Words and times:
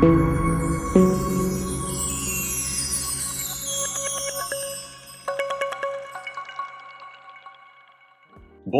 Bom 0.00 0.06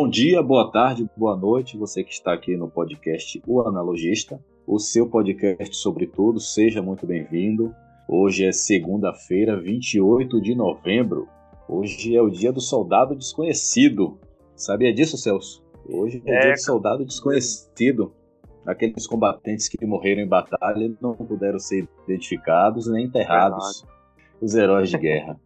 dia, 0.08 0.40
boa 0.40 0.70
tarde, 0.70 1.10
boa 1.16 1.36
noite, 1.36 1.76
você 1.76 2.04
que 2.04 2.12
está 2.12 2.32
aqui 2.32 2.56
no 2.56 2.70
podcast 2.70 3.42
O 3.48 3.60
Analogista, 3.62 4.40
o 4.64 4.78
seu 4.78 5.08
podcast 5.08 5.74
sobre 5.74 6.06
tudo, 6.06 6.38
seja 6.38 6.80
muito 6.80 7.04
bem-vindo. 7.04 7.74
Hoje 8.08 8.44
é 8.44 8.52
segunda-feira, 8.52 9.60
28 9.60 10.40
de 10.40 10.54
novembro. 10.54 11.26
Hoje 11.68 12.14
é 12.14 12.22
o 12.22 12.30
dia 12.30 12.52
do 12.52 12.60
soldado 12.60 13.16
desconhecido. 13.16 14.20
Sabia 14.54 14.94
disso, 14.94 15.16
Celso? 15.16 15.64
Hoje 15.88 16.22
é, 16.24 16.36
é 16.36 16.40
dia 16.42 16.52
do 16.52 16.60
soldado 16.60 17.04
desconhecido. 17.04 18.12
Aqueles 18.68 19.06
combatentes 19.06 19.66
que 19.66 19.82
morreram 19.86 20.20
em 20.20 20.28
batalha 20.28 20.94
não 21.00 21.14
puderam 21.14 21.58
ser 21.58 21.88
identificados 22.06 22.86
nem 22.86 23.06
enterrados. 23.06 23.80
Verdade. 23.80 23.98
Os 24.42 24.54
heróis 24.54 24.90
de 24.90 24.98
guerra. 24.98 25.40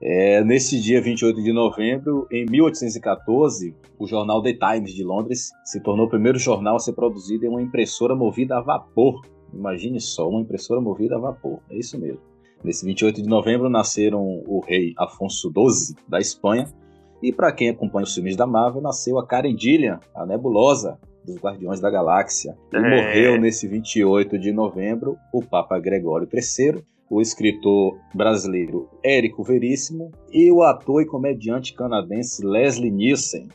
É, 0.00 0.44
nesse 0.44 0.80
dia 0.80 1.02
28 1.02 1.42
de 1.42 1.52
novembro, 1.52 2.26
em 2.30 2.46
1814, 2.48 3.74
o 3.98 4.06
jornal 4.06 4.40
The 4.40 4.54
Times 4.54 4.94
de 4.94 5.02
Londres 5.02 5.50
se 5.64 5.80
tornou 5.80 6.06
o 6.06 6.08
primeiro 6.08 6.38
jornal 6.38 6.76
a 6.76 6.78
ser 6.78 6.92
produzido 6.92 7.44
em 7.44 7.48
uma 7.48 7.60
impressora 7.60 8.14
movida 8.14 8.56
a 8.56 8.60
vapor. 8.60 9.22
Imagine 9.52 10.00
só, 10.00 10.28
uma 10.28 10.40
impressora 10.40 10.80
movida 10.80 11.16
a 11.16 11.18
vapor. 11.18 11.58
É 11.68 11.76
isso 11.76 11.98
mesmo. 11.98 12.20
Nesse 12.62 12.86
28 12.86 13.22
de 13.22 13.28
novembro 13.28 13.68
nasceram 13.68 14.22
o 14.46 14.60
rei 14.60 14.94
Afonso 14.96 15.50
XII 15.50 15.96
da 16.08 16.20
Espanha 16.20 16.72
e 17.20 17.32
para 17.32 17.50
quem 17.50 17.70
acompanha 17.70 18.04
os 18.04 18.14
filmes 18.14 18.36
da 18.36 18.46
Marvel, 18.46 18.80
nasceu 18.80 19.18
a 19.18 19.26
Karen 19.26 19.56
Gillian, 19.58 19.98
a 20.14 20.24
nebulosa 20.24 20.96
dos 21.24 21.36
Guardiões 21.36 21.80
da 21.80 21.90
Galáxia. 21.90 22.56
E 22.72 22.76
é. 22.76 22.80
morreu 22.80 23.40
nesse 23.40 23.66
28 23.66 24.38
de 24.38 24.52
novembro 24.52 25.16
o 25.32 25.42
Papa 25.42 25.78
Gregório 25.78 26.28
III, 26.32 26.82
o 27.10 27.20
escritor 27.20 27.98
brasileiro 28.14 28.88
Érico 29.04 29.42
Veríssimo 29.42 30.10
e 30.32 30.50
o 30.50 30.62
ator 30.62 31.02
e 31.02 31.06
comediante 31.06 31.74
canadense 31.74 32.44
Leslie 32.44 32.90
Nielsen. 32.90 33.48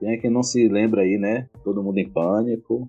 Quem 0.00 0.12
é 0.12 0.16
que 0.16 0.28
não 0.28 0.42
se 0.42 0.68
lembra 0.68 1.02
aí, 1.02 1.16
né? 1.16 1.46
Todo 1.62 1.82
mundo 1.82 1.98
em 1.98 2.08
pânico. 2.08 2.88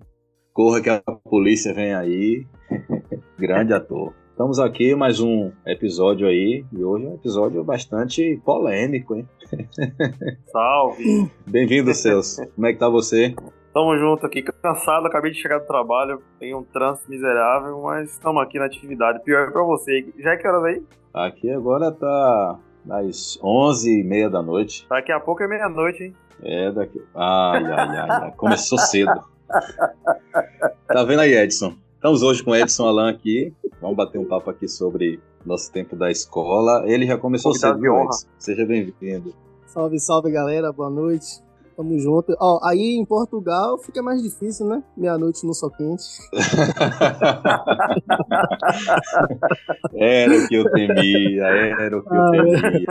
Corra 0.52 0.80
que 0.80 0.90
a 0.90 1.00
polícia 1.24 1.72
vem 1.72 1.94
aí. 1.94 2.44
Grande 3.38 3.72
ator. 3.72 4.12
Estamos 4.30 4.58
aqui 4.58 4.94
mais 4.94 5.18
um 5.18 5.50
episódio 5.66 6.26
aí 6.26 6.62
e 6.70 6.84
hoje 6.84 7.06
é 7.06 7.08
um 7.08 7.14
episódio 7.14 7.64
bastante 7.64 8.38
polêmico, 8.44 9.14
hein? 9.14 9.26
Salve! 10.52 11.30
Bem-vindo, 11.46 11.94
Celso. 11.94 12.46
Como 12.54 12.66
é 12.66 12.74
que 12.74 12.78
tá 12.78 12.86
você? 12.86 13.34
Tamo 13.76 13.94
junto 13.98 14.24
aqui, 14.24 14.40
cansado, 14.40 15.06
acabei 15.06 15.30
de 15.30 15.38
chegar 15.38 15.58
do 15.58 15.66
trabalho, 15.66 16.22
tem 16.40 16.54
um 16.54 16.62
trânsito 16.62 17.10
miserável, 17.10 17.78
mas 17.82 18.10
estamos 18.10 18.42
aqui 18.42 18.58
na 18.58 18.64
atividade. 18.64 19.22
Pior 19.22 19.48
é 19.48 19.50
pra 19.50 19.62
você. 19.64 20.14
Já 20.18 20.30
é 20.30 20.36
que 20.38 20.48
horas 20.48 20.64
aí? 20.64 20.82
Aqui 21.12 21.50
agora 21.50 21.92
tá 21.92 22.58
às 22.88 23.38
11h30 23.42 24.30
da 24.30 24.40
noite. 24.40 24.86
Daqui 24.88 25.12
a 25.12 25.20
pouco 25.20 25.42
é 25.42 25.46
meia-noite, 25.46 26.04
hein? 26.04 26.14
É, 26.42 26.72
daqui. 26.72 27.02
Ai, 27.14 27.64
ai, 27.66 27.98
ai, 27.98 28.08
ai. 28.08 28.32
Começou 28.38 28.78
cedo. 28.78 29.12
tá 30.88 31.04
vendo 31.04 31.20
aí, 31.20 31.34
Edson? 31.34 31.74
Estamos 31.96 32.22
hoje 32.22 32.42
com 32.42 32.56
Edson 32.56 32.86
Alan 32.86 33.10
aqui. 33.10 33.52
Vamos 33.82 33.94
bater 33.98 34.16
um 34.16 34.24
papo 34.24 34.48
aqui 34.48 34.66
sobre 34.66 35.20
nosso 35.44 35.70
tempo 35.70 35.94
da 35.94 36.10
escola. 36.10 36.82
Ele 36.86 37.06
já 37.06 37.18
começou 37.18 37.52
cedo, 37.52 37.78
viu, 37.78 37.94
Edson? 38.04 38.26
Seja 38.38 38.64
bem-vindo. 38.64 39.34
Salve, 39.66 40.00
salve, 40.00 40.30
galera. 40.30 40.72
Boa 40.72 40.88
noite. 40.88 41.44
Tamo 41.76 41.98
junto. 41.98 42.34
Ó, 42.40 42.58
aí 42.64 42.96
em 42.96 43.04
Portugal 43.04 43.76
fica 43.76 44.02
mais 44.02 44.22
difícil, 44.22 44.66
né? 44.66 44.82
Meia-noite 44.96 45.46
no 45.46 45.52
sol 45.52 45.70
quente. 45.70 46.04
era 49.94 50.34
o 50.34 50.48
que 50.48 50.54
eu 50.54 50.72
temia, 50.72 51.44
era 51.78 51.98
o 51.98 52.02
que 52.02 52.08
ah, 52.10 52.30
eu 52.34 52.44
temia. 52.62 52.86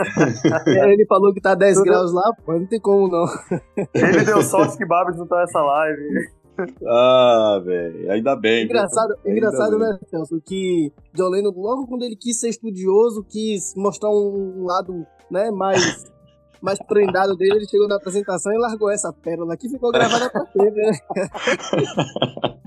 É, 0.85 0.93
ele 0.93 1.07
falou 1.07 1.33
que 1.33 1.41
tá 1.41 1.55
10 1.55 1.77
Tudo... 1.77 1.85
graus 1.85 2.13
lá, 2.13 2.31
pô, 2.45 2.53
não 2.53 2.67
tem 2.67 2.79
como 2.79 3.07
não. 3.07 3.25
Ele 3.93 4.23
deu 4.23 4.43
sorte 4.43 4.77
que 4.77 4.85
Babs 4.85 5.17
não 5.17 5.25
tá 5.25 5.39
nessa 5.39 5.59
live. 5.61 6.29
Ah, 6.87 7.59
velho, 7.63 8.11
ainda 8.11 8.35
bem. 8.35 8.65
Engraçado, 8.65 9.15
ainda 9.25 9.37
engraçado 9.37 9.79
bem. 9.79 9.89
né, 9.89 9.97
Celso? 10.09 10.39
Que 10.45 10.91
John 11.13 11.29
Lennon, 11.29 11.51
logo 11.55 11.87
quando 11.87 12.03
ele 12.03 12.15
quis 12.15 12.39
ser 12.39 12.49
estudioso, 12.49 13.25
quis 13.27 13.73
mostrar 13.75 14.09
um 14.09 14.65
lado 14.65 15.05
né, 15.29 15.51
mais 15.51 16.05
mais 16.61 16.79
prendado 16.79 17.35
dele, 17.35 17.57
ele 17.57 17.67
chegou 17.67 17.87
na 17.87 17.95
apresentação 17.95 18.53
e 18.53 18.57
largou 18.57 18.89
essa 18.89 19.11
pérola 19.13 19.55
que 19.57 19.69
ficou 19.69 19.91
gravada 19.91 20.29
pra 20.29 20.45
sempre, 20.45 20.81
né? 20.81 20.97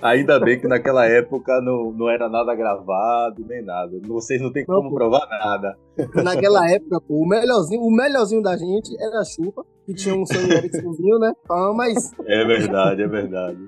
Ainda 0.00 0.38
bem 0.38 0.60
que 0.60 0.68
naquela 0.68 1.06
época 1.06 1.60
não, 1.60 1.92
não 1.92 2.08
era 2.08 2.28
nada 2.28 2.54
gravado, 2.54 3.44
nem 3.46 3.62
nada. 3.62 3.98
Vocês 4.06 4.40
não 4.40 4.52
tem 4.52 4.64
como 4.64 4.92
provar 4.94 5.26
nada. 5.28 5.76
Naquela 6.22 6.70
época, 6.70 7.00
pô, 7.00 7.22
o 7.22 7.28
melhorzinho, 7.28 7.82
o 7.82 7.90
melhorzinho 7.90 8.42
da 8.42 8.56
gente 8.56 8.96
era 9.02 9.20
a 9.20 9.24
Chupa, 9.24 9.64
que 9.84 9.94
tinha 9.94 10.14
um 10.14 10.24
Sony 10.24 10.52
Ericssonzinho, 10.52 11.18
né? 11.18 11.32
Ah, 11.50 11.72
mas. 11.74 12.12
É 12.24 12.44
verdade, 12.44 13.02
é 13.02 13.08
verdade. 13.08 13.58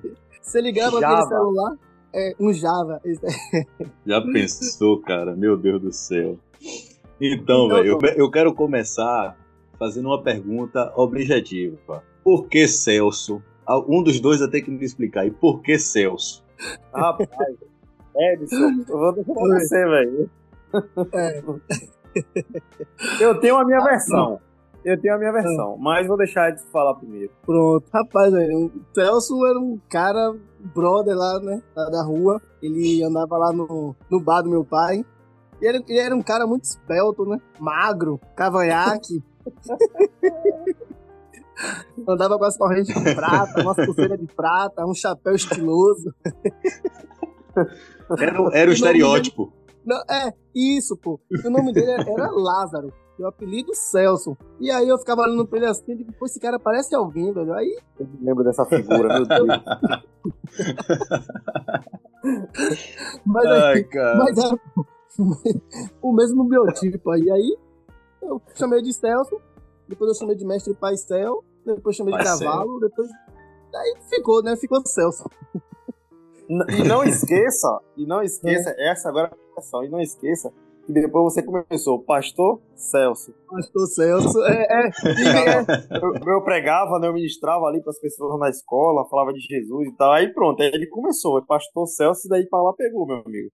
Você 0.41 0.60
ligava 0.60 1.00
Java. 1.00 1.14
aquele 1.14 1.28
celular, 1.28 1.76
é, 2.14 2.34
um 2.41 2.52
Java. 2.52 3.00
Já 4.06 4.20
pensou, 4.20 5.00
cara? 5.00 5.34
Meu 5.34 5.56
Deus 5.56 5.82
do 5.82 5.92
céu. 5.92 6.38
Então, 7.20 7.66
então 7.66 7.68
velho, 7.68 7.98
eu, 8.00 8.08
eu 8.16 8.30
quero 8.30 8.54
começar 8.54 9.36
fazendo 9.78 10.06
uma 10.06 10.22
pergunta 10.22 10.93
objetiva. 10.97 12.03
Por 12.25 12.49
que 12.49 12.66
Celso? 12.66 13.43
Ah, 13.66 13.78
um 13.78 14.03
dos 14.03 14.21
dois 14.21 14.41
vai 14.41 14.49
ter 14.49 14.62
que 14.62 14.71
me 14.71 14.84
explicar. 14.84 15.27
E 15.27 15.31
por 15.31 15.62
que 15.62 15.78
Celso? 15.78 16.44
Rapaz, 16.93 17.28
Edson, 18.16 18.84
eu 18.89 18.99
vou 18.99 19.12
deixar 19.12 19.33
pra 19.33 19.43
você, 19.43 19.84
velho. 19.84 20.31
É. 21.12 21.43
Eu 23.21 23.41
tenho 23.41 23.56
a 23.56 23.65
minha 23.65 23.81
versão. 23.81 24.41
Eu 24.84 25.00
tenho 25.00 25.15
a 25.15 25.19
minha 25.19 25.33
versão, 25.33 25.77
mas 25.77 26.06
vou 26.06 26.16
deixar 26.16 26.50
Edson 26.50 26.66
falar 26.72 26.95
primeiro. 26.95 27.31
Pronto. 27.45 27.84
Rapaz, 27.93 28.33
velho, 28.33 28.66
o 28.66 28.95
Celso 28.95 29.47
era 29.47 29.59
um 29.59 29.78
cara, 29.89 30.34
brother 30.75 31.16
lá, 31.16 31.39
né, 31.41 31.62
lá 31.77 31.91
da 31.91 32.03
rua. 32.03 32.41
Ele 32.62 33.03
andava 33.05 33.37
lá 33.37 33.53
no, 33.53 33.95
no 34.10 34.21
bar 34.21 34.43
do 34.43 34.50
meu 34.50 34.65
pai. 34.65 35.05
E 35.60 35.66
ele, 35.66 35.84
ele 35.89 35.99
era 35.99 36.15
um 36.15 36.22
cara 36.22 36.47
muito 36.47 36.65
espelto, 36.65 37.25
né? 37.27 37.39
Magro, 37.59 38.21
cavanhaque. 38.34 39.22
Andava 42.06 42.38
com 42.38 42.44
as 42.44 42.56
correntes 42.56 42.94
de 42.94 43.15
prata, 43.15 43.62
umas 43.62 43.76
pulseiras 43.76 44.19
de 44.19 44.26
prata, 44.26 44.87
um 44.87 44.94
chapéu 44.94 45.34
estiloso. 45.34 46.15
Era, 48.19 48.38
era 48.53 48.71
o 48.71 48.72
estereótipo. 48.72 49.53
Não, 49.84 50.00
é, 50.09 50.32
isso, 50.54 50.97
pô. 50.97 51.21
O 51.44 51.50
nome 51.50 51.72
dele 51.72 51.91
era 51.91 52.31
Lázaro. 52.31 52.93
E 53.19 53.22
o 53.22 53.27
apelido 53.27 53.75
Celso. 53.75 54.37
E 54.60 54.71
aí 54.71 54.88
eu 54.88 54.97
ficava 54.98 55.22
olhando 55.22 55.44
pra 55.47 55.59
ele 55.59 55.66
assim, 55.66 55.93
e 55.93 55.97
digo, 55.97 56.12
pô, 56.12 56.27
esse 56.27 56.38
cara 56.38 56.59
parece 56.59 56.94
alguém, 56.94 57.32
velho. 57.32 57.53
Aí. 57.53 57.77
Eu 57.98 58.06
me 58.06 58.25
lembro 58.25 58.44
dessa 58.44 58.65
figura, 58.65 59.09
meu 59.09 59.27
Deus. 59.27 59.48
mas, 63.27 63.47
Ai, 63.47 63.75
aí, 63.75 63.88
mas 64.19 64.38
era 64.38 64.56
o 66.00 66.12
mesmo 66.12 66.44
biotipo 66.44 67.10
aí. 67.10 67.28
Aí 67.28 67.56
eu 68.22 68.40
chamei 68.54 68.82
de 68.82 68.92
Celso, 68.92 69.40
depois 69.88 70.10
eu 70.10 70.14
chamei 70.14 70.36
de 70.36 70.44
Mestre 70.44 70.74
Paistel, 70.74 71.44
depois 71.64 71.96
chamei 71.96 72.16
de 72.16 72.24
Cavalo, 72.24 72.80
depois. 72.80 73.08
Aí 73.74 73.94
ficou, 74.08 74.42
né? 74.42 74.56
Ficou 74.56 74.84
Celso. 74.86 75.24
E 76.48 76.82
não 76.88 77.04
esqueça, 77.04 77.80
e 77.96 78.06
não 78.06 78.22
esqueça, 78.22 78.74
é. 78.76 78.90
essa 78.90 79.10
agora 79.10 79.30
é 79.30 79.84
e 79.84 79.90
não 79.90 80.00
esqueça 80.00 80.50
que 80.88 80.92
depois 80.94 81.34
você 81.34 81.42
começou, 81.42 82.02
Pastor 82.02 82.62
Celso. 82.74 83.34
Pastor 83.46 83.86
Celso, 83.88 84.42
é. 84.44 84.66
é, 84.70 84.86
é. 84.86 86.02
Eu, 86.02 86.32
eu, 86.32 86.42
pregava, 86.42 86.98
né, 86.98 87.08
eu 87.08 87.12
ministrava 87.12 87.66
ali 87.66 87.82
para 87.82 87.90
as 87.90 88.00
pessoas 88.00 88.40
na 88.40 88.48
escola, 88.48 89.06
falava 89.10 89.30
de 89.34 89.40
Jesus 89.40 89.88
e 89.88 89.96
tal. 89.96 90.12
Aí 90.12 90.32
pronto, 90.32 90.62
aí 90.62 90.70
ele 90.72 90.86
começou, 90.88 91.44
Pastor 91.44 91.86
Celso, 91.86 92.26
e 92.26 92.30
daí 92.30 92.48
para 92.48 92.62
lá 92.62 92.72
pegou, 92.72 93.06
meu 93.06 93.16
amigo. 93.16 93.50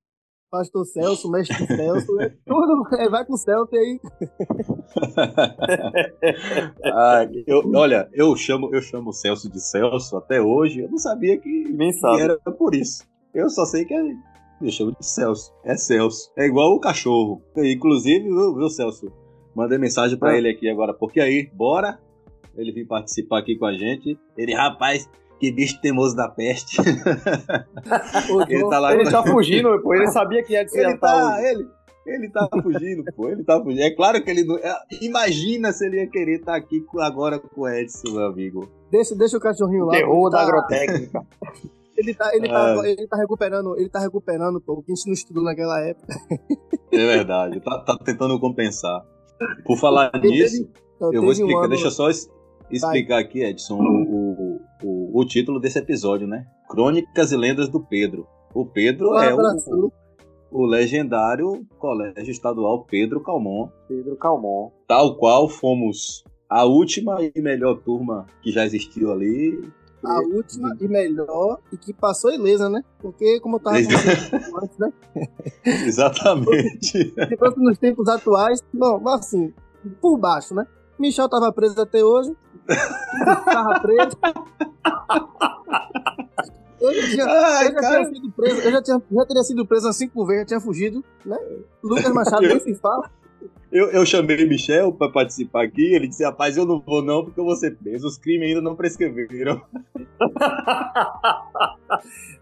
Pastor 0.55 0.85
Celso, 0.87 1.29
Mestre 1.29 1.67
Celso, 1.67 2.21
é 2.21 2.29
tudo 2.47 2.87
é, 2.97 3.09
vai 3.09 3.25
com 3.25 3.35
o 3.35 3.37
Celso 3.37 3.75
aí. 3.75 4.01
ah, 6.85 7.29
eu, 7.45 7.69
olha, 7.75 8.09
eu 8.13 8.37
chamo, 8.37 8.73
eu 8.73 8.81
chamo 8.81 9.11
o 9.11 9.13
Celso 9.13 9.51
de 9.51 9.61
Celso 9.61 10.17
até 10.17 10.41
hoje. 10.41 10.83
Eu 10.83 10.89
não 10.89 10.99
sabia 10.99 11.37
que, 11.39 11.73
Nem 11.73 11.93
sabe. 11.95 12.19
que 12.19 12.23
era 12.23 12.39
por 12.39 12.73
isso. 12.73 13.05
Eu 13.35 13.51
só 13.51 13.65
sei 13.65 13.85
que 13.85 13.93
é, 13.95 14.01
eu 14.63 14.71
chamo 14.71 14.93
de 14.93 15.05
Celso. 15.05 15.53
É 15.65 15.77
Celso. 15.77 16.31
É 16.39 16.47
igual 16.47 16.73
o 16.73 16.79
cachorro. 16.79 17.43
Inclusive, 17.57 18.23
viu, 18.23 18.55
viu 18.55 18.69
Celso? 18.69 19.11
Mandei 19.57 19.77
mensagem 19.77 20.17
para 20.17 20.35
ah. 20.35 20.39
ele 20.39 20.49
aqui 20.49 20.69
agora. 20.69 20.95
Porque 20.95 21.21
aí, 21.21 21.51
bora? 21.53 21.99
Ele 22.57 22.71
vir 22.71 22.87
participar 22.87 23.41
aqui 23.41 23.57
com 23.57 23.67
a 23.67 23.73
gente. 23.73 24.17
Ele, 24.37 24.55
rapaz, 24.55 25.11
que 25.39 25.53
bicho 25.53 25.81
teimoso 25.81 26.17
da 26.17 26.29
peste. 26.29 26.77
ele 28.49 28.69
tá 28.69 28.79
lá. 28.79 28.95
Ele 28.95 29.11
tá 29.11 29.23
fugindo, 29.23 29.81
pô. 29.83 29.95
Ele 29.95 30.09
sabia 30.09 30.43
que 30.43 30.53
ia 30.53 30.61
ele 30.61 30.97
tá, 30.97 31.39
ele, 31.43 31.69
ele 32.07 32.31
tá 32.31 32.49
fugindo, 32.63 33.05
pô. 33.17 33.29
Ele 33.29 33.45
tá 33.45 33.61
fugindo. 33.63 33.83
É 33.83 33.91
claro 33.91 34.23
que 34.23 34.31
ele 34.31 34.45
não. 34.45 34.57
É, 34.57 34.75
imagina 35.01 35.73
se 35.73 35.87
ele 35.87 35.99
ia 35.99 36.07
querer 36.07 36.41
estar 36.41 36.53
tá 36.53 36.59
aqui 36.59 36.85
agora 36.99 37.39
com 37.39 37.63
o 37.63 37.69
Edson, 37.69 38.13
meu 38.13 38.27
amigo. 38.27 38.69
Deixa, 38.91 39.15
deixa 39.15 39.37
o 39.37 39.41
cachorrinho 39.41 39.87
lá. 39.87 39.93
Terror 39.93 40.31
da 40.31 40.39
tá... 40.39 40.45
agrotécnica. 40.45 41.27
Ele 41.97 42.13
tá, 42.13 42.35
ele, 42.35 42.49
tá, 42.49 42.75
é. 42.85 42.91
ele 42.91 43.07
tá 43.07 43.17
recuperando, 43.17 43.79
ele 43.79 43.89
tá 43.89 44.01
recuperando 44.01 44.61
pô, 44.61 44.73
o 44.73 44.83
que 44.83 44.91
a 44.91 44.95
gente 44.97 45.07
não 45.07 45.15
estudou 45.15 45.45
naquela 45.45 45.81
época. 45.81 46.13
É 46.91 46.97
verdade, 46.97 47.61
tá, 47.61 47.79
tá 47.79 47.97
tentando 47.99 48.39
compensar. 48.41 49.01
Por 49.65 49.79
falar 49.79 50.11
nisso, 50.21 50.69
eu 51.01 51.23
vou 51.23 51.33
explicar, 51.33 51.61
um 51.61 51.61
ano... 51.61 51.69
deixa 51.69 51.87
eu 51.87 51.91
só 51.91 52.09
explicar 52.71 53.19
aqui, 53.19 53.45
Edson, 53.45 53.79
o, 53.79 54.14
o, 55.15 55.25
título 55.25 55.61
desse 55.61 55.79
episódio, 55.79 56.27
né? 56.27 56.47
Crônicas 56.69 57.31
e 57.31 57.37
Lendas 57.37 57.69
do 57.69 57.81
Pedro. 57.81 58.27
O 58.53 58.67
Pedro 58.67 59.13
um 59.13 59.19
é 59.19 59.35
o, 59.35 59.93
o 60.51 60.67
legendário 60.67 61.67
Colégio 61.79 62.31
Estadual 62.31 62.85
Pedro 62.85 63.21
Calmon. 63.21 63.69
Pedro 63.89 64.17
Calmon. 64.17 64.71
Tal 64.89 65.17
qual 65.17 65.49
fomos 65.49 66.25
a 66.49 66.65
última 66.65 67.19
e 67.23 67.41
melhor 67.41 67.81
turma 67.83 68.27
que 68.43 68.51
já 68.51 68.65
existiu 68.65 69.13
ali. 69.13 69.61
A 70.05 70.19
última 70.21 70.77
e 70.81 70.87
melhor 70.87 71.59
e 71.73 71.77
que 71.77 71.93
passou 71.93 72.33
ilesa, 72.33 72.69
né? 72.69 72.83
Porque, 72.99 73.41
como 73.41 73.57
eu 73.57 73.61
tava 73.61 73.77
antes, 73.79 74.79
né? 74.79 74.93
Exatamente. 75.65 77.13
Se 77.15 77.37
fosse 77.39 77.59
nos 77.59 77.79
tempos 77.79 78.09
atuais, 78.09 78.63
bom, 78.73 79.09
assim, 79.09 79.53
por 80.01 80.19
baixo, 80.19 80.55
né? 80.55 80.67
Michel 80.99 81.29
tava 81.29 81.53
preso 81.53 81.81
até 81.81 82.03
hoje. 82.03 82.35
tava 83.45 83.81
preso. 83.81 84.17
Eu 86.81 86.93
já, 86.93 87.09
tinha, 87.09 87.25
Ai, 87.25 87.69
eu 87.69 87.73
já 87.73 87.81
tinha 87.81 88.05
sido 88.05 88.33
preso, 88.33 88.61
eu 88.61 88.71
já, 88.71 88.83
tinha, 88.83 89.03
já 89.11 89.25
teria 89.27 89.43
sido 89.43 89.67
preso 89.67 89.87
umas 89.87 89.97
cinco 89.97 90.27
vezes, 90.27 90.43
já 90.43 90.47
tinha 90.47 90.61
fugido, 90.61 91.03
né? 91.25 91.39
Lucas 91.83 92.13
Machado 92.13 92.43
nem 92.43 92.61
se 92.61 92.75
fala. 92.75 93.11
Eu, 93.73 93.91
eu 93.91 94.05
chamei 94.07 94.47
Michel 94.47 94.93
para 94.93 95.11
participar 95.11 95.65
aqui, 95.65 95.95
ele 95.95 96.07
disse, 96.07 96.23
rapaz, 96.23 96.57
eu 96.57 96.67
não 96.67 96.79
vou 96.79 97.03
não, 97.03 97.25
porque 97.25 97.41
eu 97.41 97.45
vou 97.45 97.57
ser 97.57 97.77
preso, 97.77 98.07
os 98.07 98.19
crimes 98.19 98.49
ainda 98.49 98.61
não 98.61 98.77
prescreveram. 98.77 99.63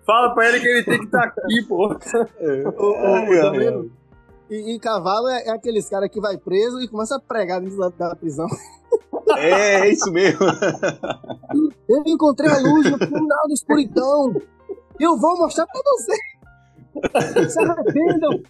Fala 0.05 0.35
pra 0.35 0.49
ele 0.49 0.61
que 0.61 0.69
ele 0.69 0.83
tem 0.83 0.99
que 0.99 1.05
estar 1.07 1.31
tá 1.31 1.43
aqui, 1.43 1.63
pô. 1.67 1.97
É. 2.39 2.69
O, 2.69 2.71
o, 2.71 4.02
e, 4.53 4.75
e, 4.75 4.79
cavalo 4.79 5.29
é, 5.29 5.47
é 5.47 5.51
aqueles 5.51 5.89
caras 5.89 6.11
que 6.11 6.21
vai 6.21 6.37
preso 6.37 6.81
e 6.81 6.89
começa 6.89 7.17
a 7.17 7.21
pregar 7.21 7.61
dentro 7.61 7.79
da, 7.79 7.89
da 7.89 8.17
prisão. 8.17 8.47
É, 9.35 9.81
é 9.81 9.91
isso 9.91 10.13
mesmo. 10.13 10.45
Eu 11.89 12.03
encontrei 12.07 12.51
a 12.51 12.59
luz 12.59 12.91
no 12.91 12.99
final 12.99 13.47
do 13.47 13.55
escuridão. 13.55 14.35
Eu 15.01 15.17
vou 15.17 15.39
mostrar 15.39 15.67
pra 15.67 15.81
você. 15.83 17.49
Se 17.49 17.59
arrependam. 17.61 18.43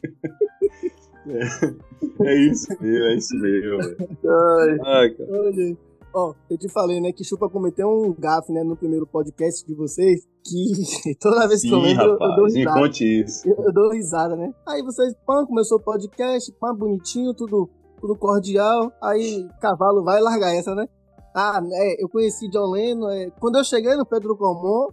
É, 1.28 2.26
é 2.26 2.34
isso 2.34 2.66
mesmo, 2.81 3.06
é 3.06 3.14
isso 3.14 3.37
mesmo. 3.37 3.78
Ai, 3.78 4.81
Ai 4.84 5.10
cara. 5.10 5.31
Olha. 5.31 5.76
Ó, 6.14 6.34
eu 6.50 6.58
te 6.58 6.69
falei, 6.70 7.00
né, 7.00 7.12
que 7.12 7.25
Chupa 7.25 7.49
cometeu 7.49 7.88
um 7.88 8.12
gafe, 8.12 8.52
né, 8.52 8.62
no 8.62 8.76
primeiro 8.76 9.06
podcast 9.06 9.64
de 9.66 9.75
vocês, 9.75 10.26
que 10.44 11.14
toda 11.20 11.46
vez 11.46 11.62
que 11.62 11.68
Sim, 11.68 11.74
eu 11.74 11.80
lembro, 11.80 12.12
rapaz, 12.12 12.30
eu 12.30 12.36
dou 12.36 12.46
risada. 12.46 12.80
conte 12.80 13.20
isso. 13.22 13.48
Eu, 13.48 13.64
eu, 13.64 13.72
dou 13.72 13.90
risada, 13.92 14.36
né? 14.36 14.52
Aí 14.66 14.82
vocês, 14.82 15.14
pã, 15.26 15.46
começou 15.46 15.78
o 15.78 15.82
podcast, 15.82 16.52
pã, 16.60 16.74
bonitinho, 16.74 17.32
tudo, 17.34 17.70
tudo 18.00 18.16
cordial, 18.16 18.92
aí 19.02 19.48
cavalo 19.60 20.02
vai 20.02 20.20
largar 20.20 20.54
essa, 20.54 20.74
né? 20.74 20.88
Ah, 21.34 21.62
é, 21.72 22.02
eu 22.02 22.08
conheci 22.08 22.48
John 22.48 22.70
Lennon, 22.70 23.08
é, 23.10 23.30
quando 23.40 23.56
eu 23.56 23.64
cheguei 23.64 23.94
no 23.94 24.04
Pedro 24.04 24.36
Comon, 24.36 24.88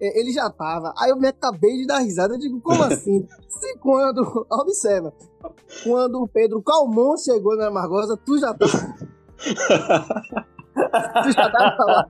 é, 0.00 0.18
ele 0.18 0.32
já 0.32 0.50
tava. 0.50 0.92
Aí 0.98 1.10
eu 1.10 1.16
me 1.16 1.28
acabei 1.28 1.76
de 1.76 1.86
dar 1.86 1.98
risada, 1.98 2.34
eu 2.34 2.38
digo, 2.38 2.60
como 2.60 2.82
assim? 2.84 3.26
Se 3.48 3.78
quando, 3.78 4.46
observa, 4.50 5.12
quando 5.84 6.22
o 6.22 6.28
Pedro 6.28 6.60
Calmon 6.62 7.16
chegou 7.16 7.56
na 7.56 7.70
Margosa, 7.70 8.16
tu 8.16 8.38
já 8.38 8.52
tava... 8.54 8.72
tu 11.22 11.32
já 11.32 11.50
tava 11.50 11.84
lá. 11.84 12.08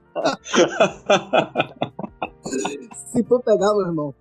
Se 3.13 3.23
for 3.25 3.43
pegar, 3.43 3.73
meu 3.75 3.87
irmão, 3.87 4.15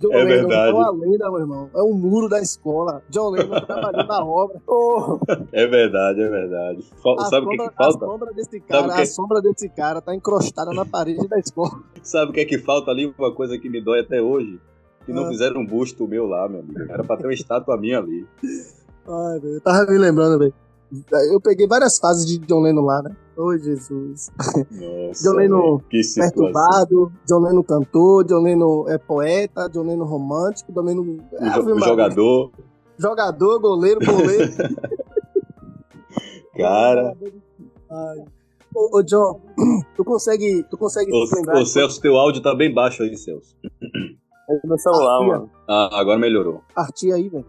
John 0.00 0.12
é 0.12 0.24
Lennon 0.24 0.48
verdade. 0.48 0.70
é 0.70 0.74
uma 0.74 0.90
lenda, 0.90 1.30
meu 1.30 1.40
irmão. 1.40 1.70
É 1.74 1.82
um 1.82 1.94
muro 1.94 2.28
da 2.28 2.40
escola. 2.40 3.02
John 3.08 3.30
Lennon 3.30 3.60
trabalhando 3.60 4.06
na 4.06 4.24
obra. 4.24 4.60
Oh. 4.70 5.18
É 5.52 5.66
verdade, 5.66 6.20
é 6.20 6.28
verdade. 6.28 6.84
A 7.18 7.24
Sabe 7.24 7.46
o 7.46 7.50
que, 7.50 7.56
que 7.56 7.74
falta? 7.74 8.04
A 8.04 8.08
sombra 8.08 8.32
desse 8.32 8.60
cara, 8.60 8.94
que... 8.94 9.00
a 9.00 9.06
sombra 9.06 9.40
desse 9.40 9.68
cara 9.68 10.00
tá 10.00 10.14
encrostada 10.14 10.72
na 10.72 10.84
parede 10.84 11.26
da 11.26 11.38
escola. 11.38 11.82
Sabe 12.02 12.30
o 12.30 12.34
que 12.34 12.40
é 12.40 12.44
que 12.44 12.58
falta 12.58 12.90
ali? 12.90 13.12
Uma 13.18 13.34
coisa 13.34 13.58
que 13.58 13.68
me 13.68 13.80
dói 13.80 14.00
até 14.00 14.20
hoje. 14.20 14.60
Que 15.04 15.12
não 15.12 15.24
ah. 15.24 15.28
fizeram 15.28 15.60
um 15.60 15.66
busto 15.66 16.06
meu 16.06 16.26
lá, 16.26 16.48
meu 16.48 16.60
amigo. 16.60 16.80
Era 16.90 17.02
pra 17.02 17.16
ter 17.16 17.26
uma 17.26 17.32
estátua 17.32 17.76
minha 17.76 17.98
ali. 17.98 18.26
Ai, 19.08 19.40
velho. 19.40 19.54
Eu 19.54 19.60
tava 19.60 19.90
me 19.90 19.98
lembrando, 19.98 20.38
velho. 20.38 20.54
Eu 21.32 21.40
peguei 21.40 21.66
várias 21.66 21.98
fases 21.98 22.26
de 22.26 22.38
John 22.46 22.60
Lennon 22.60 22.82
lá, 22.82 23.02
né? 23.02 23.16
Oh, 23.40 23.56
Jesus. 23.56 24.32
Nossa, 24.68 25.22
John 25.22 25.36
Lennon 25.36 25.80
perturbado, 26.16 27.12
John 27.24 27.44
Lennon 27.44 27.62
cantor, 27.62 28.24
John 28.24 28.42
Lennon 28.42 28.88
é 28.88 28.98
poeta, 28.98 29.70
John 29.72 29.86
Lennon 29.86 30.04
romântico, 30.04 30.72
John 30.72 30.82
Lennon... 30.82 31.18
O 31.30 31.78
jogador. 31.78 32.50
Jogador, 32.98 33.60
goleiro, 33.60 34.00
goleiro. 34.04 34.52
Cara... 36.56 37.16
Ai. 37.88 38.24
Ô, 38.74 38.98
ô, 38.98 39.02
John, 39.04 39.40
tu 39.96 40.04
consegue, 40.04 40.64
tu 40.68 40.76
consegue 40.76 41.12
ô, 41.12 41.22
Ô, 41.22 41.64
Celso, 41.64 42.00
teu 42.00 42.16
áudio 42.16 42.42
tá 42.42 42.52
bem 42.56 42.74
baixo 42.74 43.04
aí, 43.04 43.16
Celso. 43.16 43.54
É 44.48 44.66
meu 44.66 44.78
celular, 44.78 45.18
Artia. 45.18 45.32
mano. 45.34 45.50
Ah, 45.68 46.00
agora 46.00 46.18
melhorou. 46.18 46.62
Artia 46.74 47.16
aí, 47.16 47.28
velho. 47.28 47.44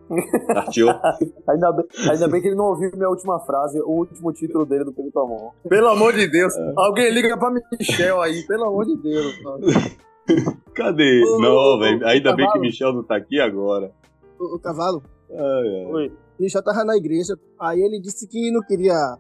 Artiou. 0.50 0.90
ainda, 1.48 1.72
bem, 1.72 1.86
ainda 2.10 2.28
bem 2.28 2.42
que 2.42 2.48
ele 2.48 2.58
não 2.58 2.66
ouviu 2.66 2.92
minha 2.94 3.08
última 3.08 3.40
frase, 3.40 3.80
o 3.80 3.90
último 3.90 4.34
título 4.34 4.66
dele 4.66 4.84
do 4.84 4.92
Pedro 4.92 5.12
Tomon. 5.12 5.52
Pelo 5.70 5.88
amor 5.88 6.12
de 6.12 6.28
Deus. 6.28 6.54
É. 6.58 6.74
Alguém 6.76 7.14
liga 7.14 7.38
pra 7.38 7.52
Michel 7.52 8.22
aí, 8.22 8.46
pelo 8.46 8.66
amor 8.66 8.86
de 8.86 8.98
Deus. 8.98 9.34
Cadê? 10.76 11.24
Ô, 11.24 11.40
não, 11.40 11.80
velho. 11.80 12.06
Ainda 12.06 12.36
bem 12.36 12.52
que 12.52 12.60
Michel 12.60 12.94
não 12.94 13.04
tá 13.04 13.16
aqui 13.16 13.40
agora. 13.40 13.92
O, 14.38 14.58
o 14.58 14.60
cavalo? 14.60 15.02
Ai, 15.32 15.38
ai. 15.38 15.86
Oi. 15.86 16.12
Michel 16.38 16.64
tava 16.64 16.84
na 16.84 16.98
igreja, 16.98 17.38
aí 17.60 17.80
ele 17.80 18.00
disse 18.02 18.28
que 18.28 18.52
não 18.52 18.62
queria. 18.62 19.18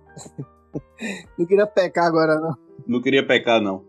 não 1.37 1.45
queria 1.45 1.65
pecar 1.65 2.07
agora, 2.07 2.35
não. 2.35 2.55
Não 2.87 3.01
queria 3.01 3.25
pecar, 3.25 3.61
não. 3.61 3.83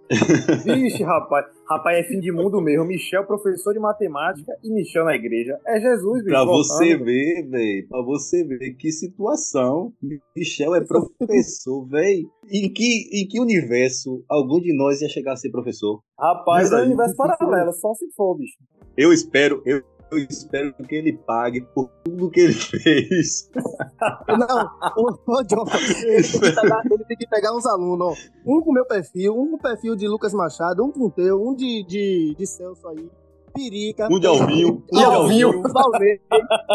Vixe, 0.65 1.03
rapaz. 1.03 1.47
Rapaz, 1.71 1.99
é 1.99 2.03
fim 2.03 2.19
de 2.19 2.33
mundo 2.33 2.61
mesmo. 2.61 2.85
Michel, 2.85 3.25
professor 3.25 3.73
de 3.73 3.79
matemática, 3.79 4.53
e 4.65 4.73
Michel 4.73 5.05
na 5.05 5.15
igreja. 5.15 5.57
É 5.65 5.79
Jesus, 5.79 6.25
bicho. 6.25 6.35
Pra 6.35 6.45
voltando. 6.45 6.67
você 6.67 6.97
ver, 6.97 7.49
velho. 7.49 7.89
Pra 7.89 8.03
você 8.03 8.45
ver 8.45 8.75
que 8.75 8.91
situação. 8.91 9.93
Michel 10.37 10.75
é 10.75 10.81
professor, 10.81 11.87
velho. 11.87 12.29
Em 12.51 12.73
que, 12.73 13.09
em 13.13 13.29
que 13.29 13.39
universo 13.39 14.25
algum 14.29 14.61
de 14.61 14.77
nós 14.77 15.01
ia 15.01 15.09
chegar 15.09 15.35
a 15.35 15.37
ser 15.37 15.51
professor? 15.51 16.03
Rapaz, 16.19 16.73
é 16.73 16.77
um 16.79 16.87
universo 16.87 17.15
paralelo, 17.15 17.73
só 17.75 17.95
se 17.95 18.11
for, 18.17 18.37
bicho. 18.37 18.57
Eu 18.97 19.13
espero, 19.13 19.63
eu, 19.65 19.81
eu 20.11 20.19
espero 20.19 20.75
que 20.75 20.95
ele 20.95 21.13
pague 21.13 21.61
por 21.61 21.91
tudo 22.05 22.31
que 22.31 22.41
ele 22.41 22.55
fez. 22.55 23.51
Não, 24.29 24.71
o, 24.97 25.19
o 25.27 25.43
John, 25.45 25.65
ele 26.05 26.23
tem, 26.23 26.55
pegar, 26.55 26.83
ele 26.85 27.05
tem, 27.05 27.17
que 27.17 27.27
pegar, 27.29 27.55
uns 27.55 27.67
alunos, 27.67 28.31
um 28.47 28.61
com 28.61 28.71
o 28.71 28.75
meu 28.75 28.87
perfil, 28.87 29.39
um 29.39 29.51
com 29.51 29.57
o 29.57 29.59
perfil 29.59 29.97
de 29.97 30.09
Lucas 30.09 30.35
Machado, 30.35 30.85
um 30.85 30.91
com 30.91 31.07
o 31.07 31.11
teu, 31.11 31.41
um 31.41 31.55
de, 31.55 31.85
de, 31.87 32.35
de 32.37 32.47
Celso 32.47 32.87
aí, 32.89 33.11
Pirica. 33.55 34.09
Um 34.11 34.19
de 34.19 34.27
Alvinho. 34.27 34.83
Um 34.93 34.97
de 34.97 35.05
Alvinho. 35.05 35.63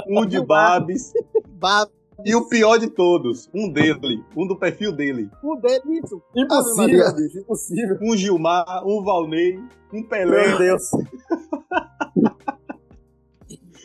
Um 0.10 0.26
de 0.26 0.46
Babs. 0.46 1.14
Babs. 1.48 1.96
E 2.24 2.34
o 2.34 2.48
pior 2.48 2.78
de 2.78 2.90
todos, 2.90 3.50
um 3.54 3.70
dele, 3.70 4.24
um 4.38 4.48
do 4.48 4.58
perfil 4.58 4.94
dele. 4.94 5.30
Um 5.44 5.60
dele, 5.60 6.00
isso. 6.02 6.22
Impossível, 6.34 7.14
bicho, 7.14 7.40
impossível. 7.40 7.98
Um 8.02 8.16
Gilmar, 8.16 8.88
um 8.88 9.04
Valnei, 9.04 9.60
um 9.94 10.02
Pelé. 10.02 10.48
Meu 10.48 10.58
Deus. 10.58 10.90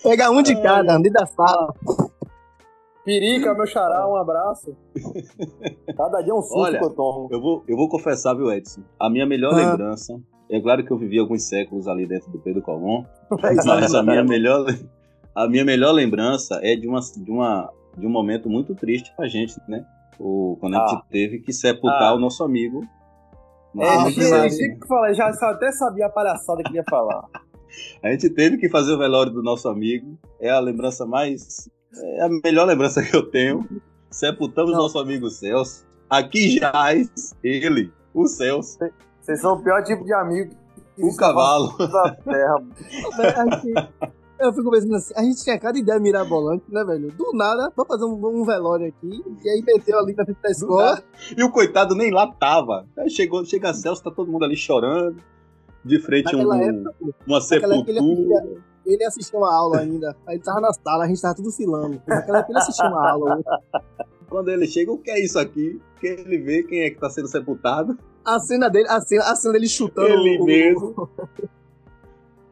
Pega 0.02 0.30
um 0.30 0.42
de 0.42 0.61
cada, 0.62 0.97
dentro 0.97 1.12
da 1.12 1.26
sala. 1.26 1.75
Pirica, 3.04 3.54
meu 3.54 3.66
xará, 3.66 4.07
um 4.07 4.16
abraço. 4.16 4.76
Cada 5.97 6.21
dia 6.21 6.33
é 6.33 6.35
um 6.35 6.42
susto 6.42 6.59
Olha, 6.59 6.78
que 6.78 6.85
eu 6.85 6.90
tomo. 6.90 7.28
Eu 7.30 7.40
vou, 7.40 7.64
eu 7.66 7.76
vou 7.76 7.88
confessar, 7.88 8.35
viu, 8.35 8.52
Edson? 8.52 8.83
A 8.99 9.09
minha 9.09 9.26
melhor 9.26 9.54
ah. 9.54 9.57
lembrança. 9.57 10.21
É 10.50 10.61
claro 10.61 10.85
que 10.85 10.90
eu 10.90 10.99
vivi 10.99 11.19
alguns 11.19 11.49
séculos 11.49 11.87
ali 11.87 12.07
dentro 12.07 12.30
do 12.30 12.38
Pedro 12.38 12.61
Colombo, 12.61 13.07
mas 13.40 13.95
a 13.95 14.02
minha 14.02 14.25
melhor, 14.25 14.66
a 15.35 15.47
minha 15.47 15.64
melhor 15.64 15.92
lembrança 15.92 16.59
é 16.62 16.75
de, 16.75 16.88
uma, 16.88 17.00
de, 17.00 17.30
uma, 17.30 17.71
de 17.97 18.07
um 18.07 18.11
momento 18.11 18.50
muito 18.50 18.75
triste 18.75 19.12
pra 19.16 19.28
gente, 19.28 19.57
né? 19.69 19.85
O, 20.19 20.57
quando 20.61 20.75
ah. 20.75 20.85
a 20.85 20.88
gente 20.88 20.99
ah. 20.99 21.07
teve 21.09 21.38
que 21.38 21.52
sepultar 21.52 22.11
ah. 22.11 22.14
o 22.14 22.19
nosso 22.19 22.42
amigo. 22.42 22.83
É, 23.78 23.88
ah, 23.88 24.04
que 24.11 24.87
falar, 24.88 25.12
já 25.12 25.28
até 25.28 25.71
sabia 25.71 26.07
a 26.07 26.11
palhaçada 26.11 26.62
que 26.64 26.75
ia 26.75 26.85
falar. 26.90 27.25
A 28.03 28.11
gente 28.11 28.31
teve 28.31 28.57
que 28.59 28.69
fazer 28.69 28.93
o 28.93 28.99
velório 28.99 29.33
do 29.33 29.43
nosso 29.43 29.69
amigo. 29.69 30.19
É 30.41 30.50
a 30.50 30.61
lembrança 30.61 31.07
mais. 31.07 31.69
É 31.95 32.25
a 32.25 32.29
melhor 32.29 32.67
lembrança 32.67 33.03
que 33.03 33.15
eu 33.15 33.23
tenho. 33.23 33.67
Sepultamos 34.11 34.73
Não. 34.73 34.83
nosso 34.83 34.99
amigo 34.99 35.29
Celso. 35.29 35.85
Aqui 36.09 36.59
jaz 36.59 37.35
ele, 37.43 37.93
o 38.12 38.27
Celso. 38.27 38.79
Vocês 39.21 39.41
são 39.41 39.55
o 39.55 39.62
pior 39.62 39.83
tipo 39.85 40.05
de 40.05 40.12
amigo. 40.12 40.55
O 40.99 41.15
cavalo. 41.17 41.77
Da 41.79 42.11
terra. 42.17 42.62
Eu 44.41 44.55
fico 44.55 44.71
pensando 44.71 44.97
assim, 44.97 45.12
a 45.15 45.23
gente 45.23 45.45
tinha 45.45 45.59
cada 45.59 45.79
ideia 45.79 46.00
mirabolante, 46.00 46.65
né, 46.71 46.83
velho? 46.83 47.12
Do 47.12 47.33
nada, 47.35 47.71
vamos 47.77 47.89
fazer 47.89 48.07
um, 48.07 48.41
um 48.41 48.43
velório 48.43 48.87
aqui, 48.89 49.23
e 49.45 49.49
aí 49.50 49.62
meteu 49.62 49.99
ali 49.99 50.15
na 50.15 50.25
frente 50.25 50.41
da 50.43 50.50
escola. 50.50 51.03
E 51.37 51.45
o 51.45 51.50
coitado 51.50 51.95
nem 51.95 52.11
lá 52.11 52.27
tava. 52.27 52.87
Aí 52.97 53.11
chegou, 53.11 53.45
chega 53.45 53.69
a 53.69 53.75
Celso, 53.75 54.03
tá 54.03 54.11
todo 54.11 54.33
mundo 54.33 54.45
ali 54.47 54.57
chorando. 54.57 55.23
De 55.85 56.01
frente 56.01 56.35
a 56.35 56.39
um, 56.39 56.55
época, 56.55 56.95
uma 57.27 57.41
sepultura. 57.41 57.97
Ele, 57.97 58.61
ele 58.87 59.05
assistia 59.05 59.39
uma 59.39 59.53
aula 59.53 59.81
ainda. 59.81 60.17
Aí 60.27 60.37
ele 60.37 60.43
tava 60.43 60.61
na 60.61 60.73
sala, 60.73 61.05
a 61.05 61.09
gente 61.09 61.21
tava 61.21 61.35
tudo 61.35 61.51
filando. 61.51 62.01
Naquela 62.07 62.39
época 62.39 62.53
ele 62.53 62.59
assistia 62.59 62.89
uma 62.89 63.11
aula. 63.11 63.41
Quando 64.29 64.49
ele 64.49 64.67
chega, 64.67 64.93
o 64.93 64.99
que 64.99 65.11
é 65.11 65.23
isso 65.23 65.39
aqui? 65.39 65.81
Que 66.01 66.07
ele 66.07 66.39
vê 66.39 66.63
quem 66.63 66.83
é 66.83 66.91
que 66.91 66.99
tá 66.99 67.11
sendo 67.11 67.29
sepultado. 67.29 67.99
A 68.25 68.39
cena 68.39 68.69
dele, 68.69 68.89
a 68.89 69.01
cena, 69.01 69.25
a 69.25 69.35
cena 69.35 69.55
dele 69.55 69.69
chutando. 69.69 70.09
Ele 70.09 70.39
o, 70.39 70.45
mesmo. 70.45 71.09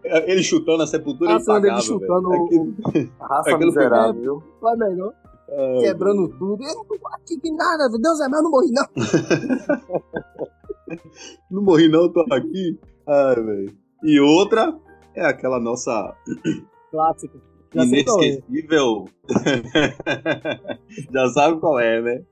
Ele 0.04 0.42
chutando 0.42 0.82
a 0.82 0.86
sepultura 0.86 1.36
a 1.36 1.40
cena 1.40 1.60
dele 1.60 1.82
chutando 1.82 2.30
o... 2.30 2.74
a 3.20 3.26
raça 3.28 3.58
miserável, 3.58 4.14
viu? 4.14 4.42
Foi 4.58 4.74
melhor. 4.76 5.12
Ah, 5.50 5.78
Quebrando 5.80 6.28
tudo. 6.28 6.62
Eu 6.62 6.76
não 6.76 6.84
tô 6.84 6.94
aqui 7.08 7.38
que 7.38 7.50
nada, 7.52 7.90
Deus 7.90 8.20
é 8.20 8.28
meu, 8.28 8.38
eu 8.38 8.42
não 8.42 8.50
morri 8.50 8.70
não. 8.70 8.86
não 11.50 11.62
morri 11.62 11.88
não, 11.88 12.10
tô 12.10 12.20
aqui. 12.32 12.78
Ai, 13.08 13.34
velho. 13.36 13.76
E 14.04 14.20
outra 14.20 14.78
é 15.14 15.24
aquela 15.24 15.58
nossa... 15.58 16.14
Clássica. 16.90 17.38
Já 17.74 17.84
inesquecível. 17.84 19.04
Já 21.12 21.28
sabe 21.28 21.60
qual 21.60 21.78
é, 21.78 22.00
né? 22.00 22.22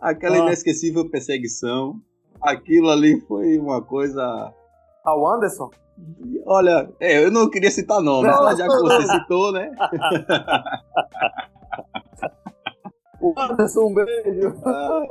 Aquela 0.00 0.36
ah. 0.36 0.38
inesquecível 0.40 1.08
perseguição. 1.08 2.00
Aquilo 2.40 2.90
ali 2.90 3.20
foi 3.22 3.58
uma 3.58 3.82
coisa. 3.82 4.52
Ao 5.04 5.26
Anderson? 5.28 5.70
Olha, 6.46 6.90
é, 6.98 7.24
eu 7.24 7.30
não 7.30 7.50
queria 7.50 7.70
citar 7.70 8.00
nome, 8.00 8.28
mas 8.28 8.58
já 8.58 8.66
que 8.66 8.80
você 8.80 9.06
citou, 9.06 9.52
né? 9.52 9.70
o 13.20 13.34
Anderson, 13.38 13.86
um 13.86 13.94
beijo. 13.94 14.54
Ah, 14.64 15.06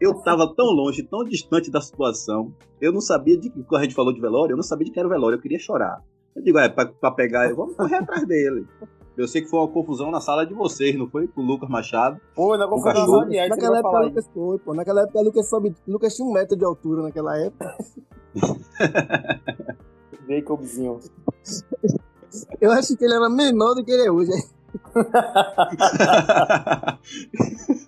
eu 0.00 0.14
tava 0.14 0.52
tão 0.54 0.66
longe, 0.66 1.02
tão 1.02 1.24
distante 1.24 1.70
da 1.70 1.80
situação. 1.80 2.52
Eu 2.80 2.92
não 2.92 3.00
sabia 3.00 3.36
de 3.36 3.50
que, 3.50 3.62
quando 3.62 3.80
a 3.80 3.84
gente 3.84 3.94
falou 3.94 4.12
de 4.12 4.20
velório, 4.20 4.54
eu 4.54 4.56
não 4.56 4.62
sabia 4.62 4.86
de 4.86 4.92
que 4.92 4.98
era 4.98 5.06
o 5.06 5.10
velório, 5.10 5.36
eu 5.36 5.40
queria 5.40 5.58
chorar. 5.58 6.02
Eu 6.34 6.42
digo, 6.42 6.58
é, 6.58 6.68
pra, 6.68 6.86
pra 6.86 7.10
pegar, 7.10 7.52
vamos 7.54 7.76
correr 7.76 7.96
atrás 7.96 8.26
dele. 8.26 8.66
Eu 9.16 9.28
sei 9.28 9.42
que 9.42 9.48
foi 9.48 9.60
uma 9.60 9.68
confusão 9.68 10.10
na 10.10 10.20
sala 10.20 10.46
de 10.46 10.54
vocês, 10.54 10.96
não 10.96 11.06
foi? 11.06 11.28
Com 11.28 11.42
o 11.42 11.44
Lucas 11.44 11.68
Machado. 11.68 12.18
Foi, 12.34 12.56
na 12.56 12.66
confusão 12.66 13.28
de 13.28 13.48
Naquela 13.48 13.78
época 13.78 13.98
o 13.98 14.04
Lucas 14.04 14.30
foi, 14.32 14.58
pô. 14.58 14.72
Naquela 14.72 15.02
época 15.02 15.18
o 15.18 15.22
Lucas, 15.22 15.48
soube, 15.48 15.74
Lucas 15.86 16.16
tinha 16.16 16.26
um 16.26 16.32
metro 16.32 16.56
de 16.56 16.64
altura 16.64 17.02
naquela 17.02 17.38
época. 17.38 17.76
Jacobzinho. 20.26 21.00
Eu 22.60 22.70
acho 22.70 22.96
que 22.96 23.04
ele 23.04 23.14
era 23.14 23.28
menor 23.28 23.74
do 23.74 23.84
que 23.84 23.90
ele 23.90 24.06
é 24.06 24.10
hoje. 24.10 24.30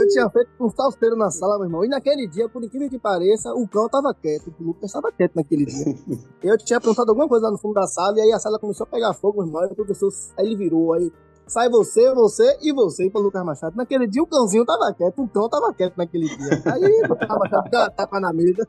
Eu 0.00 0.08
tinha 0.08 0.30
feito 0.30 0.50
um 0.58 0.70
salseiro 0.70 1.16
na 1.16 1.30
sala, 1.30 1.58
meu 1.58 1.66
irmão. 1.66 1.84
E 1.84 1.88
naquele 1.88 2.26
dia, 2.26 2.48
por 2.48 2.64
incrível 2.64 2.88
que 2.88 2.98
pareça, 2.98 3.52
o 3.54 3.68
cão 3.68 3.88
tava 3.88 4.14
quieto. 4.14 4.54
O 4.58 4.64
Lucas 4.64 4.90
tava 4.90 5.12
quieto 5.12 5.34
naquele 5.36 5.66
dia. 5.66 5.94
Eu 6.42 6.56
tinha 6.56 6.80
perguntado 6.80 7.10
alguma 7.10 7.28
coisa 7.28 7.46
lá 7.46 7.52
no 7.52 7.58
fundo 7.58 7.74
da 7.74 7.86
sala, 7.86 8.18
e 8.18 8.22
aí 8.22 8.32
a 8.32 8.38
sala 8.38 8.58
começou 8.58 8.84
a 8.84 8.86
pegar 8.86 9.12
fogo, 9.12 9.38
meu 9.38 9.46
irmão. 9.46 9.62
Aí 9.62 9.68
o 9.70 9.74
professor, 9.74 10.10
aí 10.38 10.46
ele 10.46 10.56
virou, 10.56 10.94
aí 10.94 11.12
sai 11.46 11.68
você, 11.68 12.14
você 12.14 12.58
e 12.62 12.72
você 12.72 13.06
e 13.06 13.10
pro 13.10 13.20
Lucas 13.20 13.44
Machado. 13.44 13.76
Naquele 13.76 14.06
dia 14.06 14.22
o 14.22 14.26
cãozinho 14.26 14.64
tava 14.64 14.94
quieto, 14.94 15.22
o 15.22 15.28
cão 15.28 15.48
tava 15.48 15.72
quieto 15.74 15.96
naquele 15.96 16.28
dia. 16.28 16.62
Aí 16.64 17.02
o 17.02 17.08
Lucas 17.08 17.28
Machado 17.28 17.70
deu 17.70 17.80
uma 17.80 17.90
tapa 17.90 18.20
na 18.20 18.32
mesa. 18.32 18.66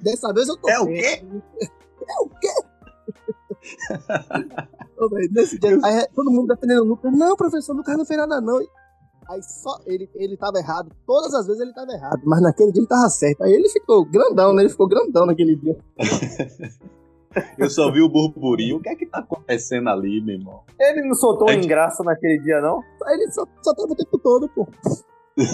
Dessa 0.00 0.32
vez 0.32 0.48
eu 0.48 0.56
tô 0.56 0.68
É 0.68 0.80
o 0.80 0.86
quê? 0.86 1.24
É 2.08 2.20
o 2.22 2.28
quê? 2.28 2.48
Ô, 4.96 5.08
véio, 5.08 5.28
nesse 5.32 5.58
dia, 5.58 5.76
aí, 5.82 6.06
todo 6.14 6.30
mundo 6.30 6.54
defendendo 6.54 6.82
o 6.82 6.84
Lucas. 6.84 7.12
Não, 7.12 7.34
professor, 7.34 7.74
o 7.74 7.78
Lucas 7.78 7.96
não 7.96 8.06
fez 8.06 8.18
nada, 8.18 8.40
não. 8.40 8.60
Aí 9.28 9.42
só 9.42 9.78
ele, 9.86 10.08
ele 10.14 10.36
tava 10.36 10.58
errado. 10.58 10.90
Todas 11.06 11.34
as 11.34 11.46
vezes 11.46 11.60
ele 11.60 11.72
tava 11.72 11.92
errado. 11.92 12.20
Mas 12.24 12.40
naquele 12.40 12.72
dia 12.72 12.80
ele 12.80 12.88
tava 12.88 13.08
certo. 13.08 13.42
Aí 13.42 13.52
ele 13.52 13.68
ficou 13.68 14.04
grandão, 14.04 14.54
né? 14.54 14.62
Ele 14.62 14.70
ficou 14.70 14.88
grandão 14.88 15.26
naquele 15.26 15.56
dia. 15.56 15.76
Eu 17.58 17.68
só 17.68 17.90
vi 17.92 18.00
o 18.00 18.08
burburinho. 18.08 18.76
O 18.76 18.80
que 18.80 18.88
é 18.88 18.94
que 18.94 19.04
tá 19.04 19.18
acontecendo 19.18 19.90
ali, 19.90 20.22
meu 20.22 20.36
irmão? 20.36 20.62
Ele 20.80 21.02
não 21.02 21.14
soltou 21.14 21.50
é... 21.50 21.54
engraça 21.54 22.02
naquele 22.02 22.38
dia, 22.38 22.62
não? 22.62 22.80
Ele 23.08 23.30
só, 23.30 23.46
só 23.62 23.74
tava 23.74 23.92
o 23.92 23.96
tempo 23.96 24.18
todo, 24.18 24.48
pô. 24.48 24.66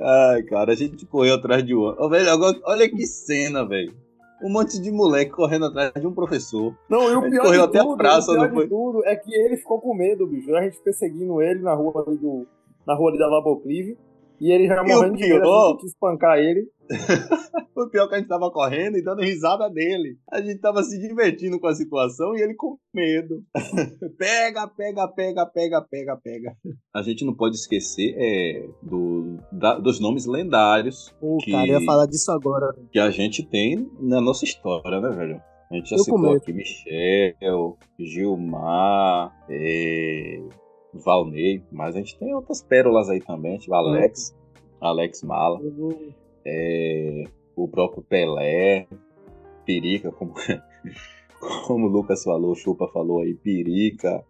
Ai, 0.00 0.42
cara, 0.42 0.72
a 0.72 0.74
gente 0.74 1.06
correu 1.06 1.34
atrás 1.34 1.64
de 1.64 1.72
um. 1.74 1.94
Oh, 1.98 2.08
velho, 2.08 2.30
agora, 2.30 2.58
olha 2.64 2.90
que 2.90 3.06
cena, 3.06 3.64
velho 3.64 4.01
um 4.42 4.50
monte 4.50 4.80
de 4.80 4.90
moleque 4.90 5.30
correndo 5.30 5.66
atrás 5.66 5.92
de 5.94 6.06
um 6.06 6.12
professor. 6.12 6.76
Não, 6.88 7.10
e 7.10 7.14
o 7.14 7.30
pior, 7.30 7.42
correu 7.44 7.60
de, 7.62 7.68
até 7.68 7.78
tudo, 7.80 7.94
a 7.94 7.96
praça, 7.96 8.32
o 8.32 8.34
pior 8.34 8.62
de 8.62 8.68
tudo 8.68 9.04
é 9.06 9.16
que 9.16 9.32
ele 9.34 9.56
ficou 9.56 9.80
com 9.80 9.94
medo, 9.94 10.26
bicho. 10.26 10.54
A 10.54 10.62
gente 10.62 10.80
perseguindo 10.80 11.40
ele 11.40 11.60
na 11.60 11.74
rua 11.74 12.04
ali 12.06 12.18
do, 12.18 12.46
na 12.86 12.94
rua 12.94 13.10
ali 13.10 13.18
da 13.18 13.28
Laboclive. 13.28 13.96
E 14.42 14.50
ele 14.50 14.66
já 14.66 14.82
morrendo 14.82 15.16
de 15.16 15.28
medo, 15.28 15.48
a 15.48 15.68
gente 15.68 15.80
quis 15.82 15.92
espancar 15.92 16.36
ele. 16.36 16.66
o 17.76 17.88
pior 17.88 18.06
é 18.06 18.08
que 18.08 18.14
a 18.16 18.18
gente 18.18 18.26
tava 18.26 18.50
correndo 18.50 18.98
e 18.98 19.04
dando 19.04 19.22
risada 19.22 19.70
dele. 19.70 20.18
A 20.32 20.42
gente 20.42 20.58
tava 20.58 20.82
se 20.82 20.98
divertindo 20.98 21.60
com 21.60 21.68
a 21.68 21.74
situação 21.74 22.34
e 22.34 22.42
ele 22.42 22.54
com 22.56 22.76
medo. 22.92 23.40
pega, 24.18 24.66
pega, 24.66 25.06
pega, 25.06 25.46
pega, 25.46 25.80
pega, 25.80 26.16
pega. 26.16 26.56
A 26.92 27.02
gente 27.02 27.24
não 27.24 27.36
pode 27.36 27.54
esquecer 27.54 28.16
é, 28.18 28.68
do, 28.82 29.36
da, 29.52 29.78
dos 29.78 30.00
nomes 30.00 30.26
lendários. 30.26 31.14
Pô, 31.20 31.38
que, 31.38 31.52
cara, 31.52 31.68
eu 31.68 31.78
ia 31.78 31.86
falar 31.86 32.06
disso 32.06 32.32
agora. 32.32 32.74
Que 32.90 32.98
a 32.98 33.10
gente 33.10 33.48
tem 33.48 33.88
na 34.00 34.20
nossa 34.20 34.44
história, 34.44 35.00
né, 35.00 35.08
velho? 35.08 35.40
A 35.70 35.76
gente 35.76 35.88
já 35.88 35.96
eu 35.96 36.02
citou 36.02 36.32
aqui 36.32 36.52
Michel, 36.52 37.78
Gilmar, 37.96 39.32
é, 39.48 40.42
Valnei, 40.94 41.62
mas 41.70 41.96
a 41.96 41.98
gente 41.98 42.18
tem 42.18 42.34
outras 42.34 42.62
pérolas 42.62 43.08
aí 43.08 43.20
também, 43.20 43.58
tipo 43.58 43.74
Alex, 43.74 44.34
Alex 44.80 45.22
Mala. 45.22 45.60
Uhum 45.60 46.12
é, 46.44 47.24
o 47.56 47.68
próprio 47.68 48.02
Pelé, 48.02 48.86
Perica, 49.64 50.10
como, 50.12 50.34
como 51.66 51.86
o 51.86 51.90
Lucas 51.90 52.22
falou, 52.22 52.54
Chupa 52.54 52.88
falou 52.88 53.22
aí, 53.22 53.34
Perica, 53.34 54.24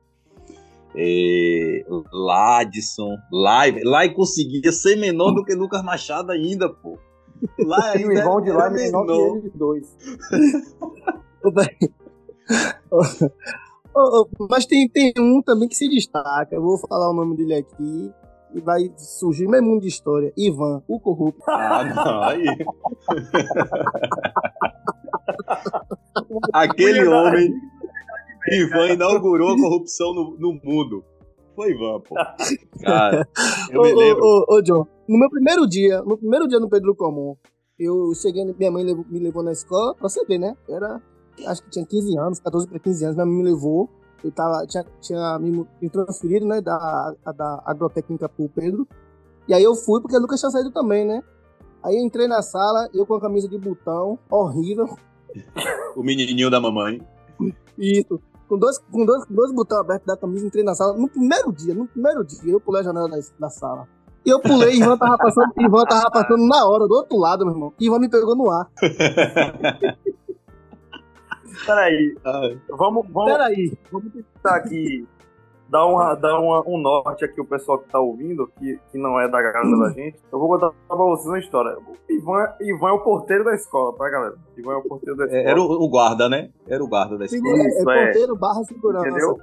é, 0.95 1.85
Ladson, 2.13 3.17
Lai, 3.31 3.81
Lai 3.83 4.13
conseguia 4.13 4.73
ser 4.73 4.97
menor 4.97 5.33
do 5.33 5.45
que 5.45 5.55
Lucas 5.55 5.83
Machado 5.83 6.33
ainda, 6.33 6.69
pô. 6.69 6.99
Lá 7.59 7.97
e 7.97 8.05
o 8.05 8.13
irmão 8.13 8.41
de 8.41 8.53
Lai 8.53 8.69
é 8.69 8.73
menor 8.73 9.07
que 9.07 9.13
eles 9.13 9.53
dois. 9.55 9.97
Mas 14.51 14.67
tem, 14.67 14.89
tem 14.89 15.13
um 15.19 15.43
também 15.43 15.69
que 15.69 15.77
se 15.77 15.89
destaca, 15.89 16.55
eu 16.55 16.63
vou 16.63 16.79
falar 16.79 17.11
o 17.11 17.15
nome 17.15 17.37
dele 17.37 17.55
aqui, 17.55 18.13
e 18.55 18.61
vai 18.61 18.93
surgir 18.97 19.49
mesmo 19.49 19.69
mundo 19.69 19.83
de 19.83 19.89
história. 19.89 20.33
Ivan, 20.37 20.83
o 20.87 21.01
corrupto. 21.01 21.43
Ah, 21.49 21.85
não, 21.85 22.23
aí. 22.23 22.45
Aquele 26.53 27.07
homem, 27.07 27.53
Ivan 28.51 28.93
inaugurou 28.93 29.53
a 29.53 29.57
corrupção 29.57 30.15
no, 30.15 30.37
no 30.39 30.53
mundo. 30.63 31.05
Foi 31.55 31.71
Ivan, 31.71 32.01
pô. 32.01 32.15
Cara, 32.83 33.29
eu 33.71 33.81
ô, 33.81 33.85
me 33.85 33.95
lembro. 33.95 34.25
Ô, 34.25 34.47
ô, 34.49 34.57
ô, 34.57 34.63
John, 34.63 34.87
no 35.09 35.19
meu 35.19 35.31
primeiro 35.31 35.67
dia, 35.67 36.03
no 36.03 36.17
primeiro 36.17 36.49
dia 36.49 36.59
no 36.59 36.69
Pedro 36.69 36.95
Comum, 36.95 37.37
eu 37.79 38.13
cheguei, 38.15 38.45
minha 38.45 38.71
mãe 38.71 38.85
me 38.85 39.19
levou 39.19 39.43
na 39.43 39.53
escola, 39.53 39.95
pra 39.95 40.09
você 40.09 40.25
ver, 40.25 40.39
né? 40.39 40.57
Eu 40.69 40.77
era, 40.77 41.01
acho 41.47 41.63
que 41.63 41.71
tinha 41.71 41.87
15 41.87 42.19
anos, 42.19 42.41
14 42.41 42.69
para 42.69 42.79
15 42.79 43.05
anos, 43.05 43.17
minha 43.17 43.27
mãe 43.27 43.37
me 43.37 43.43
levou 43.45 43.89
eu 44.25 44.31
tava, 44.31 44.65
tinha, 44.67 44.85
tinha 45.01 45.39
me, 45.39 45.67
me 45.81 45.91
transferido, 45.91 46.47
né, 46.47 46.61
da, 46.61 47.15
da 47.37 47.63
agrotécnica 47.67 48.29
pro 48.29 48.49
Pedro. 48.49 48.87
E 49.49 49.55
aí 49.55 49.63
eu 49.63 49.75
fui, 49.75 50.01
porque 50.01 50.17
o 50.17 50.21
Lucas 50.21 50.39
tinha 50.39 50.51
saído 50.51 50.71
também, 50.71 51.05
né? 51.05 51.23
Aí 51.83 51.97
entrei 51.97 52.29
na 52.29 52.41
sala, 52.41 52.89
eu 52.95 53.05
com 53.05 53.15
a 53.15 53.21
camisa 53.21 53.49
de 53.49 53.59
botão, 53.59 54.19
horrível. 54.31 54.97
O 55.95 56.03
menininho 56.03 56.51
da 56.51 56.59
mamãe. 56.59 57.03
Isso. 57.77 58.19
Com 58.49 58.57
dois, 58.57 58.79
com 58.79 59.05
dois, 59.05 59.27
dois 59.29 59.53
botões 59.53 59.81
abertos 59.81 60.07
da 60.07 60.17
camisa, 60.17 60.47
entrei 60.47 60.65
na 60.65 60.75
sala. 60.75 60.97
No 60.97 61.07
primeiro 61.07 61.53
dia, 61.53 61.75
no 61.75 61.87
primeiro 61.87 62.25
dia, 62.25 62.51
eu 62.51 62.59
pulei 62.59 62.81
a 62.81 62.85
janela 62.85 63.11
da, 63.11 63.19
da 63.39 63.51
sala. 63.51 63.87
E 64.25 64.31
eu 64.31 64.41
pulei, 64.41 64.77
Ivan 64.77 64.97
tava 64.97 65.19
passando, 65.19 65.53
Ivan 65.59 65.85
tava 65.85 66.11
passando 66.11 66.47
na 66.47 66.67
hora, 66.67 66.89
do 66.89 66.95
outro 66.95 67.19
lado, 67.19 67.45
meu 67.45 67.55
irmão. 67.55 67.75
Ivan 67.79 67.99
me 67.99 68.09
pegou 68.09 68.35
no 68.35 68.51
ar. 68.51 68.71
Peraí. 71.67 72.17
Vamos, 72.69 73.07
vamos, 73.09 73.33
Peraí. 73.33 73.79
vamos 73.91 74.13
tentar 74.13 74.57
aqui 74.57 75.07
dar, 75.73 75.87
uma, 75.87 76.15
dar 76.15 76.39
uma, 76.39 76.63
um 76.69 76.79
norte 76.79 77.25
aqui 77.25 77.41
o 77.41 77.47
pessoal 77.47 77.79
que 77.79 77.89
tá 77.89 77.99
ouvindo, 77.99 78.47
que, 78.59 78.79
que 78.91 78.99
não 78.99 79.19
é 79.19 79.27
da 79.27 79.43
casa 79.43 79.75
da 79.79 79.89
gente. 79.91 80.19
Eu 80.31 80.39
vou 80.39 80.49
contar 80.49 80.71
pra 80.87 80.97
vocês 80.97 81.27
uma 81.27 81.39
história. 81.39 81.79
Ivan, 82.11 82.53
Ivan 82.61 82.89
é 82.91 82.93
o 82.93 83.01
porteiro 83.01 83.43
da 83.43 83.55
escola, 83.55 83.97
tá, 83.97 84.09
galera? 84.11 84.35
Ivan 84.57 84.75
é 84.75 84.77
o 84.77 84.83
porteiro 84.83 85.17
da 85.17 85.25
é, 85.25 85.27
escola. 85.29 85.51
Era 85.51 85.61
o, 85.61 85.65
o 85.65 85.89
guarda, 85.89 86.29
né? 86.29 86.51
Era 86.69 86.85
o 86.85 86.87
guarda 86.87 87.17
da 87.17 87.25
escola. 87.25 87.57
Sim, 87.57 87.63
é, 87.63 87.69
Isso, 87.69 87.91
é, 87.91 88.05
porteiro 88.05 88.37
barra 88.37 88.63
segurança. 88.65 89.09
Entendeu? 89.09 89.39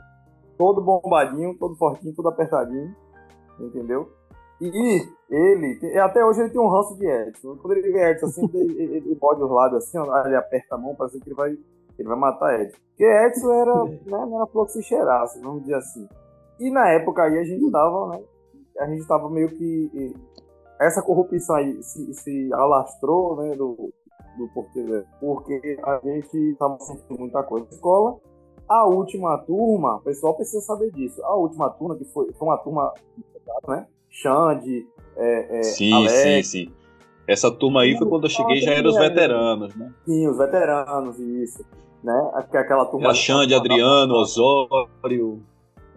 Todo 0.55 0.81
bombadinho, 0.81 1.57
todo 1.57 1.75
fortinho, 1.75 2.13
todo 2.13 2.29
apertadinho. 2.29 2.95
Entendeu? 3.59 4.11
E 4.61 5.07
ele, 5.29 5.97
até 5.99 6.23
hoje 6.23 6.41
ele 6.41 6.49
tem 6.49 6.61
um 6.61 6.69
ranço 6.69 6.95
de 6.95 7.07
Edson. 7.07 7.55
Quando 7.55 7.77
ele 7.77 7.91
vê 7.91 8.11
Edson 8.11 8.27
assim, 8.27 8.49
ele, 8.53 8.81
ele, 8.81 8.97
ele 8.97 9.15
bode 9.15 9.41
os 9.41 9.49
lábios 9.49 9.83
assim, 9.83 9.97
ele 10.25 10.35
aperta 10.35 10.75
a 10.75 10.77
mão, 10.77 10.93
parece 10.95 11.19
que 11.19 11.27
ele 11.27 11.35
vai 11.35 11.57
ele 12.01 12.09
vai 12.09 12.17
matar 12.17 12.59
Edson. 12.59 12.77
Porque 12.89 13.03
Edson 13.03 13.51
era, 13.51 13.83
né, 13.85 13.99
não 14.05 14.35
era 14.37 14.47
flor 14.47 14.65
que 14.65 14.73
se 14.73 14.83
cheirasse, 14.83 15.39
vamos 15.41 15.61
dizer 15.61 15.75
assim. 15.75 16.07
E 16.59 16.69
na 16.69 16.89
época 16.89 17.23
aí 17.23 17.37
a 17.37 17.43
gente 17.43 17.71
tava, 17.71 18.07
né? 18.09 18.23
A 18.79 18.87
gente 18.87 19.07
tava 19.07 19.29
meio 19.29 19.49
que 19.49 20.13
essa 20.79 21.01
corrupção 21.01 21.55
aí 21.55 21.81
se, 21.83 22.13
se 22.13 22.53
alastrou, 22.53 23.35
né, 23.37 23.55
do, 23.55 23.91
do 24.37 24.47
porteiro, 24.53 25.05
porque 25.19 25.77
a 25.83 25.99
gente 26.03 26.37
estava 26.51 26.79
sentindo 26.79 27.19
muita 27.19 27.43
coisa 27.43 27.65
na 27.65 27.75
escola. 27.75 28.17
A 28.67 28.85
última 28.85 29.37
turma, 29.39 29.97
o 29.97 30.01
pessoal 30.01 30.35
precisa 30.35 30.61
saber 30.61 30.91
disso. 30.91 31.21
A 31.23 31.35
última 31.35 31.69
turma, 31.71 31.97
que 31.97 32.05
foi, 32.05 32.31
foi 32.31 32.47
uma 32.47 32.57
turma, 32.57 32.93
né? 33.67 33.87
Xande, 34.09 34.87
é, 35.17 35.59
é, 35.59 35.63
sim, 35.63 35.93
Alex, 35.93 36.13
sim, 36.13 36.43
sim. 36.43 36.73
Essa 37.27 37.51
turma 37.51 37.81
aí 37.81 37.97
foi 37.97 38.07
quando 38.07 38.25
eu 38.25 38.29
cheguei, 38.29 38.57
já 38.61 38.71
eram 38.71 38.89
os 38.89 38.97
veteranos, 38.97 39.75
né? 39.75 39.93
Sim, 40.05 40.27
os 40.27 40.37
veteranos, 40.37 41.19
isso. 41.19 41.63
Né? 42.03 42.31
Aquela 42.33 42.85
turma. 42.85 43.07
Era 43.07 43.13
Xande, 43.13 43.53
Adriano, 43.53 44.13
Osório. 44.15 45.41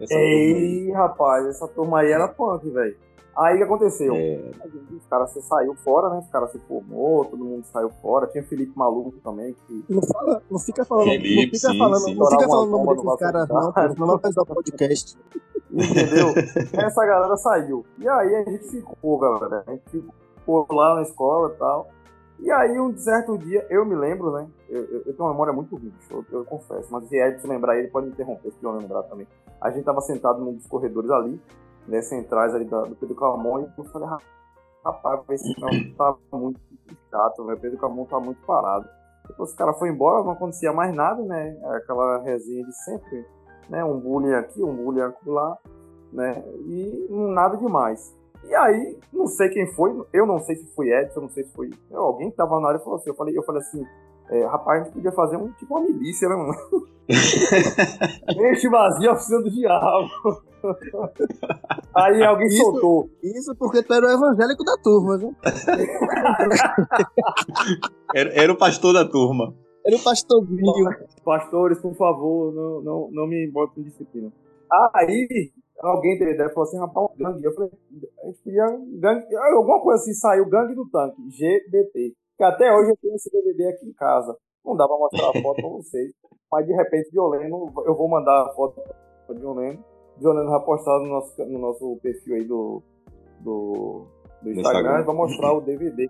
Ei, 0.09 0.91
rapaz, 0.91 1.45
essa 1.45 1.67
turma 1.67 1.99
aí 1.99 2.11
era 2.11 2.27
punk, 2.27 2.69
velho. 2.69 2.95
Aí 3.35 3.55
o 3.55 3.57
que 3.57 3.63
aconteceu? 3.63 4.13
É. 4.13 4.51
Os 4.91 5.05
caras 5.07 5.31
se 5.31 5.41
saiu 5.41 5.73
fora, 5.75 6.09
né? 6.09 6.19
Os 6.19 6.29
caras 6.29 6.51
se 6.51 6.59
formou, 6.59 7.25
todo 7.25 7.43
mundo 7.43 7.63
saiu 7.65 7.89
fora. 8.01 8.27
Tinha 8.27 8.43
Felipe 8.43 8.77
Maluco 8.77 9.11
também. 9.23 9.55
Que... 9.67 9.83
Não, 9.89 10.03
fala, 10.03 10.41
não 10.51 10.59
fica 10.59 10.85
falando. 10.85 11.05
Felipe, 11.05 11.35
não 11.35 11.43
fica 11.45 11.57
sim, 11.57 11.77
falando, 11.79 11.99
sim. 12.01 12.15
Não 12.15 12.27
fica 12.27 12.47
falando 12.47 12.67
o 12.67 12.71
nome 12.71 12.95
desses 12.95 13.19
caras, 13.19 13.49
não, 13.49 13.73
não 13.97 14.07
vai 14.07 14.19
fazer 14.19 14.39
o 14.39 14.45
podcast. 14.45 15.17
Entendeu? 15.71 16.27
Essa 16.73 17.05
galera 17.05 17.35
saiu. 17.37 17.83
E 17.97 18.07
aí 18.07 18.35
a 18.35 18.43
gente 18.43 18.69
ficou, 18.69 19.17
galera. 19.17 19.63
A 19.65 19.71
gente 19.71 20.05
ficou 20.37 20.67
lá 20.69 20.95
na 20.95 21.01
escola 21.01 21.51
e 21.55 21.57
tal. 21.57 21.87
E 22.43 22.51
aí, 22.51 22.77
um 22.77 22.95
certo 22.97 23.37
dia, 23.37 23.65
eu 23.69 23.85
me 23.85 23.95
lembro, 23.95 24.31
né? 24.33 24.45
Eu, 24.67 24.83
eu, 24.83 24.97
eu 24.97 25.13
tenho 25.13 25.19
uma 25.19 25.31
memória 25.31 25.53
muito 25.53 25.77
ruim, 25.77 25.93
eu, 26.11 26.25
eu, 26.29 26.43
confesso. 26.43 26.91
Mas 26.91 27.07
se 27.07 27.15
Edson 27.15 27.47
lembrar, 27.47 27.77
ele 27.77 27.87
pode 27.87 28.07
me 28.07 28.11
interromper 28.11 28.51
se 28.51 28.61
eu 28.61 28.71
lembrar 28.73 29.03
também. 29.03 29.25
A 29.61 29.71
gente 29.71 29.85
tava 29.85 30.01
sentado 30.01 30.41
num 30.43 30.53
dos 30.53 30.67
corredores 30.67 31.09
ali 31.09 31.41
né, 31.87 32.01
centrais 32.01 32.53
ali 32.53 32.65
da, 32.65 32.81
do 32.81 32.95
Pedro 32.95 33.15
Camon, 33.15 33.61
e 33.61 33.69
eu 33.77 33.83
falei, 33.85 34.09
rapaz, 34.83 35.21
esse 35.31 35.57
não 35.57 35.69
tá 35.95 36.15
muito 36.33 36.59
chato, 37.09 37.41
o 37.41 37.57
Pedro 37.57 37.77
Camon 37.77 38.05
tá 38.05 38.19
muito 38.19 38.45
parado. 38.45 38.87
Depois 39.27 39.53
o 39.53 39.55
cara 39.55 39.73
foi 39.73 39.87
embora, 39.87 40.21
não 40.21 40.31
acontecia 40.31 40.73
mais 40.73 40.93
nada, 40.93 41.21
né? 41.23 41.57
Aquela 41.77 42.21
resenha 42.23 42.65
de 42.65 42.73
sempre, 42.83 43.25
né? 43.69 43.83
Um 43.85 43.97
bullying 43.97 44.33
aqui, 44.33 44.61
um 44.61 44.75
bullying 44.75 45.13
lá, 45.25 45.57
né? 46.11 46.43
E 46.65 47.07
nada 47.09 47.55
demais. 47.55 48.13
E 48.45 48.55
aí, 48.55 48.97
não 49.11 49.27
sei 49.27 49.49
quem 49.49 49.67
foi, 49.73 49.91
eu 50.11 50.25
não 50.25 50.39
sei 50.39 50.55
se 50.55 50.65
foi 50.75 50.89
Edson, 50.89 51.21
não 51.21 51.29
sei 51.29 51.43
se 51.43 51.53
foi 51.53 51.69
alguém 51.93 52.29
que 52.29 52.37
tava 52.37 52.59
na 52.59 52.69
área 52.69 52.79
e 52.79 52.83
falou 52.83 52.99
assim, 52.99 53.09
eu 53.09 53.15
falei, 53.15 53.37
eu 53.37 53.43
falei 53.43 53.61
assim, 53.61 53.83
é, 54.29 54.45
rapaz, 54.45 54.81
a 54.81 54.83
gente 54.85 54.93
podia 54.93 55.11
fazer 55.11 55.37
um 55.37 55.51
tipo 55.53 55.75
uma 55.75 55.85
milícia, 55.85 56.27
né, 56.29 56.35
mano? 56.35 56.53
Enche 58.51 58.69
vazio 58.69 59.09
a 59.09 59.13
oficina 59.13 59.41
do 59.41 59.51
diabo. 59.51 60.09
Aí 61.93 62.23
alguém 62.23 62.47
isso, 62.47 62.63
soltou. 62.63 63.09
Isso 63.21 63.55
porque 63.55 63.83
tu 63.83 63.93
era 63.93 64.07
o 64.07 64.11
evangélico 64.11 64.63
da 64.63 64.77
turma, 64.77 65.17
viu? 65.17 65.35
era, 68.15 68.33
era 68.33 68.53
o 68.53 68.57
pastor 68.57 68.93
da 68.93 69.05
turma. 69.05 69.53
Era 69.85 69.97
o 69.97 70.03
pastor 70.03 70.45
Binho. 70.45 70.89
Pastores, 71.25 71.79
por 71.79 71.93
favor, 71.95 72.53
não, 72.53 72.81
não, 72.81 73.09
não 73.11 73.27
me 73.27 73.49
botem 73.51 73.83
em 73.83 73.87
disciplina. 73.87 74.31
Aí, 74.93 75.51
alguém 75.83 76.17
teve 76.17 76.33
ideia 76.33 76.49
falou 76.49 76.63
assim, 76.63 76.79
rapaz, 76.79 77.07
um 77.11 77.17
gangue. 77.17 77.45
Eu 77.45 77.53
falei, 77.53 77.69
a 78.23 78.25
gente 78.27 78.43
podia. 78.43 78.65
Gangue, 78.99 79.35
alguma 79.35 79.81
coisa 79.81 80.01
assim 80.01 80.13
saiu, 80.13 80.47
gangue 80.47 80.75
do 80.75 80.89
tanque, 80.89 81.21
GBT. 81.29 82.13
Que 82.37 82.43
até 82.43 82.73
hoje 82.73 82.91
eu 82.91 82.97
tenho 83.01 83.15
esse 83.15 83.29
DVD 83.31 83.69
aqui 83.69 83.87
em 83.87 83.93
casa. 83.93 84.35
Não 84.65 84.75
dá 84.75 84.87
pra 84.87 84.97
mostrar 84.97 85.29
a 85.29 85.41
foto 85.41 85.61
pra 85.61 85.69
vocês. 85.69 86.11
Mas 86.51 86.65
de 86.65 86.73
repente, 86.73 87.11
Violeno, 87.11 87.71
eu 87.85 87.95
vou 87.95 88.07
mandar 88.07 88.43
a 88.43 88.53
foto 88.53 88.81
pra 89.27 89.35
Violeno. 89.35 89.83
Violeno 90.17 90.49
vai 90.49 90.63
postar 90.63 90.99
no 90.99 91.07
nosso, 91.07 91.45
no 91.45 91.59
nosso 91.59 91.99
perfil 92.01 92.35
aí 92.35 92.43
do, 92.45 92.81
do, 93.41 94.05
do 94.41 94.51
Instagram, 94.51 94.79
Instagram. 94.79 95.05
vai 95.05 95.15
mostrar 95.15 95.53
o 95.53 95.61
DVD. 95.61 96.07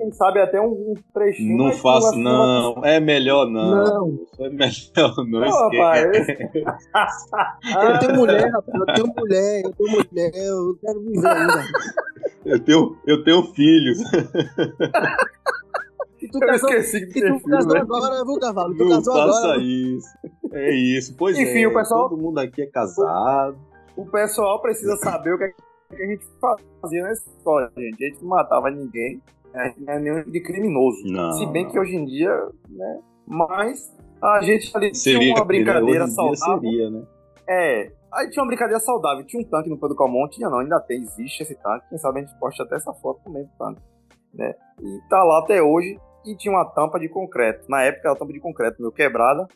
Quem 0.00 0.10
sabe 0.12 0.40
até 0.40 0.58
um, 0.58 0.72
um 0.72 0.94
trechinho. 1.12 1.58
Não 1.58 1.72
faço, 1.72 2.16
não. 2.16 2.76
Vai... 2.76 2.96
É 2.96 3.00
melhor 3.00 3.46
não. 3.46 3.84
Não. 3.84 4.26
É 4.38 4.48
melhor 4.48 5.14
não. 5.18 5.40
não 5.40 5.50
rapaz, 5.50 6.06
eu 7.84 7.98
tenho 7.98 8.16
mulher, 8.16 8.50
rapaz. 8.50 8.78
Eu 8.78 8.86
tenho 8.94 9.14
mulher, 9.14 9.62
eu 9.62 9.72
tenho 9.74 9.90
mulher, 9.90 10.32
eu 10.34 10.78
quero 10.80 11.00
viver 11.02 11.28
ainda. 11.28 11.64
Eu 12.46 12.60
tenho, 12.60 12.96
eu 13.06 13.22
tenho 13.24 13.42
filhos. 13.52 13.98
E 16.22 16.28
tu 16.28 16.38
eu 16.42 16.48
casou, 16.48 16.70
esqueci 16.70 17.06
de 17.06 17.12
ter 17.12 17.30
tu 17.30 17.38
filho, 17.40 17.50
casou 17.50 17.74
né? 17.74 17.80
agora, 17.80 18.24
viu, 18.24 18.38
Cavalo? 18.40 18.74
Tu 18.74 18.84
não 18.84 18.96
casou 18.96 19.14
faça 19.14 19.38
agora. 19.38 19.62
isso. 19.62 20.08
É 20.52 20.70
isso. 20.70 21.14
Pois 21.18 21.38
Enfim, 21.38 21.64
é, 21.64 21.68
o 21.68 21.74
pessoal... 21.74 22.08
todo 22.08 22.22
mundo 22.22 22.38
aqui 22.38 22.62
é 22.62 22.66
casado. 22.66 23.58
O 23.94 24.06
pessoal 24.06 24.62
precisa 24.62 24.96
saber 24.96 25.34
o 25.34 25.38
que 25.38 25.44
a 25.92 26.06
gente 26.06 26.24
fazia 26.80 27.02
na 27.02 27.12
escola, 27.12 27.70
gente. 27.76 28.02
A 28.02 28.08
gente 28.08 28.22
não 28.22 28.30
matava 28.30 28.70
ninguém. 28.70 29.20
Né? 29.52 29.74
Não 29.78 29.92
é 29.92 29.98
nenhum 29.98 30.22
de 30.24 30.40
criminoso. 30.40 31.02
Não. 31.06 31.32
Se 31.32 31.46
bem 31.46 31.68
que 31.68 31.78
hoje 31.78 31.96
em 31.96 32.04
dia, 32.04 32.34
né? 32.68 33.00
Mas 33.26 33.94
a 34.22 34.40
gente 34.42 34.76
ali 34.76 34.94
seria, 34.94 35.20
tinha 35.20 35.34
uma 35.34 35.44
brincadeira 35.44 36.06
saudável. 36.06 36.70
Seria, 36.70 36.90
né? 36.90 37.02
É, 37.48 37.92
Aí 38.12 38.28
tinha 38.28 38.42
uma 38.42 38.48
brincadeira 38.48 38.80
saudável. 38.80 39.24
Tinha 39.24 39.40
um 39.40 39.48
tanque 39.48 39.70
no 39.70 39.78
Pedro 39.78 39.96
Calmon, 39.96 40.28
tinha 40.28 40.50
não, 40.50 40.58
ainda 40.58 40.80
tem, 40.80 41.00
existe 41.00 41.42
esse 41.42 41.54
tanque. 41.54 41.88
Quem 41.88 41.98
sabe 41.98 42.18
a 42.18 42.22
gente 42.24 42.38
posta 42.38 42.64
até 42.64 42.76
essa 42.76 42.92
foto 42.94 43.22
também 43.22 43.44
do 43.44 43.50
tanque. 43.56 43.80
Né? 44.34 44.54
E 44.80 45.08
tá 45.08 45.22
lá 45.22 45.38
até 45.38 45.62
hoje 45.62 45.96
e 46.26 46.36
tinha 46.36 46.52
uma 46.52 46.64
tampa 46.64 46.98
de 46.98 47.08
concreto. 47.08 47.66
Na 47.68 47.82
época 47.82 48.08
era 48.08 48.18
tampa 48.18 48.32
de 48.32 48.40
concreto 48.40 48.80
meio 48.80 48.92
quebrada, 48.92 49.46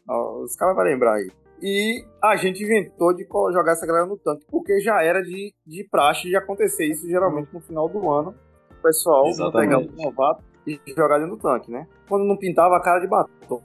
os 0.43 0.55
caras 0.57 0.75
vão 0.75 0.85
lembrar 0.85 1.15
aí. 1.15 1.31
E 1.61 2.05
a 2.23 2.37
gente 2.37 2.63
inventou 2.63 3.15
de 3.15 3.27
jogar 3.53 3.73
essa 3.73 3.87
galera 3.87 4.07
no 4.07 4.19
tanque, 4.19 4.45
porque 4.51 4.81
já 4.81 5.03
era 5.03 5.23
de, 5.23 5.53
de 5.67 5.89
praxe 5.89 6.29
de 6.29 6.37
acontecer 6.37 6.87
isso 6.87 7.09
geralmente 7.09 7.53
no 7.53 7.61
final 7.61 7.89
do 7.89 8.11
ano. 8.11 8.35
Pessoal 8.85 9.25
pegar 9.51 9.79
um 9.79 9.89
novato 9.97 10.43
e 10.67 10.79
jogar 10.95 11.19
dentro 11.19 11.37
do 11.37 11.41
tanque, 11.41 11.71
né? 11.71 11.87
Quando 12.07 12.27
não 12.27 12.37
pintava 12.37 12.77
a 12.77 12.81
cara 12.81 13.01
de 13.01 13.07
batom. 13.07 13.63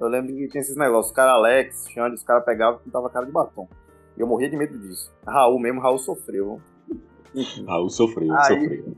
Eu 0.00 0.08
lembro 0.08 0.34
que 0.34 0.48
tinha 0.48 0.60
esses 0.60 0.76
negócios, 0.76 1.06
os 1.06 1.12
caras 1.12 1.34
Alex, 1.34 1.86
Xande, 1.88 2.16
os 2.16 2.24
caras 2.24 2.44
pegavam 2.44 2.80
e 2.80 2.84
pintavam 2.84 3.06
a 3.06 3.10
cara 3.10 3.24
de 3.24 3.30
batom. 3.30 3.68
E 4.16 4.20
eu 4.20 4.26
morria 4.26 4.50
de 4.50 4.56
medo 4.56 4.76
disso. 4.76 5.12
Raul 5.24 5.60
mesmo, 5.60 5.80
Raul 5.80 5.98
sofreu. 5.98 6.60
Raul 7.68 7.88
sofreu, 7.88 8.32
Aí, 8.32 8.60
sofreu. 8.60 8.94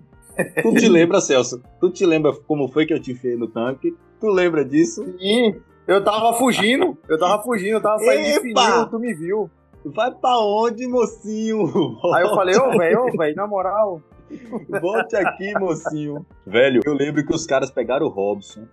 Tu 0.62 0.74
te 0.76 0.88
lembra, 0.88 1.20
Celso? 1.20 1.62
Tu 1.78 1.90
te 1.90 2.06
lembra 2.06 2.32
como 2.46 2.66
foi 2.68 2.86
que 2.86 2.94
eu 2.94 3.00
te 3.00 3.14
fiz 3.14 3.38
no 3.38 3.46
tanque? 3.46 3.94
Tu 4.18 4.26
lembra 4.28 4.64
disso? 4.64 5.04
Sim, 5.18 5.60
eu 5.86 6.02
tava 6.02 6.32
fugindo. 6.38 6.96
Eu 7.06 7.18
tava 7.18 7.42
fugindo, 7.42 7.72
eu 7.72 7.82
tava 7.82 7.98
saindo 7.98 8.28
Epa! 8.28 8.32
de 8.32 8.40
fininho, 8.40 8.90
tu 8.90 8.98
me 8.98 9.14
viu. 9.14 9.50
Vai 9.84 10.10
pra 10.10 10.38
onde, 10.38 10.86
mocinho? 10.86 11.98
Aí 12.14 12.22
eu 12.22 12.30
falei, 12.30 12.56
ô, 12.56 12.70
velho, 12.78 13.02
ô, 13.02 13.16
velho, 13.16 13.36
na 13.36 13.46
moral. 13.46 14.00
Volte 14.80 15.16
aqui, 15.16 15.52
mocinho. 15.58 16.26
Velho, 16.46 16.80
eu 16.84 16.94
lembro 16.94 17.24
que 17.24 17.34
os 17.34 17.46
caras 17.46 17.70
pegaram 17.70 18.06
o 18.06 18.10
Robson, 18.10 18.66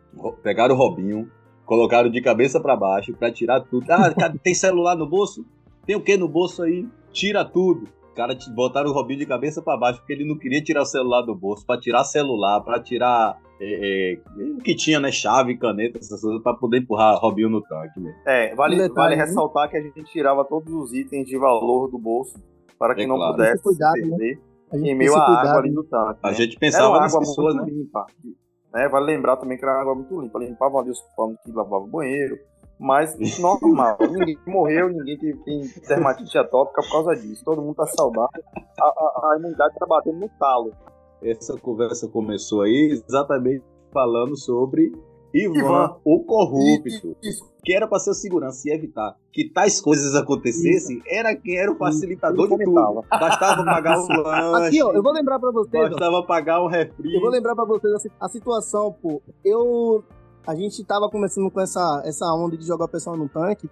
pegaram 0.44 0.76
o 0.76 0.78
Robinho, 0.78 1.30
colocaram 1.66 2.10
de 2.10 2.22
cabeça 2.22 2.60
para 2.60 2.76
baixo 2.76 3.14
para 3.14 3.32
tirar 3.32 3.62
tudo. 3.62 3.86
Ah, 3.92 4.14
tem 4.42 4.54
celular 4.54 4.96
no 4.96 5.08
bolso? 5.08 5.46
Tem 5.86 5.96
o 5.96 6.02
que 6.02 6.18
no 6.18 6.28
bolso 6.28 6.64
aí? 6.64 6.88
Tira 7.12 7.44
tudo 7.46 7.88
cara 8.18 8.36
botaram 8.56 8.90
o 8.90 8.94
Robinho 8.94 9.20
de 9.20 9.26
cabeça 9.28 9.62
para 9.62 9.78
baixo 9.78 10.00
porque 10.00 10.12
ele 10.12 10.26
não 10.28 10.36
queria 10.36 10.62
tirar 10.62 10.82
o 10.82 10.86
celular 10.86 11.22
do 11.22 11.36
bolso, 11.36 11.64
para 11.64 11.80
tirar 11.80 12.04
celular, 12.04 12.62
para 12.62 12.82
tirar 12.82 13.38
é, 13.62 14.14
é, 14.14 14.20
o 14.42 14.58
que 14.58 14.76
tinha, 14.76 15.00
né? 15.00 15.12
Chave, 15.12 15.56
caneta, 15.56 16.00
essas 16.00 16.20
coisas, 16.20 16.42
pra 16.42 16.56
poder 16.56 16.80
empurrar 16.80 17.14
o 17.14 17.20
Robinho 17.20 17.50
no 17.50 17.62
tanque. 17.62 18.00
Né? 18.00 18.16
É, 18.26 18.56
vale, 18.56 18.76
detalhe, 18.76 19.16
vale 19.16 19.16
ressaltar 19.16 19.70
que 19.70 19.78
a 19.78 19.82
gente 19.82 20.04
tirava 20.06 20.44
todos 20.44 20.74
os 20.74 20.94
itens 20.94 21.28
de 21.28 21.38
valor 21.38 21.90
do 21.92 22.00
bolso 22.00 22.42
para 22.80 22.96
que 22.96 23.04
é 23.04 23.08
não 23.08 23.18
claro. 23.18 23.36
pudesse 23.36 23.62
cuidado, 23.62 24.00
se 24.00 24.10
né? 24.10 24.38
Né? 24.72 24.90
em 24.90 24.96
meio 24.96 25.16
à 25.16 25.42
água 25.42 25.60
ali 25.60 25.72
do 25.72 25.84
tanque. 25.84 26.20
A 26.24 26.30
né? 26.30 26.34
gente 26.34 26.58
pensava 26.58 27.00
nas 27.00 27.18
pessoas, 27.18 27.56
né? 27.56 27.64
Limpa. 27.66 28.06
né? 28.74 28.88
Vale 28.90 29.06
lembrar 29.06 29.38
também 29.38 29.58
que 29.58 29.64
era 29.66 29.80
água 29.80 29.96
muito 29.96 30.20
limpa. 30.20 30.40
Limpavam 30.40 30.82
ali 30.82 30.92
os 30.92 31.02
panos 31.16 31.38
que 31.44 31.52
lavavam 31.52 31.88
o 31.88 31.92
banheiro, 31.92 32.38
mas 32.80 33.16
normal, 33.40 33.98
ninguém 34.02 34.38
morreu, 34.46 34.90
ninguém 34.90 35.18
tem 35.18 35.62
dermatite 35.88 36.38
atópica 36.38 36.82
por 36.82 36.92
causa 36.92 37.16
disso. 37.16 37.44
Todo 37.44 37.62
mundo 37.62 37.76
tá 37.76 37.88
saudável. 37.88 38.44
A, 38.80 38.86
a, 38.86 39.32
a 39.34 39.38
imunidade 39.40 39.76
tá 39.76 39.86
batendo 39.86 40.20
no 40.20 40.30
talo. 40.40 40.72
Essa 41.22 41.58
conversa 41.58 42.08
começou 42.08 42.62
aí 42.62 42.90
exatamente 42.92 43.64
falando 43.92 44.38
sobre 44.38 44.92
Ivan, 45.46 45.60
Ivan. 45.60 45.96
o 46.04 46.20
corrupto. 46.24 47.16
Que 47.64 47.74
era 47.74 47.88
para 47.88 48.00
ser 48.00 48.12
o 48.12 48.14
segurança 48.14 48.70
e 48.70 48.72
evitar 48.72 49.16
que 49.38 49.50
tais 49.50 49.80
coisas 49.80 50.16
acontecessem, 50.16 51.00
era 51.06 51.36
quem 51.36 51.58
era 51.58 51.72
o 51.72 51.76
facilitador 51.76 52.48
de 52.48 52.64
tudo. 52.64 53.04
Bastava 53.08 53.64
pagar 53.64 54.00
um 54.00 54.08
lanche. 54.08 54.68
Aqui, 54.80 54.84
ó, 54.84 54.92
eu 54.94 55.04
vou 55.04 55.14
lembrar 55.14 55.38
para 55.38 55.52
vocês. 55.52 55.90
Bastava 55.90 56.16
ó, 56.16 56.22
pagar 56.24 56.64
um 56.64 56.68
refri. 56.68 57.14
Eu 57.14 57.22
vou 57.22 57.30
lembrar 57.30 57.56
para 57.56 57.66
vocês 57.66 57.94
a 58.20 58.30
situação, 58.30 58.92
pô. 59.00 59.22
Eu 59.46 60.04
a 60.48 60.56
gente 60.56 60.84
tava 60.86 61.10
começando 61.10 61.52
com 61.52 61.60
essa, 61.60 62.02
essa 62.06 62.26
onda 62.34 62.58
de 62.58 62.66
jogar 62.66 62.86
o 62.86 62.90
pessoal 62.90 63.18
no 63.18 63.30
tanque. 63.30 63.70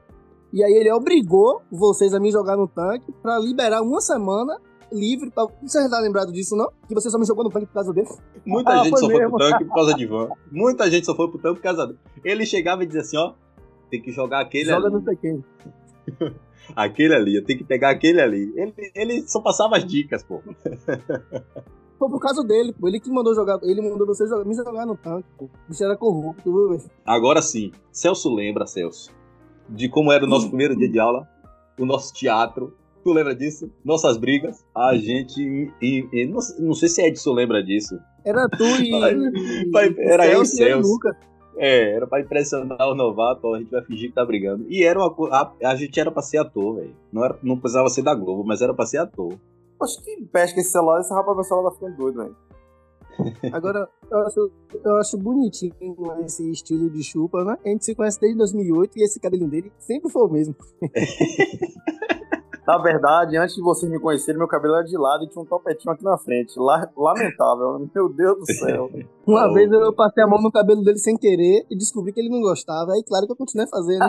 E 0.53 0.63
aí 0.63 0.73
ele 0.73 0.91
obrigou 0.91 1.61
vocês 1.71 2.13
a 2.13 2.19
me 2.19 2.31
jogar 2.31 2.57
no 2.57 2.67
tanque 2.67 3.11
para 3.23 3.39
liberar 3.39 3.81
uma 3.81 4.01
semana 4.01 4.59
livre. 4.91 5.31
Pra... 5.31 5.45
Você 5.61 5.89
tá 5.89 5.99
lembrado 5.99 6.31
disso, 6.31 6.55
não? 6.55 6.71
Que 6.87 6.93
você 6.93 7.09
só 7.09 7.17
me 7.17 7.25
jogou 7.25 7.43
no 7.43 7.49
tanque 7.49 7.67
por 7.67 7.73
causa 7.73 7.93
dele? 7.93 8.07
Muita 8.45 8.71
ah, 8.71 8.83
gente 8.83 8.99
só 8.99 9.07
mesmo. 9.07 9.19
foi 9.19 9.29
pro 9.29 9.37
tanque 9.37 9.65
por 9.65 9.73
causa 9.75 9.93
de 9.95 10.05
Van. 10.07 10.29
Muita 10.51 10.89
gente 10.89 11.05
só 11.05 11.15
foi 11.15 11.29
pro 11.29 11.39
tanque 11.39 11.55
por 11.55 11.63
causa 11.63 11.87
dele. 11.87 11.99
Ele 12.23 12.45
chegava 12.45 12.83
e 12.83 12.87
dizia 12.87 13.01
assim, 13.01 13.17
ó, 13.17 13.33
tem 13.89 14.01
que 14.01 14.11
jogar 14.11 14.41
aquele 14.41 14.69
Joga 14.69 14.87
ali. 14.87 14.95
no 14.95 15.01
tanque. 15.01 15.43
aquele 16.75 17.13
ali, 17.13 17.35
eu 17.35 17.45
tenho 17.45 17.59
que 17.59 17.65
pegar 17.65 17.89
aquele 17.89 18.21
ali. 18.21 18.53
Ele, 18.55 18.73
ele 18.93 19.27
só 19.27 19.41
passava 19.41 19.77
as 19.77 19.85
dicas, 19.85 20.23
pô. 20.23 20.41
Foi 21.97 22.09
por 22.09 22.19
causa 22.19 22.43
dele, 22.43 22.73
pô. 22.73 22.87
Ele 22.87 22.99
que 22.99 23.09
mandou 23.09 23.33
jogar. 23.33 23.59
Ele 23.63 23.81
mandou 23.81 24.05
você 24.05 24.27
jogar, 24.27 24.45
me 24.45 24.53
jogar 24.53 24.85
no 24.85 24.97
tanque, 24.97 25.27
pô. 25.37 25.45
O 25.45 25.49
bicho 25.69 25.83
era 25.83 25.95
corrupto, 25.95 26.43
viu? 26.43 26.89
Agora 27.05 27.41
sim, 27.41 27.71
Celso 27.91 28.33
lembra, 28.33 28.65
Celso, 28.65 29.11
de 29.69 29.87
como 29.89 30.11
era 30.11 30.25
o 30.25 30.27
nosso 30.27 30.47
primeiro 30.47 30.75
dia 30.75 30.89
de 30.89 30.99
aula, 30.99 31.27
o 31.79 31.85
nosso 31.85 32.13
teatro. 32.13 32.75
Tu 33.05 33.13
lembra 33.13 33.35
disso? 33.35 33.69
Nossas 33.83 34.17
brigas. 34.17 34.65
A 34.73 34.97
gente. 34.97 35.71
E, 35.79 36.09
e, 36.11 36.25
não, 36.25 36.39
não, 36.57 36.73
sei 36.73 36.89
se 36.89 37.03
Edson 37.03 37.33
lembra 37.33 37.63
disso. 37.63 37.99
Era 38.25 38.49
tu 38.49 38.63
e. 38.63 38.89
Pai, 39.71 39.95
era 39.99 40.27
eu 40.27 40.41
e 40.41 40.45
Celso. 40.47 40.97
É, 41.55 41.93
era 41.93 42.07
pra 42.07 42.19
impressionar 42.19 42.89
o 42.89 42.95
novato, 42.95 43.53
a 43.53 43.59
gente 43.59 43.69
vai 43.69 43.83
fingir 43.83 44.09
que 44.09 44.15
tá 44.15 44.25
brigando. 44.25 44.65
E 44.67 44.83
era 44.83 44.99
uma 44.99 45.15
a, 45.31 45.53
a 45.65 45.75
gente 45.75 45.99
era 45.99 46.09
pra 46.09 46.23
ser 46.23 46.39
ator, 46.39 46.77
velho. 46.77 46.95
Não, 47.13 47.23
era, 47.23 47.37
não 47.43 47.59
precisava 47.59 47.87
ser 47.89 48.01
da 48.01 48.15
Globo, 48.15 48.43
mas 48.43 48.63
era 48.63 48.73
pra 48.73 48.87
ser 48.87 48.97
ator. 48.97 49.37
Acho 49.79 50.03
que 50.03 50.25
pesca 50.33 50.59
esse 50.59 50.71
celular, 50.71 50.99
esse 50.99 51.13
rapaz 51.13 51.35
vai 51.35 51.45
celular 51.45 51.69
tá 51.69 51.75
ficando 51.75 51.97
doido, 51.97 52.23
velho. 52.23 52.35
Agora, 53.53 53.87
eu 54.09 54.17
acho, 54.17 54.51
eu 54.83 54.95
acho 54.95 55.17
bonitinho 55.19 55.73
esse 56.25 56.49
estilo 56.49 56.89
de 56.89 57.03
chupa, 57.03 57.43
né? 57.43 57.55
A 57.63 57.69
gente 57.69 57.85
se 57.85 57.93
conhece 57.93 58.19
desde 58.19 58.35
2008 58.39 58.97
e 58.97 59.03
esse 59.03 59.19
cabelinho 59.19 59.49
dele 59.49 59.71
sempre 59.77 60.11
foi 60.11 60.23
o 60.23 60.27
mesmo. 60.27 60.55
Na 62.65 62.79
verdade, 62.79 63.37
antes 63.37 63.55
de 63.55 63.61
vocês 63.61 63.91
me 63.91 63.99
conhecerem, 63.99 64.39
meu 64.39 64.47
cabelo 64.47 64.75
era 64.75 64.83
de 64.83 64.97
lado 64.97 65.23
e 65.23 65.29
tinha 65.29 65.41
um 65.41 65.45
topetinho 65.45 65.93
aqui 65.93 66.03
na 66.03 66.17
frente. 66.17 66.53
Lamentável. 66.57 67.79
Meu 67.93 68.09
Deus 68.09 68.39
do 68.39 68.53
céu. 68.53 68.89
Uma 69.25 69.47
oh. 69.47 69.53
vez 69.53 69.71
eu 69.71 69.93
passei 69.93 70.23
a 70.23 70.27
mão 70.27 70.41
no 70.41 70.51
cabelo 70.51 70.83
dele 70.83 70.97
sem 70.97 71.15
querer 71.15 71.65
e 71.69 71.77
descobri 71.77 72.11
que 72.11 72.19
ele 72.19 72.29
não 72.29 72.41
gostava. 72.41 72.93
Aí, 72.93 73.03
claro 73.03 73.27
que 73.27 73.33
eu 73.33 73.37
continuei 73.37 73.67
fazendo. 73.67 73.99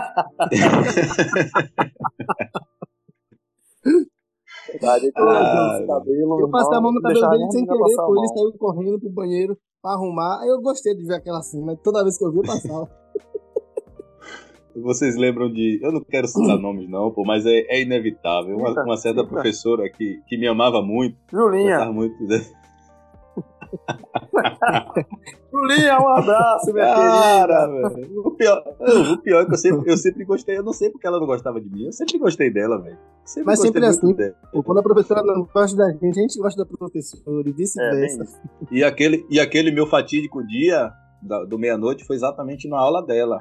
Verdade, 4.73 5.13
ah, 5.17 5.79
cabelo, 5.87 6.41
eu 6.41 6.51
passei 6.51 6.77
a 6.77 6.81
mão 6.81 6.93
no 6.93 7.01
cabelo 7.01 7.31
dele 7.31 7.53
sem 7.53 7.65
querer, 7.65 7.79
pô, 7.79 8.17
ele 8.17 8.29
saiu 8.29 8.53
correndo 8.59 8.99
pro 8.99 9.11
banheiro 9.11 9.57
pra 9.81 9.93
arrumar. 9.93 10.41
Aí 10.43 10.49
eu 10.49 10.61
gostei 10.61 10.93
de 10.95 11.05
ver 11.05 11.15
aquela 11.15 11.41
cena. 11.43 11.77
Toda 11.85 12.03
vez 12.03 12.19
que 12.19 12.25
eu 12.25 12.33
vi, 12.33 12.39
eu 12.39 12.43
passava. 12.43 12.91
Vocês 14.83 15.17
lembram 15.17 15.51
de. 15.51 15.81
Eu 15.83 15.91
não 15.93 16.01
quero 16.01 16.27
citar 16.27 16.59
nomes, 16.61 16.89
não, 16.89 17.11
pô, 17.11 17.25
mas 17.25 17.47
é, 17.47 17.61
é 17.69 17.81
inevitável. 17.81 18.57
Uma, 18.57 18.71
uma 18.83 18.97
certa 18.97 19.25
professora 19.25 19.89
que, 19.89 20.21
que 20.27 20.37
me 20.37 20.47
amava 20.47 20.83
muito. 20.83 21.17
Julinha. 21.31 21.87
Muito... 21.87 22.17
Julinha, 25.53 25.99
um 25.99 26.09
abraço, 26.09 26.73
minha 26.73 26.95
Cara, 26.95 27.67
velho. 27.67 28.21
O 28.25 28.31
pior, 28.33 28.63
o 29.13 29.19
pior 29.19 29.43
é 29.43 29.47
que 29.47 29.53
eu 29.53 29.59
sempre, 29.59 29.91
eu 29.93 29.97
sempre 29.97 30.25
gostei. 30.25 30.59
Eu 30.59 30.63
não 30.63 30.73
sei 30.73 30.91
porque 30.91 31.07
ela 31.07 31.19
não 31.19 31.27
gostava 31.27 31.61
de 31.61 31.69
mim. 31.71 31.87
Eu 31.87 31.93
sempre 31.93 32.19
gostei 32.19 32.51
dela, 32.51 32.81
velho. 32.81 32.99
Mas 33.45 33.61
sempre 33.61 33.85
assim. 33.85 34.13
Dela. 34.15 34.35
Quando 34.65 34.79
a 34.79 34.83
professora 34.83 35.23
não 35.23 35.49
gosta 35.53 35.77
da 35.77 35.91
gente, 35.91 36.19
a 36.19 36.23
gente 36.23 36.39
gosta 36.39 36.65
da 36.65 36.69
professora 36.69 37.49
e 37.49 37.53
vice-versa. 37.53 38.25
É, 38.25 38.27
e, 38.71 38.85
aquele, 38.85 39.27
e 39.31 39.41
aquele 39.41 39.71
meu 39.71 39.87
fatídico 39.87 40.47
dia 40.47 40.93
da, 41.23 41.45
do 41.45 41.59
meia-noite 41.59 42.05
foi 42.05 42.17
exatamente 42.17 42.69
na 42.69 42.79
aula 42.79 43.05
dela. 43.05 43.41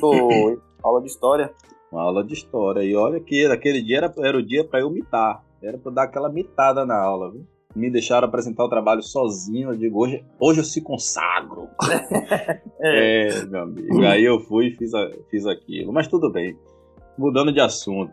Foi. 0.00 0.58
Aula 0.84 1.00
de 1.00 1.08
história. 1.08 1.50
Uma 1.90 2.02
aula 2.02 2.22
de 2.22 2.34
história. 2.34 2.82
E 2.82 2.94
olha 2.94 3.18
que 3.18 3.46
aquele 3.46 3.82
dia 3.82 3.96
era, 3.96 4.14
era 4.18 4.36
o 4.36 4.42
dia 4.42 4.62
para 4.62 4.80
eu 4.80 4.90
mitar. 4.90 5.42
Era 5.62 5.78
para 5.78 5.92
dar 5.92 6.02
aquela 6.02 6.28
mitada 6.28 6.84
na 6.84 6.96
aula, 6.96 7.30
viu? 7.30 7.46
Me 7.74 7.90
deixaram 7.90 8.28
apresentar 8.28 8.64
o 8.64 8.68
trabalho 8.68 9.02
sozinho. 9.02 9.70
Eu 9.70 9.76
digo, 9.76 9.98
hoje, 9.98 10.22
hoje 10.38 10.60
eu 10.60 10.64
se 10.64 10.82
consagro. 10.82 11.68
é. 12.78 13.28
é, 13.28 13.46
meu 13.46 13.62
amigo. 13.62 14.04
Aí 14.04 14.24
eu 14.24 14.38
fui 14.40 14.66
e 14.66 14.76
fiz, 14.76 14.92
fiz 15.30 15.46
aquilo. 15.46 15.92
Mas 15.92 16.06
tudo 16.06 16.30
bem. 16.30 16.56
Mudando 17.16 17.52
de 17.52 17.60
assunto. 17.60 18.12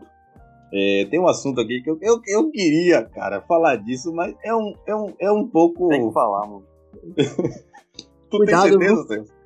É, 0.73 1.05
tem 1.11 1.19
um 1.19 1.27
assunto 1.27 1.59
aqui 1.59 1.81
que 1.81 1.89
eu, 1.89 1.97
eu, 2.01 2.21
eu, 2.25 2.49
queria, 2.49 3.03
cara, 3.03 3.41
falar 3.41 3.75
disso, 3.75 4.13
mas 4.13 4.33
é 4.41 4.55
um, 4.55 4.73
é 4.87 4.95
um, 4.95 5.13
é 5.19 5.31
um 5.31 5.45
pouco. 5.45 5.89
Tem 5.89 6.07
que 6.07 6.13
falar, 6.13 6.47
mano. 6.47 6.63
tu 8.31 8.37
Cuidado, 8.37 8.79
tem 8.79 8.95
certeza? 8.95 9.40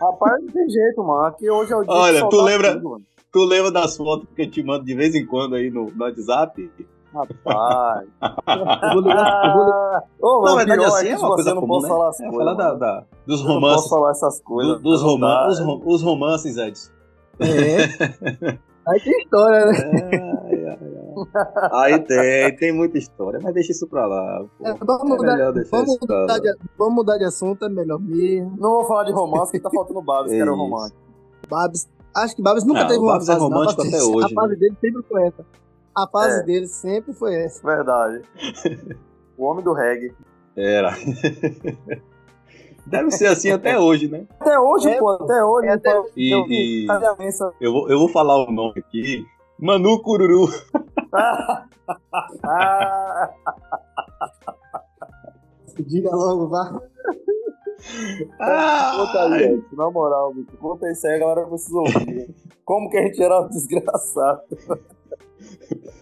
Rapaz, 0.00 0.42
não 0.42 0.52
tem 0.52 0.68
jeito, 0.68 1.02
mano. 1.02 1.22
Aqui 1.22 1.50
hoje 1.50 1.72
é 1.72 1.76
o 1.76 1.82
dia 1.82 1.92
Olha, 1.92 2.28
tu 2.28 2.40
lembra, 2.40 2.80
tudo, 2.80 3.02
tu 3.32 3.44
lembra 3.44 3.70
das 3.70 3.96
fotos 3.96 4.28
que 4.34 4.42
eu 4.42 4.50
te 4.50 4.62
mando 4.62 4.84
de 4.84 4.94
vez 4.94 5.14
em 5.14 5.26
quando 5.26 5.54
aí 5.54 5.70
no, 5.70 5.90
no 5.90 6.04
WhatsApp? 6.04 6.70
Rapaz. 7.12 8.08
eu 8.22 8.92
vou 8.94 9.02
ligar. 9.02 9.44
Eu 9.44 9.52
vou 9.52 9.64
ligar. 9.64 10.02
Oh, 10.20 10.42
não, 10.44 10.56
verdade, 10.56 10.84
assim 10.84 11.08
é 11.08 11.18
uma 11.18 11.34
coisa 11.34 11.54
não 11.54 11.60
comum, 11.60 11.80
né? 11.80 11.88
falar 11.88 12.08
as 12.08 12.20
é, 12.20 12.28
coisas. 12.28 12.38
Falar 12.38 12.54
da, 12.54 12.74
da, 12.74 13.04
dos 13.26 13.40
romances. 13.42 13.60
não 13.62 13.74
posso 13.74 13.88
falar 13.90 14.10
essas 14.10 14.40
coisas. 14.40 14.76
Do, 14.76 14.82
dos 14.82 15.02
roman 15.02 15.48
os, 15.48 15.60
os 15.84 16.02
romances, 16.02 16.56
Edson. 16.56 16.90
É. 17.40 18.58
Aí 18.88 19.00
tem 19.00 19.22
história, 19.22 19.66
né? 19.66 20.41
É, 21.34 21.66
é, 21.66 21.70
Aí 21.72 21.98
tem, 22.00 22.56
tem 22.56 22.72
muita 22.72 22.98
história, 22.98 23.40
mas 23.42 23.54
deixa 23.54 23.72
isso 23.72 23.86
pra 23.86 24.06
lá. 24.06 24.44
É, 24.62 24.74
vamos, 24.74 25.02
é 25.02 25.16
mudar, 25.16 25.52
vamos, 25.70 25.98
mudar 26.00 26.38
de, 26.38 26.56
vamos, 26.78 26.94
mudar 26.94 27.18
de, 27.18 27.24
assunto, 27.24 27.64
é 27.64 27.68
melhor 27.68 28.00
mesmo. 28.00 28.56
Não 28.58 28.70
vou 28.70 28.84
falar 28.84 29.04
de 29.04 29.12
romance, 29.12 29.52
que 29.52 29.60
tá 29.60 29.70
faltando 29.70 29.98
o 29.98 30.02
Babs, 30.04 30.30
que 30.30 30.38
era 30.38 30.52
o 30.52 30.56
romântico. 30.56 31.00
Babs, 31.48 31.88
acho 32.14 32.36
que 32.36 32.42
Babs 32.42 32.64
nunca 32.64 32.80
não, 32.80 32.88
teve 32.88 33.00
uma 33.00 33.14
fase. 33.14 33.32
É 33.32 33.34
romântico 33.34 33.82
até 33.82 34.02
hoje. 34.02 34.26
A 34.26 34.34
fase 34.34 34.52
né? 34.52 34.58
dele 34.58 34.76
sempre 34.80 35.02
foi 35.02 35.22
essa. 35.26 35.46
A 35.94 36.08
fase 36.08 36.40
é. 36.40 36.42
dele 36.42 36.66
sempre 36.66 37.12
foi 37.12 37.34
essa. 37.34 37.66
Verdade. 37.66 38.22
o 39.36 39.44
homem 39.44 39.64
do 39.64 39.72
reggae. 39.72 40.14
Era. 40.56 40.94
Deve 42.86 43.10
ser 43.10 43.26
assim 43.26 43.50
até 43.50 43.78
hoje, 43.78 44.08
né? 44.08 44.26
Até 44.40 44.58
hoje, 44.58 44.88
é, 44.88 44.98
pô, 44.98 45.10
até 45.10 45.44
hoje. 45.44 45.68
É, 45.68 45.72
até... 45.72 46.02
E, 46.16 46.34
eu, 46.34 46.44
e... 46.48 46.86
eu, 47.60 47.72
vou, 47.72 47.88
eu 47.88 47.98
vou 47.98 48.08
falar 48.08 48.36
o 48.36 48.50
nome 48.50 48.80
aqui. 48.80 49.24
Manu 49.62 50.02
Cururu. 50.02 50.48
Diga 55.86 56.10
logo, 56.10 56.48
vá. 56.48 56.82
Ah, 58.40 58.92
conta 58.96 59.22
aí, 59.34 59.44
Edson, 59.44 59.76
na 59.76 59.88
moral, 59.88 60.34
bicho. 60.34 60.56
Conta 60.58 60.90
isso 60.90 61.06
aí, 61.06 61.14
a 61.14 61.18
galera 61.18 61.46
precisa 61.46 61.78
ouvir. 61.78 62.34
Como 62.64 62.90
que 62.90 62.96
a 62.96 63.02
gente 63.02 63.22
era 63.22 63.40
desgraçado? 63.42 64.42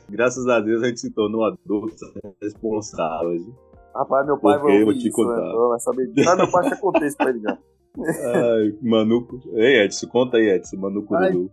Graças 0.09 0.49
a 0.49 0.59
Deus 0.61 0.83
a 0.83 0.87
gente 0.87 1.01
se 1.01 1.11
tornou 1.11 1.45
adultos 1.45 2.01
responsáveis. 2.41 3.47
Rapaz, 3.95 4.25
meu 4.25 4.39
pai 4.39 4.59
Porque 4.59 4.73
vai 4.73 4.85
ouvir 4.85 5.01
te 5.01 5.11
contar. 5.11 5.37
Né? 5.37 5.53
Vai 5.69 5.81
saber. 5.81 6.11
Ah, 6.27 6.37
meu 6.37 6.51
pai 6.51 6.71
já 6.71 6.77
contei 6.77 7.09
isso 7.09 7.17
pra 7.19 7.29
ele 7.29 7.41
já. 7.41 7.59
Ai, 7.99 8.75
Manuco. 8.81 9.39
Ei, 9.53 9.85
Edson, 9.85 10.09
conta 10.09 10.39
aí, 10.39 10.49
Edson. 10.49 10.79
Manuco 10.79 11.15
Dudu. 11.15 11.51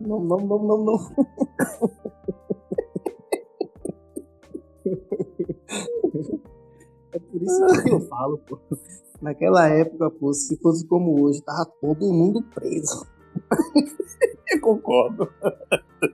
Não, 0.00 0.20
não, 0.20 0.36
não, 0.38 0.58
não, 0.58 0.84
não. 0.84 0.98
É 7.12 7.18
por 7.18 7.42
isso 7.42 7.82
que 7.84 7.92
eu 7.92 8.00
falo, 8.02 8.38
pô. 8.38 8.58
Naquela 9.20 9.68
época, 9.68 10.10
pô, 10.10 10.32
se 10.32 10.56
fosse 10.56 10.86
como 10.86 11.22
hoje, 11.22 11.42
tava 11.42 11.66
todo 11.80 12.12
mundo 12.12 12.42
preso. 12.54 13.06
eu 14.50 14.60
concordo. 14.60 15.28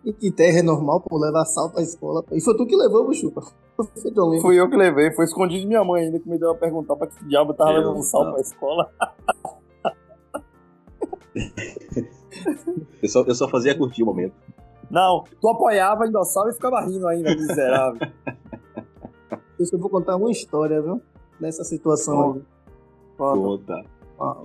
E 0.05 0.12
que 0.12 0.31
terra 0.31 0.59
é 0.59 0.62
normal, 0.62 1.01
pô, 1.01 1.16
levar 1.18 1.46
sal 1.46 1.70
pra 1.70 1.83
escola. 1.83 2.24
E 2.33 2.40
foi 2.40 2.57
tu 2.57 2.66
que 2.66 2.77
levou, 2.77 3.07
Buchupa. 3.07 3.42
Fui 4.42 4.61
eu 4.61 4.68
que 4.68 4.77
levei, 4.77 5.14
foi 5.14 5.24
escondido 5.24 5.61
de 5.61 5.66
minha 5.68 5.85
mãe 5.85 6.05
ainda, 6.05 6.18
que 6.18 6.29
me 6.29 6.38
deu 6.38 6.51
a 6.51 6.55
perguntar 6.57 6.96
pra 6.96 7.07
que 7.07 7.24
diabo 7.27 7.55
tava 7.55 7.70
eu 7.70 7.79
levando 7.79 8.03
sal 8.03 8.33
pra 8.33 8.40
escola. 8.40 8.92
eu, 13.03 13.09
só, 13.09 13.23
eu 13.23 13.35
só 13.35 13.49
fazia 13.49 13.77
curtir 13.77 14.03
o 14.03 14.07
momento. 14.07 14.35
Não, 14.91 15.25
tu 15.41 15.49
apoiava, 15.49 16.07
endossava 16.07 16.51
e 16.51 16.55
ficava 16.55 16.81
rindo 16.81 17.07
ainda, 17.07 17.35
miserável. 17.35 18.09
Eu 19.59 19.67
só 19.67 19.77
vou 19.77 19.91
contar 19.91 20.17
uma 20.17 20.31
história, 20.31 20.81
viu? 20.81 21.03
Nessa 21.41 21.64
situação 21.64 22.35
aí. 22.35 22.43
Conta. 23.17 23.85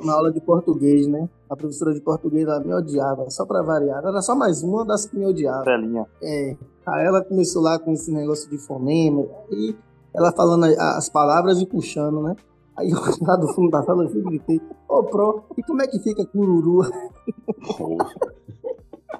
Na 0.03 0.13
aula 0.13 0.31
de 0.31 0.39
português, 0.41 1.07
né? 1.07 1.29
A 1.49 1.55
professora 1.55 1.93
de 1.93 2.01
português 2.01 2.47
ela 2.47 2.59
me 2.59 2.73
odiava, 2.73 3.29
só 3.29 3.45
pra 3.45 3.61
variar. 3.61 4.03
Era 4.05 4.21
só 4.21 4.35
mais 4.35 4.61
uma 4.61 4.85
das 4.85 5.05
que 5.05 5.17
me 5.17 5.25
odiava. 5.25 5.63
Telinha. 5.63 6.05
É. 6.21 6.55
Aí 6.85 7.05
ela 7.05 7.23
começou 7.23 7.61
lá 7.61 7.79
com 7.79 7.91
esse 7.91 8.11
negócio 8.11 8.49
de 8.49 8.57
fonema. 8.57 9.25
E 9.51 9.75
ela 10.13 10.31
falando 10.31 10.65
as 10.65 11.09
palavras 11.09 11.59
e 11.61 11.65
puxando, 11.65 12.21
né? 12.21 12.35
Aí 12.75 12.89
eu 12.89 12.97
lá 13.21 13.35
do 13.35 13.47
fundo 13.53 13.69
da 13.69 13.83
sala 13.83 14.05
eu 14.05 14.23
gritei, 14.23 14.59
ô 14.89 14.97
oh, 14.97 15.03
pro, 15.03 15.43
e 15.57 15.63
como 15.63 15.81
é 15.81 15.87
que 15.87 15.99
fica 15.99 16.25
cururu? 16.25 16.81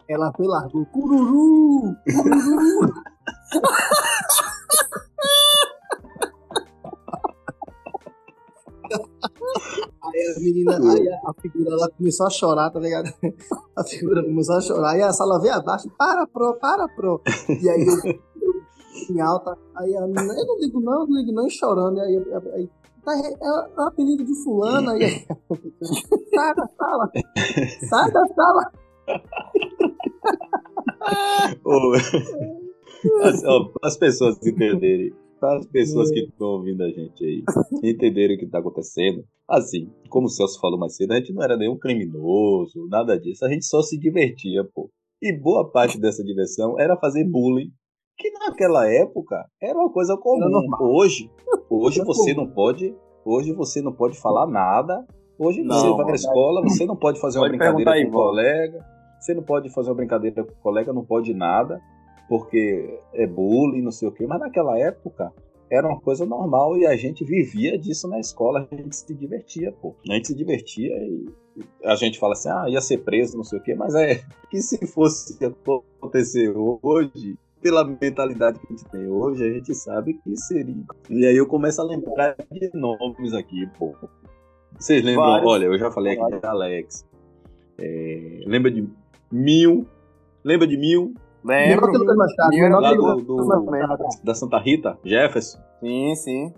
Ela 0.09 0.33
foi 0.35 0.47
largou, 0.47 0.85
cururu! 0.87 1.95
Cururu! 2.05 2.93
Aí 10.03 10.35
a 10.35 10.39
menina, 10.39 10.77
aí 10.77 11.09
a, 11.09 11.33
figura 11.41 11.71
ela 11.71 11.89
começou 11.89 12.27
a 12.27 12.29
chorar, 12.29 12.69
tá 12.69 12.79
ligado? 12.79 13.11
A 13.75 13.83
figura 13.83 14.23
começou 14.23 14.57
a 14.57 14.61
chorar, 14.61 14.91
aí 14.91 15.01
a 15.01 15.11
sala 15.11 15.39
veio 15.39 15.55
abaixo, 15.55 15.89
para, 15.97 16.27
pro, 16.27 16.53
para, 16.59 16.87
pro. 16.87 17.19
E 17.49 17.67
aí 17.67 17.83
eu, 17.83 18.19
em 19.09 19.19
alta, 19.19 19.57
aí 19.75 19.95
a 19.97 20.01
menina, 20.01 20.33
eu 20.33 20.45
não 20.45 20.57
digo 20.59 20.79
não, 20.79 21.01
eu 21.01 21.07
não 21.07 21.25
digo 21.25 21.31
não, 21.31 21.49
chorando, 21.49 21.99
aí, 21.99 22.23
aí 22.53 22.69
tá, 23.03 23.13
é, 23.15 23.33
é 23.41 23.51
o 23.77 23.81
apelido 23.87 24.23
de 24.23 24.35
fulano, 24.43 24.91
aí 24.91 25.01
sai 26.33 26.55
da 26.55 26.67
sala, 26.67 27.11
sai 27.89 28.11
da 28.11 28.27
sala. 28.27 28.71
as, 33.23 33.43
as 33.83 33.97
pessoas 33.97 34.37
entenderem 34.45 35.13
para 35.43 35.57
as 35.57 35.65
pessoas 35.65 36.09
que 36.09 36.21
estão 36.21 36.47
ouvindo 36.47 36.83
a 36.83 36.89
gente 36.89 37.25
aí 37.25 37.43
entenderem 37.83 38.37
o 38.37 38.39
que 38.39 38.45
está 38.45 38.59
acontecendo. 38.59 39.25
Assim, 39.45 39.91
como 40.09 40.27
o 40.27 40.29
Celso 40.29 40.57
falou 40.61 40.79
mais 40.79 40.95
cedo, 40.95 41.11
a 41.11 41.17
gente 41.17 41.33
não 41.33 41.43
era 41.43 41.57
nenhum 41.57 41.77
criminoso, 41.77 42.87
nada 42.89 43.19
disso. 43.19 43.43
A 43.43 43.49
gente 43.49 43.65
só 43.65 43.81
se 43.81 43.99
divertia, 43.99 44.63
pô. 44.73 44.89
E 45.21 45.37
boa 45.37 45.69
parte 45.69 45.99
dessa 45.99 46.23
diversão 46.23 46.79
era 46.79 46.95
fazer 46.95 47.25
bullying, 47.25 47.73
que 48.17 48.32
naquela 48.32 48.89
época 48.89 49.45
era 49.62 49.78
uma 49.78 49.91
coisa 49.91 50.17
comum. 50.17 50.67
Hoje, 50.80 51.30
hoje 51.69 52.04
você 52.04 52.34
não 52.34 52.47
pode, 52.47 52.95
hoje 53.26 53.54
você 53.54 53.82
não 53.82 53.91
pode 53.91 54.19
falar 54.19 54.47
nada. 54.47 55.06
Hoje 55.38 55.63
não, 55.63 55.76
você 55.76 55.89
vai 55.89 56.06
para 56.06 56.13
a 56.13 56.15
escola, 56.15 56.62
você 56.62 56.86
não 56.86 56.95
pode 56.95 57.19
fazer 57.19 57.39
pode 57.39 57.52
uma 57.52 57.58
brincadeira 57.58 58.06
com 58.06 58.10
o 58.10 58.12
colega, 58.12 58.86
você 59.19 59.34
não 59.34 59.43
pode 59.43 59.69
fazer 59.71 59.89
uma 59.89 59.95
brincadeira 59.95 60.43
com 60.43 60.52
o 60.52 60.62
colega, 60.62 60.93
não 60.93 61.04
pode 61.04 61.34
nada 61.34 61.82
porque 62.30 62.99
é 63.13 63.28
bullying, 63.28 63.82
não 63.82 63.91
sei 63.91 64.08
o 64.08 64.12
quê, 64.12 64.26
mas 64.26 64.39
naquela 64.39 64.78
época 64.80 65.34
era 65.69 65.88
uma 65.88 65.99
coisa 65.99 66.26
normal 66.26 66.78
e 66.78 66.86
a 66.86 66.95
gente 66.95 67.23
vivia 67.26 67.78
disso 67.78 68.08
na 68.08 68.19
escola, 68.19 68.67
a 68.71 68.76
gente 68.76 68.95
se 68.95 69.13
divertia, 69.13 69.71
pô. 69.71 69.95
A 70.10 70.13
gente 70.13 70.28
se 70.28 70.36
divertia 70.36 70.95
e 70.95 71.26
a 71.84 71.95
gente 71.95 72.19
fala 72.19 72.34
assim, 72.34 72.49
ah, 72.49 72.65
ia 72.67 72.82
ser 72.82 72.99
preso, 72.99 73.38
não 73.38 73.43
sei 73.43 73.60
o 73.60 73.63
quê, 73.63 73.76
mas 73.76 73.95
é 73.95 74.23
que 74.49 74.62
se 74.62 74.86
fosse 74.88 75.38
acontecer 75.99 76.54
hoje, 76.56 77.38
pela 77.63 77.86
mentalidade 77.86 78.60
que 78.60 78.67
a 78.67 78.69
gente 78.69 78.86
tem 78.91 79.08
hoje, 79.08 79.43
a 79.43 79.54
gente 79.54 79.73
sabe 79.73 80.13
que 80.15 80.36
seria. 80.36 80.84
E 81.10 81.26
aí 81.26 81.38
eu 81.38 81.47
começo 81.47 81.82
a 81.82 81.86
lembrar 81.86 82.36
de 82.52 82.69
nomes 82.73 83.34
aqui, 83.34 83.65
pô. 83.80 83.95
Vocês 84.78 85.04
lembram? 85.04 85.26
Vários. 85.26 85.49
Olha, 85.52 85.65
eu 85.65 85.80
já 85.80 85.89
falei 85.89 86.19
aqui 86.19 86.39
de 86.39 86.45
Alex. 86.45 87.08
É, 87.80 88.39
lembra 88.45 88.69
de 88.69 88.88
Mil? 89.32 89.88
Lembra 90.43 90.67
de 90.67 90.78
Mil? 90.78 91.13
Lembro. 91.43 91.88
Lembro 92.52 92.80
lá 92.80 92.93
do, 92.93 93.15
do, 93.21 94.08
da 94.23 94.36
Santa 94.36 94.60
Rita, 94.60 94.97
Jefferson. 95.04 95.60
Sim, 95.80 96.15
sim. 96.15 96.54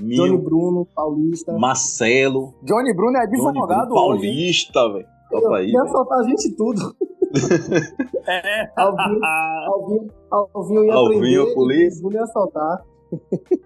Mil. 0.00 0.24
Johnny 0.24 0.38
Bruno, 0.38 0.86
Paulista. 0.94 1.52
Marcelo. 1.58 2.54
Johnny 2.62 2.94
Bruno 2.94 3.16
é 3.16 3.22
advogado 3.22 3.88
Bruno, 3.88 3.94
Paulista, 3.94 4.92
velho. 4.92 5.06
Topa 5.30 5.56
aí. 5.56 5.70
Ia 5.70 5.84
soltar 5.86 6.20
a 6.20 6.22
gente 6.22 6.56
tudo. 6.56 6.94
É. 8.26 8.68
Alvinho, 8.76 9.20
Alvinho, 9.22 10.06
Alvinho 10.30 10.84
ia 10.84 10.94
Alvinho, 10.94 11.20
prender, 11.20 11.54
polícia. 11.54 12.00
Bruno 12.02 12.16
ia 12.16 12.26
soltar. 12.26 12.84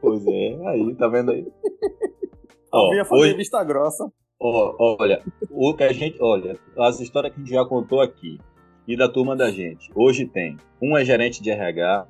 Pois 0.01 0.27
é, 0.27 0.69
aí, 0.69 0.95
tá 0.95 1.09
vendo 1.09 1.33
aí? 1.33 1.47
Alvinho 2.73 2.99
ia 2.99 3.05
fazer 3.05 3.23
hoje... 3.23 3.37
vista 3.37 3.63
grossa. 3.65 4.11
Ó, 4.41 4.97
olha, 5.01 5.23
o 5.51 5.75
que 5.75 5.85
a 5.85 5.93
gente, 5.93 6.19
olha, 6.21 6.59
as 6.77 6.99
histórias 7.01 7.33
que 7.33 7.41
a 7.41 7.45
gente 7.45 7.55
já 7.55 7.65
contou 7.65 8.01
aqui, 8.01 8.39
e 8.87 8.97
da 8.97 9.09
turma 9.09 9.37
da 9.37 9.51
gente. 9.51 9.91
Hoje 9.95 10.27
tem 10.27 10.57
um 10.81 10.97
é 10.97 11.05
gerente 11.05 11.43
de 11.43 11.51
RH, 11.51 12.07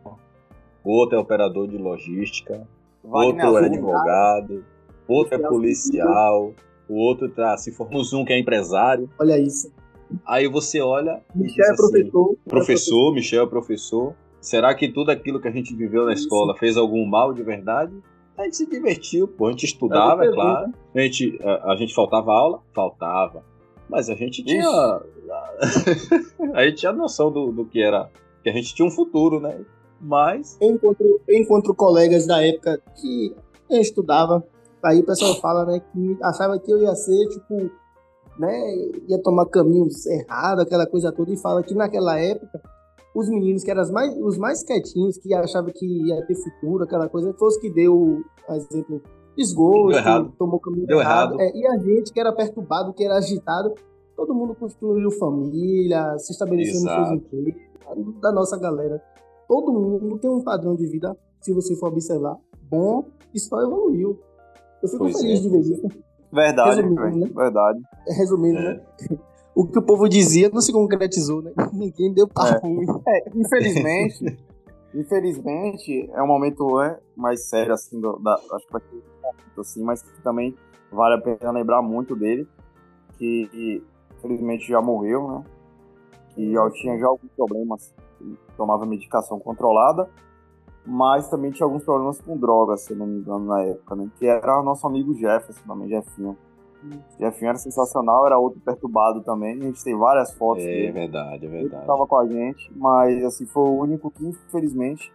outro 0.84 1.16
é 1.16 1.20
operador 1.20 1.68
de 1.68 1.76
logística, 1.76 2.66
Wagner 3.04 3.46
outro 3.46 3.64
é 3.64 3.66
advogado, 3.66 4.64
outro 5.06 5.34
é 5.34 5.38
policial, 5.38 6.54
o 6.88 6.94
outro 6.94 7.28
tá 7.28 7.56
se 7.56 7.72
formando 7.72 8.04
um 8.18 8.24
que 8.24 8.32
é 8.32 8.38
empresário. 8.38 9.08
Olha 9.18 9.38
isso. 9.38 9.72
Aí 10.26 10.48
você 10.48 10.80
olha. 10.80 11.22
Michel 11.34 11.64
é 11.64 11.76
professor. 11.76 12.30
Assim, 12.30 12.48
professor, 12.48 13.14
Michel 13.14 13.44
é 13.44 13.46
professor. 13.46 14.14
Será 14.40 14.74
que 14.74 14.88
tudo 14.88 15.10
aquilo 15.10 15.40
que 15.40 15.48
a 15.48 15.52
gente 15.52 15.74
viveu 15.74 16.04
na 16.04 16.12
escola 16.12 16.56
fez 16.56 16.76
algum 16.76 17.06
mal 17.06 17.32
de 17.32 17.42
verdade? 17.42 17.92
A 18.36 18.44
gente 18.44 18.56
se 18.56 18.66
divertiu, 18.68 19.28
pô. 19.28 19.46
A 19.46 19.50
gente 19.50 19.66
estudava, 19.66 20.24
é 20.24 20.32
claro. 20.32 20.72
A 20.94 21.00
gente, 21.00 21.38
a, 21.42 21.72
a 21.72 21.76
gente 21.76 21.94
faltava 21.94 22.32
aula? 22.32 22.60
Faltava. 22.74 23.44
Mas 23.88 24.08
a 24.08 24.14
gente 24.14 24.42
tinha. 24.42 24.66
a 26.54 26.64
gente 26.64 26.76
tinha 26.76 26.92
noção 26.92 27.30
do, 27.30 27.52
do 27.52 27.64
que 27.64 27.80
era. 27.80 28.10
Que 28.42 28.50
a 28.50 28.52
gente 28.52 28.74
tinha 28.74 28.86
um 28.86 28.90
futuro, 28.90 29.38
né? 29.38 29.60
Mas. 30.00 30.58
Eu 30.60 30.70
encontro, 30.70 31.20
eu 31.28 31.38
encontro 31.38 31.74
colegas 31.74 32.26
da 32.26 32.44
época 32.44 32.82
que 33.00 33.34
eu 33.70 33.80
estudava. 33.80 34.42
Aí 34.82 34.98
o 34.98 35.06
pessoal 35.06 35.34
fala, 35.36 35.64
né, 35.64 35.80
que 35.92 36.16
achava 36.20 36.58
que 36.58 36.72
eu 36.72 36.82
ia 36.82 36.94
ser, 36.96 37.28
tipo, 37.28 37.70
né, 38.42 38.74
ia 39.08 39.22
tomar 39.22 39.46
caminhos 39.46 40.04
errados, 40.06 40.64
aquela 40.64 40.86
coisa 40.86 41.12
toda, 41.12 41.32
e 41.32 41.36
fala 41.36 41.62
que 41.62 41.74
naquela 41.74 42.18
época 42.18 42.60
os 43.14 43.28
meninos 43.28 43.62
que 43.62 43.70
eram 43.70 43.90
mais, 43.92 44.16
os 44.18 44.38
mais 44.38 44.64
quietinhos, 44.64 45.18
que 45.18 45.32
achavam 45.34 45.70
que 45.72 45.86
ia 45.86 46.26
ter 46.26 46.34
futuro, 46.34 46.82
aquela 46.82 47.08
coisa, 47.08 47.32
foi 47.38 47.48
os 47.48 47.56
que 47.58 47.70
deu, 47.70 48.22
por 48.46 48.56
exemplo, 48.56 49.02
desgosto, 49.36 50.32
tomou 50.38 50.58
caminho 50.58 50.86
Deu 50.86 50.98
errado. 50.98 51.34
errado. 51.34 51.40
É, 51.40 51.56
e 51.56 51.66
a 51.66 51.78
gente 51.78 52.12
que 52.12 52.18
era 52.18 52.32
perturbado, 52.32 52.92
que 52.94 53.04
era 53.04 53.16
agitado, 53.16 53.74
todo 54.16 54.34
mundo 54.34 54.54
construiu 54.54 55.10
família, 55.12 56.16
se 56.18 56.32
estabeleceu 56.32 56.80
nos 56.80 56.90
seus 56.90 57.10
empregos, 57.10 57.62
da 58.20 58.32
nossa 58.32 58.58
galera. 58.58 59.00
Todo 59.46 59.72
mundo 59.72 60.18
tem 60.18 60.30
um 60.30 60.42
padrão 60.42 60.74
de 60.74 60.86
vida, 60.86 61.16
se 61.40 61.52
você 61.52 61.76
for 61.76 61.88
observar, 61.90 62.36
bom 62.68 63.04
e 63.34 63.38
só 63.38 63.60
evoluiu. 63.62 64.18
Eu 64.82 64.88
fico 64.88 65.04
pois 65.04 65.20
feliz 65.20 65.38
é, 65.38 65.42
de 65.42 65.48
ver 65.48 65.60
isso. 65.60 65.88
Verdade, 66.32 66.80
Resumindo, 66.80 67.26
né? 67.26 67.30
verdade. 67.34 67.80
Resumindo, 68.08 68.58
é. 68.58 68.74
né? 68.74 68.80
O 69.54 69.66
que 69.66 69.78
o 69.78 69.82
povo 69.82 70.08
dizia 70.08 70.48
não 70.48 70.62
se 70.62 70.72
concretizou, 70.72 71.42
né? 71.42 71.52
Ninguém 71.74 72.12
deu 72.12 72.26
papo 72.26 72.66
é. 72.66 72.70
ruim. 72.70 72.86
É, 73.06 73.30
infelizmente, 73.34 74.38
infelizmente, 74.94 76.10
é 76.10 76.22
um 76.22 76.26
momento 76.26 76.78
né, 76.78 76.98
mais 77.14 77.50
sério, 77.50 77.74
assim, 77.74 78.00
do, 78.00 78.18
da, 78.18 78.32
acho 78.32 78.66
que 78.66 78.72
vai 78.72 78.80
ter 78.80 79.60
assim, 79.60 79.84
mas 79.84 80.00
que 80.00 80.22
também 80.22 80.56
vale 80.90 81.16
a 81.16 81.20
pena 81.20 81.50
lembrar 81.50 81.82
muito 81.82 82.16
dele, 82.16 82.48
que 83.18 83.82
infelizmente 84.16 84.66
já 84.68 84.80
morreu, 84.80 85.28
né? 85.28 85.44
Que 86.34 86.50
já 86.50 86.70
tinha 86.70 86.98
já 86.98 87.06
alguns 87.06 87.30
problemas, 87.36 87.94
tomava 88.56 88.86
medicação 88.86 89.38
controlada, 89.38 90.08
mas 90.84 91.28
também 91.28 91.50
tinha 91.50 91.66
alguns 91.66 91.84
problemas 91.84 92.20
com 92.20 92.36
drogas, 92.36 92.82
se 92.82 92.94
não 92.94 93.06
me 93.06 93.18
engano, 93.18 93.46
na 93.46 93.62
época, 93.62 93.94
né? 93.94 94.10
Que 94.18 94.26
era 94.26 94.62
nosso 94.62 94.86
amigo 94.86 95.14
Jefferson, 95.14 95.62
também, 95.66 95.88
Jeffinho. 95.88 96.36
Jeffinho 97.18 97.50
era 97.50 97.58
sensacional, 97.58 98.26
era 98.26 98.38
outro 98.38 98.60
perturbado 98.60 99.22
também. 99.22 99.56
A 99.56 99.64
gente 99.66 99.84
tem 99.84 99.96
várias 99.96 100.32
fotos. 100.32 100.64
É 100.64 100.66
dele. 100.66 100.92
verdade, 100.92 101.46
é 101.46 101.48
verdade. 101.48 101.74
Ele 101.74 101.80
estava 101.82 102.06
com 102.06 102.16
a 102.16 102.26
gente, 102.26 102.72
mas 102.74 103.24
assim, 103.24 103.46
foi 103.46 103.62
o 103.62 103.78
único 103.78 104.10
que, 104.10 104.26
infelizmente, 104.26 105.12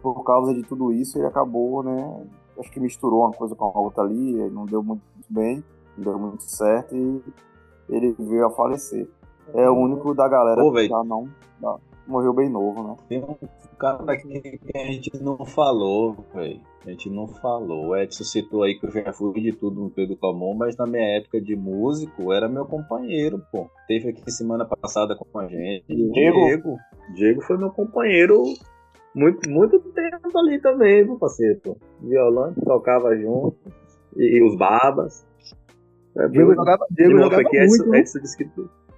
por 0.00 0.22
causa 0.22 0.54
de 0.54 0.62
tudo 0.62 0.92
isso, 0.92 1.18
ele 1.18 1.26
acabou, 1.26 1.82
né? 1.82 2.26
acho 2.60 2.70
que 2.70 2.78
misturou 2.78 3.20
uma 3.22 3.32
coisa 3.32 3.54
com 3.54 3.64
a 3.64 3.80
outra 3.80 4.04
ali, 4.04 4.34
não 4.50 4.66
deu 4.66 4.82
muito 4.82 5.02
bem, 5.28 5.64
não 5.96 6.04
deu 6.04 6.18
muito 6.18 6.42
certo 6.44 6.94
e 6.94 7.22
ele 7.88 8.14
veio 8.18 8.46
a 8.46 8.50
falecer. 8.50 9.08
É 9.54 9.68
o 9.68 9.74
único 9.74 10.14
da 10.14 10.28
galera 10.28 10.60
Pô, 10.60 10.70
que 10.72 10.86
já 10.86 11.02
não, 11.02 11.28
morreu 12.10 12.32
bem 12.32 12.48
novo, 12.48 12.82
né? 12.82 12.96
Tem 13.08 13.18
um 13.18 13.36
cara 13.78 14.12
aqui 14.12 14.58
que 14.58 14.78
a 14.78 14.84
gente 14.86 15.22
não 15.22 15.44
falou, 15.46 16.16
velho. 16.34 16.60
A 16.84 16.90
gente 16.90 17.10
não 17.10 17.28
falou. 17.28 17.88
O 17.88 17.96
Edson 17.96 18.24
citou 18.24 18.62
aí 18.62 18.78
que 18.78 18.86
eu 18.86 18.90
já 18.90 19.12
fui 19.12 19.40
de 19.40 19.52
tudo 19.52 19.80
no 19.80 19.90
Pedro 19.90 20.16
Calmon, 20.16 20.54
mas 20.54 20.76
na 20.76 20.86
minha 20.86 21.18
época 21.18 21.40
de 21.40 21.54
músico 21.54 22.32
era 22.32 22.48
meu 22.48 22.64
companheiro, 22.64 23.42
pô. 23.52 23.70
Teve 23.86 24.10
aqui 24.10 24.30
semana 24.30 24.64
passada 24.64 25.14
com 25.14 25.38
a 25.38 25.46
gente. 25.46 25.84
Diego. 25.86 26.12
Diego, 26.12 26.76
Diego 27.14 27.42
foi 27.42 27.58
meu 27.58 27.70
companheiro 27.70 28.42
muito, 29.14 29.48
muito 29.50 29.78
tempo 29.78 30.38
ali 30.38 30.60
também, 30.60 31.04
meu 31.04 31.18
parceiro. 31.18 31.60
Pô. 31.62 31.76
Violão, 32.00 32.54
tocava 32.64 33.16
junto. 33.16 33.56
E, 34.16 34.38
e 34.38 34.42
os 34.42 34.56
babas. 34.56 35.26
É, 36.16 36.28
Diego 36.28 36.54
jogava, 36.54 36.86
Diego 36.90 37.14
de 37.14 37.22
jogava 37.22 37.42
aqui, 37.42 37.58
muito. 37.58 37.74
Edson, 37.74 37.94
Edson 37.94 38.18
disse 38.20 38.36
que 38.36 38.44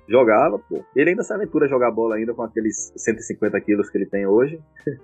jogava, 0.08 0.58
pô. 0.58 0.84
Ele 0.94 1.10
ainda 1.10 1.22
se 1.22 1.32
aventura 1.32 1.66
a 1.66 1.68
jogar 1.68 1.90
bola 1.90 2.16
ainda 2.16 2.34
com 2.34 2.42
aqueles 2.42 2.92
150 2.96 3.60
quilos 3.60 3.88
que 3.90 3.98
ele 3.98 4.06
tem 4.06 4.26
hoje. 4.26 4.60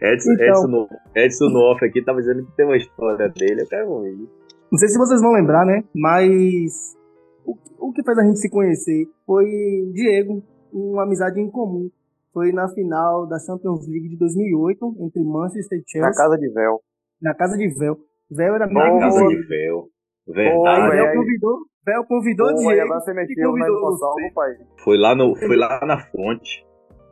Edson, 0.00 0.32
então, 0.32 0.46
Edson, 0.46 0.66
no, 0.66 0.88
Edson 1.14 1.48
no 1.48 1.60
off 1.60 1.84
aqui 1.84 2.02
tava 2.04 2.20
dizendo 2.20 2.44
que 2.44 2.56
tem 2.56 2.66
uma 2.66 2.76
história 2.76 3.28
dele, 3.28 3.62
eu 3.62 3.66
quero 3.66 3.88
ouvir. 3.88 4.28
Não 4.70 4.78
sei 4.78 4.88
se 4.88 4.98
vocês 4.98 5.20
vão 5.20 5.32
lembrar, 5.32 5.64
né? 5.64 5.84
Mas 5.94 6.96
o, 7.44 7.56
o 7.78 7.92
que 7.92 8.02
fez 8.02 8.18
a 8.18 8.24
gente 8.24 8.38
se 8.38 8.50
conhecer 8.50 9.08
foi 9.24 9.46
Diego, 9.92 10.42
uma 10.72 11.04
amizade 11.04 11.40
em 11.40 11.50
comum. 11.50 11.90
Foi 12.32 12.52
na 12.52 12.68
final 12.68 13.26
da 13.26 13.38
Champions 13.38 13.88
League 13.88 14.10
de 14.10 14.16
2008, 14.18 14.96
entre 15.00 15.24
Manchester 15.24 15.78
e 15.78 15.82
Chelsea. 15.86 16.10
Na 16.10 16.14
casa 16.14 16.36
de 16.36 16.52
Véu. 16.52 16.80
Na 17.22 17.34
casa 17.34 17.56
de 17.56 17.68
Véu. 17.78 17.96
Véu 18.30 18.54
era 18.54 18.66
minha 18.66 18.92
Na 18.92 19.00
casa 19.00 19.26
de 19.26 19.42
Véu. 19.46 19.88
Verdade. 20.26 20.96
Véu 20.96 21.14
convidou, 21.14 21.58
Véu 21.86 22.04
convidou 22.04 22.48
Pô, 22.48 22.54
Diego. 22.54 22.82
Agora 22.82 23.00
você 23.00 23.14
mexeu 23.14 23.50
convidou 23.50 23.98
pai. 24.34 24.56
Foi 24.82 24.98
lá, 24.98 25.14
no, 25.14 25.36
foi 25.36 25.56
lá 25.56 25.80
na 25.86 26.00
fonte. 26.00 26.66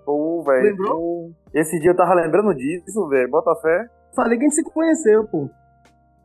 Pô, 0.04 0.42
velho. 0.42 0.70
Lembrou? 0.70 1.30
Esse 1.54 1.78
dia 1.78 1.92
eu 1.92 1.96
tava 1.96 2.14
lembrando 2.14 2.54
disso, 2.54 3.08
velho. 3.08 3.30
Bota 3.30 3.54
fé. 3.60 3.86
Falei 4.14 4.38
que 4.38 4.44
a 4.44 4.48
gente 4.48 4.56
se 4.56 4.64
conheceu, 4.64 5.24
pô. 5.28 5.48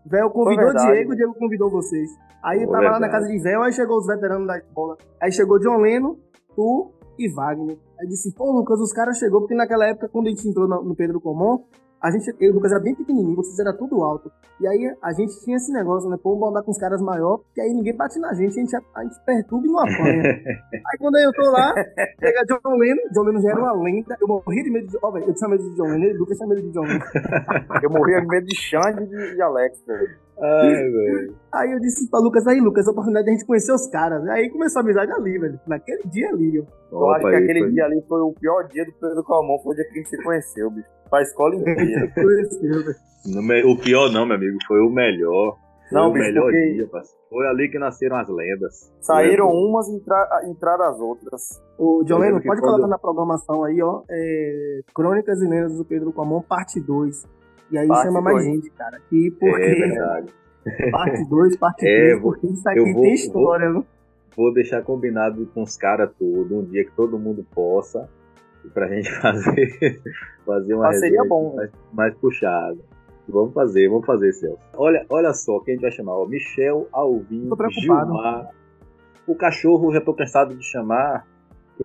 Véu 0.06 0.30
convidou 0.32 0.74
Diego, 0.74 1.16
Diego 1.16 1.34
convidou 1.36 1.70
vocês. 1.70 2.10
Aí 2.44 2.64
eu 2.64 2.68
tava 2.68 2.80
verdade. 2.80 3.02
lá 3.02 3.08
na 3.08 3.12
casa 3.12 3.28
de 3.28 3.38
Véu, 3.40 3.62
aí 3.62 3.72
chegou 3.74 3.98
os 3.98 4.08
veteranos 4.08 4.48
da 4.48 4.58
escola. 4.58 4.98
Aí 5.22 5.32
chegou 5.32 5.60
John 5.60 5.78
Leno, 5.78 6.18
tu, 6.56 6.92
e 7.20 7.32
Wagner. 7.32 7.78
Aí 8.00 8.08
disse, 8.08 8.34
pô, 8.34 8.52
Lucas, 8.52 8.80
os 8.80 8.94
caras 8.94 9.18
chegou, 9.18 9.42
porque 9.42 9.56
naquela 9.56 9.86
época, 9.88 10.10
quando 10.10 10.28
a 10.28 10.30
gente 10.30 10.48
entrou 10.48 10.68
no 10.68 10.96
Pedro 10.96 11.20
Comum, 11.20 11.64
a 12.02 12.12
gente, 12.12 12.30
eu 12.40 12.48
e 12.48 12.50
o 12.50 12.54
Lucas 12.54 12.72
era 12.72 12.80
bem 12.80 12.96
pequenininho, 12.96 13.36
vocês 13.36 13.60
era 13.60 13.74
tudo 13.74 14.02
alto. 14.02 14.32
E 14.62 14.68
aí 14.68 14.96
a 15.02 15.12
gente 15.12 15.38
tinha 15.44 15.58
esse 15.58 15.72
negócio, 15.72 16.10
né? 16.10 16.18
Pô, 16.22 16.32
vamos 16.32 16.50
andar 16.50 16.64
com 16.64 16.72
os 16.72 16.78
caras 16.78 17.02
maiores, 17.02 17.44
porque 17.46 17.60
aí 17.60 17.74
ninguém 17.74 17.96
bate 17.96 18.18
na 18.20 18.34
gente, 18.34 18.58
a 18.58 18.62
gente, 18.62 18.76
a 18.76 19.04
gente 19.04 19.20
perturba 19.26 19.68
e 19.68 19.70
não 19.70 19.80
apanha. 19.80 20.24
aí 20.74 20.98
quando 20.98 21.18
eu 21.18 21.32
tô 21.34 21.52
lá, 21.52 21.74
chega 22.20 22.46
John 22.46 22.78
Lennon, 22.78 23.02
John 23.12 23.24
Lennon 23.24 23.42
já 23.42 23.50
era 23.50 23.60
uma 23.60 23.84
lenda, 23.84 24.18
eu 24.20 24.28
morria 24.28 24.64
de 24.64 24.72
medo 24.72 24.88
de. 24.88 24.98
Ó, 25.02 25.10
oh, 25.10 25.12
velho, 25.12 25.26
eu 25.28 25.34
tinha 25.34 25.50
medo 25.50 25.64
de 25.64 25.76
John 25.76 25.88
Lennon, 25.88 26.16
o 26.16 26.20
Lucas 26.20 26.38
tinha 26.38 26.48
medo 26.48 26.62
de 26.62 26.72
John 26.72 26.84
Lennon. 26.84 27.00
eu 27.84 27.90
morria 27.90 28.22
de 28.22 28.28
medo 28.28 28.46
de 28.46 28.56
Xande 28.56 29.04
e 29.04 29.08
de, 29.08 29.36
de 29.36 29.42
Alex, 29.42 29.84
velho. 29.86 30.10
Ai, 30.42 30.70
velho. 30.90 31.36
Aí 31.54 31.72
eu 31.72 31.80
disse 31.80 32.10
pra 32.10 32.20
Lucas, 32.20 32.48
aí, 32.48 32.60
Lucas, 32.60 32.88
a 32.88 32.92
oportunidade 32.92 33.26
de 33.26 33.32
a 33.32 33.34
gente 33.36 33.46
conhecer 33.46 33.72
os 33.74 33.88
caras. 33.88 34.26
Aí 34.30 34.50
começou 34.50 34.80
a 34.80 34.84
amizade 34.84 35.12
ali, 35.12 35.38
velho. 35.38 35.60
Naquele 35.68 36.04
dia 36.04 36.30
ali, 36.30 36.60
ó. 36.60 36.66
Eu 36.92 37.10
acho 37.12 37.26
que 37.26 37.36
aí, 37.36 37.44
aquele 37.44 37.60
foi... 37.60 37.72
dia 37.72 37.86
ali 37.86 38.04
foi 38.08 38.22
o 38.22 38.34
pior 38.34 38.68
dia 38.68 38.86
do 38.86 38.94
Pedro 38.94 39.24
Calmon, 39.24 39.60
foi 39.60 39.74
o 39.74 39.76
dia 39.76 39.86
que 39.86 39.92
a 39.92 39.96
gente 39.96 40.10
se 40.10 40.24
conheceu, 40.24 40.72
bicho. 40.72 40.88
Pra 41.10 41.22
escola 41.22 41.56
inteira. 41.56 42.14
o 43.66 43.78
pior 43.78 44.12
não, 44.12 44.26
meu 44.26 44.36
amigo, 44.36 44.58
foi 44.68 44.80
o 44.80 44.90
melhor. 44.90 45.58
Foi 45.90 46.00
não, 46.00 46.10
o 46.10 46.14
bicho, 46.14 46.26
melhor 46.26 46.44
porque... 46.44 46.74
dia, 46.74 46.88
parceiro. 46.88 47.20
Foi 47.30 47.48
ali 47.48 47.70
que 47.70 47.78
nasceram 47.78 48.16
as 48.18 48.28
lendas. 48.28 48.92
Saíram 49.02 49.50
umas 49.50 49.88
e 49.88 49.96
entra... 49.96 50.42
entraram 50.48 50.86
as 50.86 51.00
outras. 51.00 51.62
O 51.78 52.04
John 52.04 52.18
Lennon, 52.18 52.42
pode 52.42 52.60
quando... 52.60 52.72
colocar 52.72 52.88
na 52.88 52.98
programação 52.98 53.64
aí, 53.64 53.82
ó. 53.82 54.02
É... 54.10 54.80
Crônicas 54.94 55.42
e 55.42 55.48
Lendas 55.48 55.78
do 55.78 55.86
Pedro 55.86 56.12
Calmon, 56.12 56.42
parte 56.42 56.80
2. 56.80 57.24
E 57.72 57.78
aí 57.78 57.88
parte 57.88 58.04
chama 58.04 58.22
dois. 58.22 58.36
mais 58.36 58.46
gente, 58.46 58.70
cara. 58.72 59.02
E 59.12 59.32
porque... 59.32 59.62
É 59.62 59.76
verdade. 59.76 60.34
Parte 60.92 61.24
2, 61.30 61.58
parte 61.58 61.80
3, 61.80 62.18
é, 62.18 62.22
porque 62.22 62.48
isso 62.48 62.70
aqui 62.70 62.94
vou, 62.94 63.02
tem 63.02 63.14
história, 63.14 63.72
vou, 63.72 63.86
vou 64.36 64.54
deixar 64.54 64.84
combinado 64.84 65.46
com 65.48 65.64
os 65.64 65.78
caras 65.78 66.12
tudo, 66.20 66.60
um 66.60 66.66
dia 66.66 66.84
que 66.84 66.92
todo 66.92 67.18
mundo 67.18 67.46
possa, 67.56 68.10
pra 68.74 68.88
gente 68.88 69.10
fazer, 69.20 70.02
fazer 70.46 70.74
uma 70.74 70.84
Mas 70.84 71.00
seria 71.00 71.24
bom, 71.24 71.56
mais, 71.56 71.72
mais 71.94 72.16
puxada. 72.16 72.78
Vamos 73.28 73.54
fazer, 73.54 73.88
vamos 73.88 74.06
fazer, 74.06 74.34
Celso. 74.34 74.60
Olha, 74.76 75.06
olha 75.10 75.34
só 75.34 75.60
quem 75.60 75.74
a 75.74 75.76
gente 75.76 75.84
vai 75.84 75.92
chamar. 75.92 76.14
Ó, 76.14 76.26
Michel 76.26 76.88
Alvin 76.92 77.50
Gilmar. 77.70 78.50
O 79.28 79.36
cachorro 79.36 79.94
já 79.94 80.02
tô 80.02 80.14
cansado 80.16 80.56
de 80.56 80.66
chamar, 80.66 81.28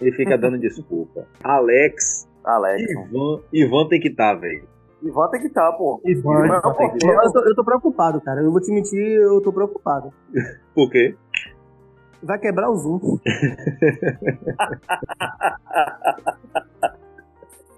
ele 0.01 0.11
fica 0.13 0.39
dando 0.39 0.57
desculpa. 0.59 1.27
Alex. 1.43 2.27
Alex. 2.43 2.91
Ivan, 2.91 3.41
Ivan 3.53 3.89
tem 3.89 4.01
que 4.01 4.09
estar, 4.09 4.35
tá, 4.35 4.41
velho. 4.41 4.74
Ivan 5.05 5.29
tem 5.29 5.41
que 5.43 5.49
estar, 5.49 5.71
tá, 5.71 5.77
pô. 5.77 6.01
Ivan, 6.05 6.47
Ivan 6.47 6.61
tem 6.79 6.91
que 6.97 7.07
eu, 7.07 7.33
tô, 7.33 7.41
eu 7.41 7.55
tô 7.55 7.63
preocupado, 7.65 8.21
cara. 8.23 8.41
Eu 8.41 8.51
vou 8.51 8.61
te 8.61 8.73
mentir, 8.73 8.99
eu 8.99 9.41
tô 9.43 9.53
preocupado. 9.53 10.11
Por 10.75 10.91
quê? 10.91 11.15
Vai 12.23 12.39
quebrar 12.39 12.71
o 12.71 12.77
Zoom. 12.77 12.99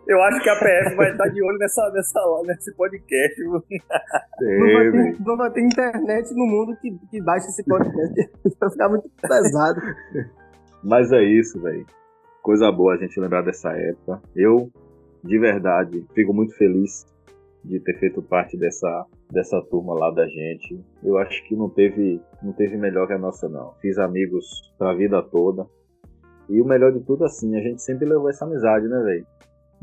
Eu 0.06 0.22
acho 0.22 0.40
que 0.40 0.48
a 0.48 0.54
PF 0.54 0.94
vai 0.94 1.10
estar 1.10 1.26
de 1.26 1.42
olho 1.42 1.58
nessa, 1.58 1.90
nessa, 1.90 2.20
nesse 2.44 2.72
podcast. 2.76 3.42
Não 3.42 3.60
vai, 3.60 4.90
ter, 4.92 5.16
não 5.18 5.36
vai 5.36 5.50
ter 5.50 5.62
internet 5.62 6.32
no 6.32 6.46
mundo 6.46 6.76
que, 6.76 6.96
que 7.10 7.20
baixe 7.20 7.48
esse 7.48 7.64
podcast. 7.64 8.30
vai 8.60 8.70
ficar 8.70 8.88
muito 8.88 9.10
pesado. 9.20 9.80
Mas 10.84 11.10
é 11.10 11.24
isso, 11.24 11.60
velho. 11.60 11.84
Coisa 12.40 12.70
boa 12.70 12.94
a 12.94 12.96
gente 12.96 13.18
lembrar 13.18 13.42
dessa 13.42 13.72
época. 13.72 14.22
Eu, 14.36 14.70
de 15.24 15.40
verdade, 15.40 16.06
fico 16.14 16.32
muito 16.32 16.56
feliz 16.56 17.04
de 17.66 17.80
ter 17.80 17.98
feito 17.98 18.22
parte 18.22 18.56
dessa, 18.56 19.06
dessa 19.30 19.60
turma 19.62 19.94
lá 19.94 20.10
da 20.10 20.26
gente. 20.26 20.80
Eu 21.02 21.18
acho 21.18 21.42
que 21.48 21.56
não 21.56 21.68
teve, 21.68 22.20
não 22.42 22.52
teve 22.52 22.76
melhor 22.76 23.06
que 23.06 23.12
a 23.12 23.18
nossa, 23.18 23.48
não. 23.48 23.72
Fiz 23.80 23.98
amigos 23.98 24.72
pra 24.78 24.94
vida 24.94 25.22
toda. 25.22 25.66
E 26.48 26.60
o 26.60 26.64
melhor 26.64 26.92
de 26.92 27.00
tudo, 27.00 27.24
assim, 27.24 27.56
a 27.56 27.60
gente 27.60 27.82
sempre 27.82 28.08
levou 28.08 28.30
essa 28.30 28.44
amizade, 28.44 28.86
né, 28.86 29.02
velho? 29.02 29.26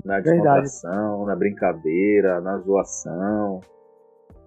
Na 0.04 0.19
descontração, 0.19 1.26
na 1.26 1.36
brincadeira, 1.36 2.39
na 2.39 2.58
zoação. 2.60 3.60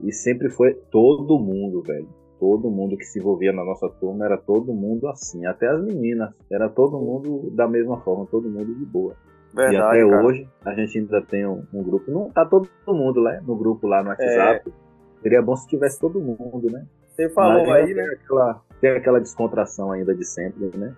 E 0.00 0.12
sempre 0.12 0.48
foi 0.50 0.74
todo 0.90 1.38
mundo, 1.38 1.82
velho. 1.82 2.08
Todo 2.38 2.70
mundo 2.70 2.96
que 2.96 3.04
se 3.04 3.18
envolvia 3.18 3.52
na 3.52 3.64
nossa 3.64 3.88
turma 4.00 4.24
era 4.24 4.36
todo 4.36 4.72
mundo 4.72 5.08
assim. 5.08 5.46
Até 5.46 5.68
as 5.68 5.82
meninas. 5.82 6.34
Era 6.50 6.68
todo 6.68 6.98
mundo 6.98 7.50
da 7.54 7.68
mesma 7.68 8.00
forma, 8.00 8.26
todo 8.26 8.48
mundo 8.48 8.74
de 8.74 8.84
boa. 8.84 9.14
Verdade, 9.56 9.98
e 9.98 10.02
até 10.02 10.10
cara. 10.10 10.26
hoje 10.26 10.48
a 10.66 10.74
gente 10.74 10.98
ainda 10.98 11.22
tem 11.22 11.46
um, 11.46 11.64
um, 11.72 11.82
grupo. 11.82 12.10
Não 12.10 12.30
tá 12.30 12.44
todo 12.44 12.68
mundo, 12.88 13.22
né? 13.22 13.40
No 13.46 13.56
grupo 13.56 13.86
lá 13.86 14.02
no 14.02 14.10
WhatsApp. 14.10 14.68
É. 14.68 15.22
Seria 15.22 15.40
bom 15.40 15.56
se 15.56 15.66
tivesse 15.66 15.98
todo 15.98 16.20
mundo, 16.20 16.70
né? 16.70 16.86
Você 17.08 17.30
falou 17.30 17.72
aí, 17.72 17.94
né? 17.94 18.04
Tem 18.04 18.12
aquela, 18.12 18.62
tem 18.80 18.90
aquela 18.90 19.18
descontração 19.18 19.90
ainda 19.90 20.14
de 20.14 20.24
sempre, 20.24 20.70
né? 20.76 20.94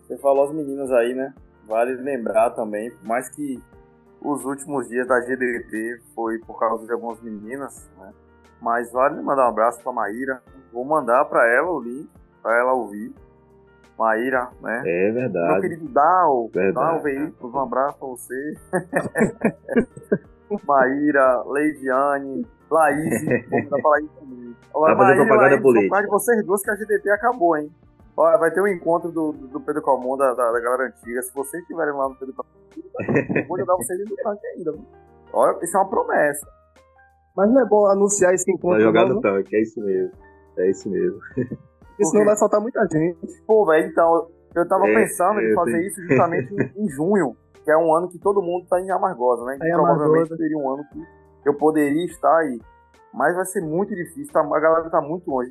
Você 0.00 0.16
falou 0.16 0.44
as 0.44 0.52
meninas 0.52 0.90
aí, 0.90 1.14
né? 1.14 1.34
Vale 1.68 1.94
lembrar 1.96 2.50
também, 2.50 2.90
por 2.90 3.06
mais 3.06 3.28
que 3.28 3.62
os 4.20 4.44
últimos 4.44 4.88
dias 4.88 5.06
da 5.06 5.20
GDT 5.20 6.00
foi 6.14 6.38
por 6.38 6.58
causa 6.58 6.86
de 6.86 6.92
algumas 6.92 7.20
meninas, 7.20 7.90
né? 7.98 8.12
Mas 8.60 8.90
vale 8.90 9.20
mandar 9.20 9.44
um 9.44 9.50
abraço 9.50 9.82
pra 9.82 9.92
Maíra. 9.92 10.42
Vou 10.72 10.84
mandar 10.84 11.26
pra 11.26 11.46
ela 11.46 11.70
o 11.70 11.80
link, 11.80 12.08
pra 12.42 12.58
ela 12.58 12.72
ouvir. 12.72 13.12
Maíra, 13.98 14.50
né? 14.60 14.82
É 14.84 15.10
verdade. 15.12 15.52
Meu 15.52 15.60
querido 15.60 15.88
Dal, 15.88 16.50
Dal 16.72 17.02
Veículos, 17.02 17.54
um 17.54 17.58
abraço 17.58 17.98
pra 17.98 18.08
você. 18.08 18.54
Maíra, 20.66 21.42
Leidiane, 21.46 22.46
Laís, 22.70 23.24
vamos 23.50 23.70
dar 23.70 23.80
pra 23.80 23.90
Laís 23.90 24.10
também. 24.18 24.56
Vai 24.72 24.96
fazer 24.96 25.14
propaganda 25.16 25.50
Laís, 25.50 25.62
política. 25.62 26.02
de 26.02 26.08
vocês 26.08 26.44
duas 26.44 26.62
que 26.62 26.70
a 26.70 26.74
GDT 26.74 27.10
acabou, 27.10 27.56
hein? 27.56 27.70
Ó, 28.16 28.38
vai 28.38 28.50
ter 28.50 28.60
um 28.60 28.68
encontro 28.68 29.10
do, 29.10 29.32
do 29.32 29.60
Pedro 29.60 29.82
Calmon, 29.82 30.16
da, 30.16 30.34
da, 30.34 30.52
da, 30.52 30.60
galera 30.60 30.84
antiga. 30.84 31.22
Se 31.22 31.34
vocês 31.34 31.62
estiverem 31.62 31.94
lá 31.94 32.08
no 32.08 32.14
Pedro 32.16 32.34
Calmon, 32.34 33.38
eu 33.40 33.46
vou 33.46 33.58
jogar 33.58 33.76
vocês 33.76 33.98
no 33.98 34.16
tanque 34.16 34.46
ainda. 34.46 34.72
Viu? 34.72 34.86
Olha, 35.32 35.58
isso 35.62 35.76
é 35.76 35.80
uma 35.80 35.88
promessa. 35.88 36.46
Mas 37.36 37.50
não 37.50 37.60
é 37.60 37.64
bom 37.64 37.86
anunciar 37.86 38.32
esse 38.32 38.50
encontro. 38.50 38.76
Vai 38.76 38.80
jogar 38.82 39.06
no 39.06 39.20
tanque, 39.20 39.56
é 39.56 39.62
isso 39.62 39.80
mesmo. 39.80 40.12
É 40.56 40.70
isso 40.70 40.88
mesmo. 40.88 41.18
Porque 41.96 42.06
senão 42.06 42.24
vai 42.24 42.36
faltar 42.36 42.60
muita 42.60 42.86
gente. 42.86 43.42
Pô, 43.46 43.64
velho, 43.66 43.88
então, 43.88 44.28
eu 44.54 44.68
tava 44.68 44.88
é, 44.88 44.94
pensando 44.94 45.40
em 45.40 45.54
fazer 45.54 45.72
tenho... 45.72 45.86
isso 45.86 46.02
justamente 46.02 46.54
em, 46.76 46.88
junho, 46.88 47.36
que 47.62 47.70
é 47.70 47.76
um 47.76 47.94
ano 47.94 48.08
que 48.08 48.18
todo 48.18 48.42
mundo 48.42 48.66
tá 48.68 48.80
em 48.80 48.90
Amargosa, 48.90 49.44
né? 49.44 49.56
Então, 49.56 49.84
provavelmente 49.84 50.36
seria 50.36 50.58
um 50.58 50.70
ano 50.70 50.84
que 51.42 51.48
eu 51.48 51.54
poderia 51.54 52.04
estar 52.04 52.36
aí. 52.38 52.60
Mas 53.12 53.36
vai 53.36 53.44
ser 53.44 53.60
muito 53.60 53.94
difícil, 53.94 54.32
tá? 54.32 54.40
a 54.40 54.60
galera 54.60 54.90
tá 54.90 55.00
muito 55.00 55.30
longe. 55.30 55.50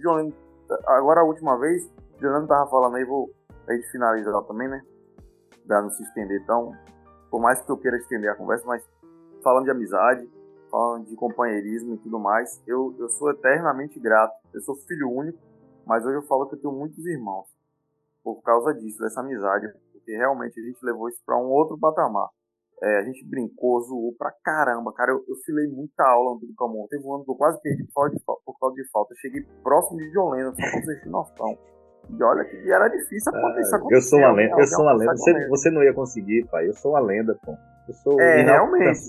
agora 0.85 1.21
a 1.21 1.23
última 1.23 1.57
vez, 1.57 1.85
o 2.17 2.21
Leonardo 2.21 2.47
tava 2.47 2.69
falando 2.69 2.95
aí, 2.95 3.05
vou 3.05 3.29
a 3.67 3.73
gente 3.73 3.89
finalizar 3.89 4.43
também, 4.43 4.67
né? 4.67 4.81
Pra 5.65 5.81
não 5.81 5.89
se 5.89 6.03
estender 6.03 6.45
tão. 6.45 6.73
Por 7.31 7.39
mais 7.39 7.61
que 7.61 7.71
eu 7.71 7.77
queira 7.77 7.97
estender 7.97 8.29
a 8.29 8.35
conversa, 8.35 8.65
mas 8.67 8.83
falando 9.41 9.63
de 9.63 9.71
amizade, 9.71 10.29
falando 10.69 11.05
de 11.05 11.15
companheirismo 11.15 11.95
e 11.95 11.97
tudo 11.99 12.19
mais, 12.19 12.61
eu, 12.67 12.93
eu 12.99 13.07
sou 13.09 13.31
eternamente 13.31 13.97
grato. 13.97 14.33
Eu 14.53 14.61
sou 14.61 14.75
filho 14.75 15.09
único 15.09 15.39
mas 15.85 16.05
hoje 16.05 16.17
eu 16.17 16.27
falo 16.27 16.47
que 16.47 16.55
eu 16.55 16.61
tenho 16.61 16.73
muitos 16.73 17.05
irmãos 17.05 17.47
por 18.23 18.41
causa 18.41 18.73
disso, 18.73 18.99
dessa 18.99 19.19
amizade, 19.19 19.67
porque 19.91 20.15
realmente 20.15 20.59
a 20.59 20.63
gente 20.63 20.83
levou 20.83 21.09
isso 21.09 21.21
para 21.25 21.37
um 21.37 21.49
outro 21.49 21.77
patamar. 21.77 22.29
É, 22.81 22.99
a 22.99 23.03
gente 23.03 23.25
brincou, 23.25 23.79
zoou 23.81 24.13
pra 24.17 24.33
caramba, 24.43 24.91
cara. 24.91 25.11
Eu, 25.11 25.23
eu 25.27 25.35
filei 25.45 25.67
muita 25.67 26.03
aula 26.03 26.35
no 26.35 26.55
Camon. 26.55 26.85
Teve 26.89 27.05
um 27.07 27.15
ano 27.15 27.23
que 27.23 27.31
eu 27.31 27.35
quase 27.35 27.61
perdi 27.61 27.85
por 27.85 27.93
causa 27.93 28.15
de, 28.15 28.21
por 28.25 28.59
causa 28.59 28.75
de 28.75 28.91
falta. 28.91 29.13
Eu 29.13 29.17
cheguei 29.17 29.41
próximo 29.63 29.99
de 29.99 30.11
John 30.11 30.31
Lennon, 30.31 30.51
só 30.51 30.57
pra 30.57 30.71
vocês 30.71 30.85
terem 30.85 31.11
noção. 31.11 31.57
E 32.09 32.23
olha 32.23 32.43
que 32.43 32.69
era 32.69 32.89
difícil 32.89 33.33
acontecer. 33.33 33.75
Ah, 33.75 33.87
eu 33.89 34.01
sou 34.01 34.19
uma 34.19 34.31
lenda, 34.33 34.59
eu 34.59 34.67
sou 34.67 34.83
uma 34.83 34.93
lenda. 34.93 35.15
Você, 35.15 35.47
você, 35.47 35.71
não 35.71 35.83
ia 35.83 35.93
conseguir, 35.93 36.45
pai. 36.51 36.67
Eu 36.67 36.73
sou 36.73 36.91
uma 36.91 36.99
lenda, 36.99 37.37
pô. 37.45 37.55
Eu 37.87 37.93
sou 37.93 38.19
é, 38.19 38.41
realmente. 38.41 38.99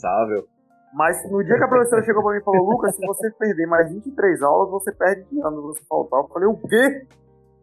Mas 0.94 1.28
no 1.28 1.42
dia 1.42 1.56
que 1.56 1.64
a 1.64 1.68
professora 1.68 2.04
chegou 2.04 2.22
pra 2.22 2.32
mim 2.32 2.38
e 2.38 2.44
falou, 2.44 2.70
Lucas, 2.70 2.94
se 2.94 3.04
você 3.04 3.30
perder 3.32 3.66
mais 3.66 3.92
23 3.92 4.42
aulas, 4.42 4.70
você 4.70 4.92
perde 4.92 5.24
de 5.28 5.40
ano, 5.40 5.62
você 5.62 5.82
faltar. 5.88 6.20
Eu 6.20 6.28
falei, 6.28 6.48
o 6.48 6.56
quê? 6.56 7.06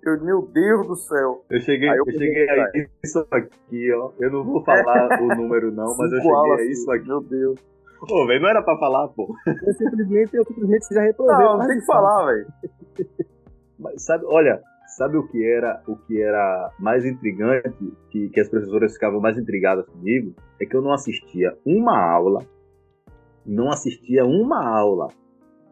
Eu, 0.04 0.22
meu 0.22 0.41
Deus 0.41 0.88
do 0.88 0.96
céu. 0.96 1.46
Eu 1.50 1.62
cheguei, 1.62 1.88
aí 1.88 1.98
eu, 1.98 2.04
eu 2.06 2.12
cheguei 2.12 2.50
a 2.50 2.72
isso 3.04 3.26
aqui, 3.32 3.94
ó. 3.94 4.12
Eu 4.20 4.32
não 4.32 4.44
vou 4.44 4.63
falar 4.63 5.22
o 5.22 5.28
número 5.36 5.72
não, 5.72 5.96
mas 5.98 6.12
eu 6.12 6.17
cheguei 6.17 6.32
aulas, 6.34 6.60
a 6.60 6.63
isso 6.65 6.91
aqui. 6.91 7.08
Meu 7.08 7.22
Deus. 7.22 7.60
Pô, 8.00 8.26
velho, 8.26 8.41
não 8.41 8.50
era 8.50 8.63
pra 8.63 8.78
falar, 8.78 9.08
pô. 9.10 9.34
Eu 9.46 9.74
simplesmente, 9.76 10.36
eu 10.36 10.44
simplesmente 10.44 10.88
já 10.91 11.02
reprovei. 11.02 11.46
Não, 11.46 11.58
não 11.58 11.67
tem 11.67 11.80
que 11.80 11.86
falar, 11.86 12.26
velho. 12.26 12.48
Mas 13.80 14.04
sabe, 14.04 14.26
olha, 14.28 14.60
sabe 14.98 15.17
o 15.17 15.28
que 15.28 15.46
era 15.46 15.82
o 15.88 15.96
que 15.96 16.22
era 16.22 16.72
mais 16.80 17.06
intrigante, 17.06 17.94
que, 18.10 18.30
que 18.30 18.39
as 18.39 18.50
professoras 18.50 18.94
ficavam 18.94 19.22
mais 19.22 19.38
intrigadas 19.38 19.86
comigo? 19.88 20.34
É 20.60 20.65
que 20.65 20.76
eu 20.76 20.82
não 20.82 20.91
assistia 20.91 21.56
uma 21.64 21.97
aula 21.97 22.39
não 23.46 23.70
assistia 23.70 24.26
uma 24.26 24.68
aula. 24.68 25.08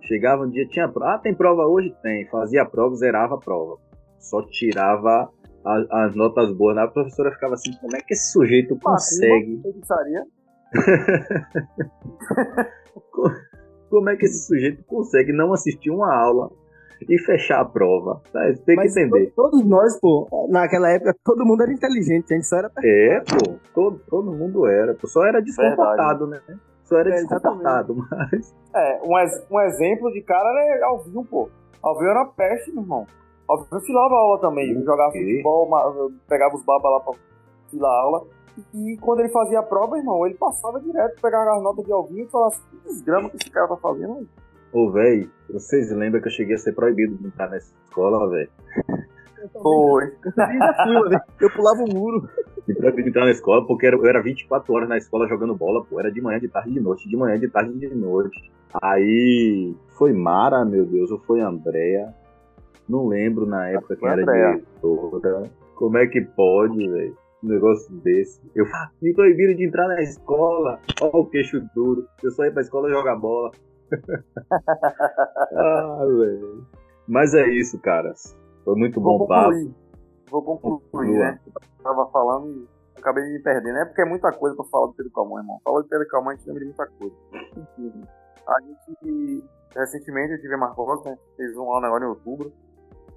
Chegava 0.01 0.43
um 0.43 0.49
dia, 0.49 0.67
tinha 0.67 0.91
ah, 1.03 1.19
tem 1.21 1.33
prova 1.33 1.67
hoje? 1.67 1.93
Tem. 2.01 2.27
Fazia 2.29 2.63
a 2.63 2.65
prova, 2.65 2.95
zerava 2.95 3.35
a 3.35 3.39
prova. 3.39 3.77
Só 4.17 4.41
tirava 4.43 5.29
a, 5.65 6.05
as 6.05 6.15
notas 6.15 6.51
boas. 6.53 6.77
A 6.77 6.87
professora 6.87 7.31
ficava 7.31 7.53
assim, 7.53 7.71
como 7.79 7.95
é 7.95 8.01
que 8.01 8.13
esse 8.13 8.31
sujeito 8.31 8.77
consegue... 8.79 9.61
como 13.89 14.09
é 14.09 14.15
que 14.15 14.25
esse 14.25 14.47
sujeito 14.47 14.83
consegue 14.85 15.33
não 15.33 15.53
assistir 15.53 15.89
uma 15.89 16.13
aula 16.13 16.49
e 17.07 17.17
fechar 17.19 17.61
a 17.61 17.65
prova. 17.65 18.21
Tá? 18.31 18.39
Tem 18.65 18.75
Mas 18.75 18.93
que 18.93 18.99
entender. 18.99 19.31
Todos 19.35 19.63
nós, 19.65 19.99
pô, 19.99 20.27
naquela 20.49 20.89
época, 20.89 21.15
todo 21.23 21.45
mundo 21.45 21.63
era 21.63 21.71
inteligente, 21.71 22.33
a 22.33 22.35
gente 22.35 22.47
só 22.47 22.57
era 22.57 22.71
É, 22.83 23.21
pô, 23.21 23.55
todo, 23.73 23.99
todo 24.09 24.31
mundo 24.31 24.67
era. 24.67 24.93
Pô, 24.95 25.07
só 25.07 25.25
era 25.25 25.41
descomportado, 25.41 26.27
Verdade. 26.27 26.51
né? 26.51 26.59
Só 26.89 26.97
era 26.97 27.09
é, 27.09 27.17
desconfortado, 27.17 27.95
mas. 27.95 28.55
É, 28.73 29.01
um, 29.03 29.55
um 29.55 29.61
exemplo 29.61 30.11
de 30.11 30.21
cara 30.21 30.49
era 30.59 30.87
Alvinho, 30.87 31.23
pô. 31.23 31.47
Alvinho 31.83 32.09
era 32.09 32.25
peste, 32.25 32.71
meu 32.71 32.81
irmão. 32.81 33.05
Alvinho 33.47 33.81
filava 33.81 34.15
aula 34.15 34.41
também. 34.41 34.71
Okay. 34.71 34.83
Jogava 34.83 35.11
futebol, 35.11 36.11
pegava 36.27 36.55
os 36.55 36.63
babas 36.65 36.91
lá 36.91 36.99
pra 37.01 37.13
filar 37.69 37.91
aula. 37.91 38.27
E 38.73 38.97
quando 39.01 39.19
ele 39.19 39.29
fazia 39.29 39.59
a 39.59 39.63
prova, 39.63 39.97
irmão, 39.97 40.25
ele 40.25 40.35
passava 40.35 40.81
direto, 40.81 41.21
pegava 41.21 41.55
as 41.55 41.63
notas 41.63 41.85
de 41.85 41.91
Alvinho 41.91 42.25
e 42.25 42.29
falava 42.29 42.55
assim: 42.55 42.63
que 42.71 42.89
desgrama 42.89 43.29
que 43.29 43.37
esse 43.37 43.51
cara 43.51 43.67
tá 43.67 43.77
fazendo 43.77 44.17
aí. 44.17 44.27
Ô, 44.73 44.91
velho, 44.91 45.29
vocês 45.49 45.91
lembram 45.91 46.21
que 46.21 46.27
eu 46.27 46.31
cheguei 46.31 46.55
a 46.55 46.57
ser 46.57 46.73
proibido 46.73 47.15
de 47.17 47.27
entrar 47.27 47.49
nessa 47.49 47.71
escola, 47.85 48.27
velho? 48.29 48.49
Foi. 49.61 50.13
Eu, 50.87 51.19
eu 51.41 51.49
pulava 51.51 51.83
o 51.83 51.93
muro. 51.93 52.29
Me 52.67 52.75
proibido 52.75 53.03
de 53.03 53.09
entrar 53.09 53.25
na 53.25 53.31
escola 53.31 53.65
porque 53.65 53.87
eu 53.87 54.05
era 54.05 54.21
24 54.21 54.73
horas 54.73 54.89
na 54.89 54.97
escola 54.97 55.27
jogando 55.27 55.55
bola, 55.55 55.83
pô. 55.83 55.99
Era 55.99 56.11
de 56.11 56.21
manhã, 56.21 56.39
de 56.39 56.47
tarde, 56.47 56.71
de 56.71 56.79
noite, 56.79 57.09
de 57.09 57.17
manhã, 57.17 57.39
de 57.39 57.47
tarde, 57.47 57.73
de 57.73 57.95
noite. 57.95 58.51
Aí 58.81 59.73
foi 59.97 60.13
Mara, 60.13 60.63
meu 60.63 60.85
Deus, 60.85 61.09
ou 61.11 61.19
foi 61.19 61.41
Andréa. 61.41 62.13
Não 62.87 63.07
lembro 63.07 63.45
na 63.45 63.69
época 63.69 63.95
quem 63.95 64.07
era 64.07 64.23
diretora. 64.23 65.49
Como 65.75 65.97
é 65.97 66.07
que 66.07 66.21
pode, 66.21 66.77
velho? 66.77 67.17
Um 67.43 67.47
negócio 67.47 67.93
desse. 67.97 68.41
Eu 68.53 68.65
me 69.01 69.13
proibiram 69.13 69.55
de 69.55 69.65
entrar 69.65 69.87
na 69.87 70.01
escola. 70.01 70.79
Ó 71.01 71.19
o 71.19 71.25
queixo 71.25 71.61
duro. 71.73 72.05
Eu 72.21 72.31
só 72.31 72.43
ia 72.43 72.51
pra 72.51 72.61
escola 72.61 72.89
jogar 72.89 73.15
bola. 73.15 73.51
ah, 75.55 76.05
velho. 76.05 76.65
Mas 77.07 77.33
é 77.33 77.47
isso, 77.47 77.79
caras. 77.79 78.37
Foi 78.63 78.75
muito 78.75 78.99
bom 78.99 79.25
papo. 79.25 79.73
Vou 80.29 80.43
concluir, 80.43 81.17
né? 81.17 81.39
Eu 81.45 81.83
tava 81.83 82.09
falando 82.11 82.49
e 82.49 82.67
acabei 82.97 83.23
me 83.23 83.39
perdendo. 83.39 83.77
É 83.77 83.85
porque 83.85 84.01
é 84.01 84.05
muita 84.05 84.31
coisa 84.31 84.55
pra 84.55 84.65
falar 84.65 84.87
do 84.87 84.93
Pedro 84.93 85.11
Calmon, 85.11 85.39
irmão. 85.39 85.59
Falou 85.63 85.81
de 85.81 85.89
Pedro 85.89 86.07
Calmon, 86.07 86.29
a 86.29 86.35
gente 86.35 86.47
lembra 86.47 86.59
de 86.59 86.65
muita 86.65 86.87
coisa. 86.87 87.15
A 88.47 88.61
gente, 88.61 89.43
recentemente, 89.75 90.33
eu 90.33 90.41
tive 90.41 90.53
a 90.53 90.57
Marcosa, 90.57 91.09
né? 91.09 91.17
fez 91.35 91.55
um 91.57 91.73
ano 91.73 91.85
agora 91.87 92.05
em 92.05 92.09
outubro. 92.09 92.51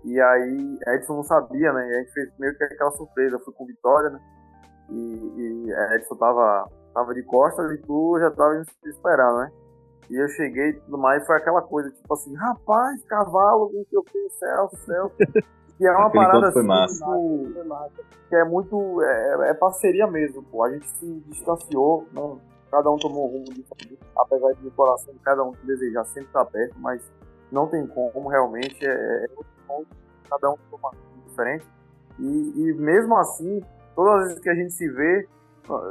E 0.05 0.21
aí, 0.21 0.79
Edson 0.89 1.17
não 1.17 1.23
sabia, 1.23 1.73
né? 1.73 1.89
E 1.89 1.97
a 1.97 1.99
gente 2.01 2.13
fez 2.13 2.39
meio 2.39 2.57
que 2.57 2.65
aquela 2.65 2.91
surpresa. 2.93 3.37
Eu 3.37 3.41
fui 3.41 3.55
com 3.55 3.67
Vitória, 3.67 4.11
né? 4.11 4.21
E, 4.91 4.95
e 4.97 5.73
Edson 5.97 6.17
tava, 6.17 6.69
tava 6.93 7.15
de 7.15 7.23
costas 7.25 7.71
e 7.73 7.79
tu 7.79 8.19
já 8.19 8.31
tava 8.31 8.63
esperando, 8.85 9.39
né? 9.39 9.53
E 10.11 10.17
eu 10.17 10.29
cheguei 10.29 10.71
e 10.71 10.73
tudo 10.75 10.99
mais, 10.99 11.27
foi 11.27 11.37
aquela 11.37 11.63
coisa, 11.63 11.91
tipo 11.91 12.13
assim, 12.13 12.35
rapaz, 12.35 13.03
cavalo, 13.05 13.71
não 13.73 13.85
sei 13.85 13.99
o 13.99 14.03
que, 14.03 14.29
céu, 14.31 14.71
céu. 14.85 15.13
Que 15.79 15.87
é 15.87 15.91
uma 15.93 16.09
Aquele 16.09 16.25
parada 16.25 16.49
assim, 16.49 16.63
massa. 16.63 17.05
Tipo, 17.05 17.53
que 18.29 18.37
é 18.37 18.45
muito. 18.45 19.03
É, 19.03 19.51
é, 19.51 19.55
parceria 19.55 20.07
mesmo, 20.07 20.43
pô. 20.43 20.65
A 20.65 20.71
gente 20.71 20.89
se 20.89 21.21
distanciou, 21.29 22.07
né? 22.13 22.39
cada 22.71 22.91
um 22.91 22.97
tomou 22.97 23.29
um 23.29 23.33
rumo 23.33 23.45
diferente, 23.45 23.99
apesar 24.17 24.53
de 24.55 24.65
no 24.65 24.71
coração 24.71 25.13
de 25.13 25.21
cada 25.21 25.45
um 25.45 25.53
desejar 25.63 26.05
sempre 26.07 26.29
estar 26.29 26.47
perto, 26.47 26.75
mas 26.79 27.03
não 27.51 27.67
tem 27.67 27.87
como, 27.87 28.29
realmente, 28.29 28.85
é, 28.85 29.25
é 29.25 29.29
cada 30.31 30.51
um 30.51 30.57
toma 30.71 30.89
um 30.89 31.15
rumo 31.15 31.29
diferente. 31.29 31.67
E, 32.19 32.25
e 32.25 32.75
mesmo 32.75 33.15
assim, 33.19 33.63
todas 33.95 34.15
as 34.15 34.29
vezes 34.29 34.43
que 34.43 34.49
a 34.49 34.55
gente 34.55 34.73
se 34.73 34.89
vê, 34.89 35.29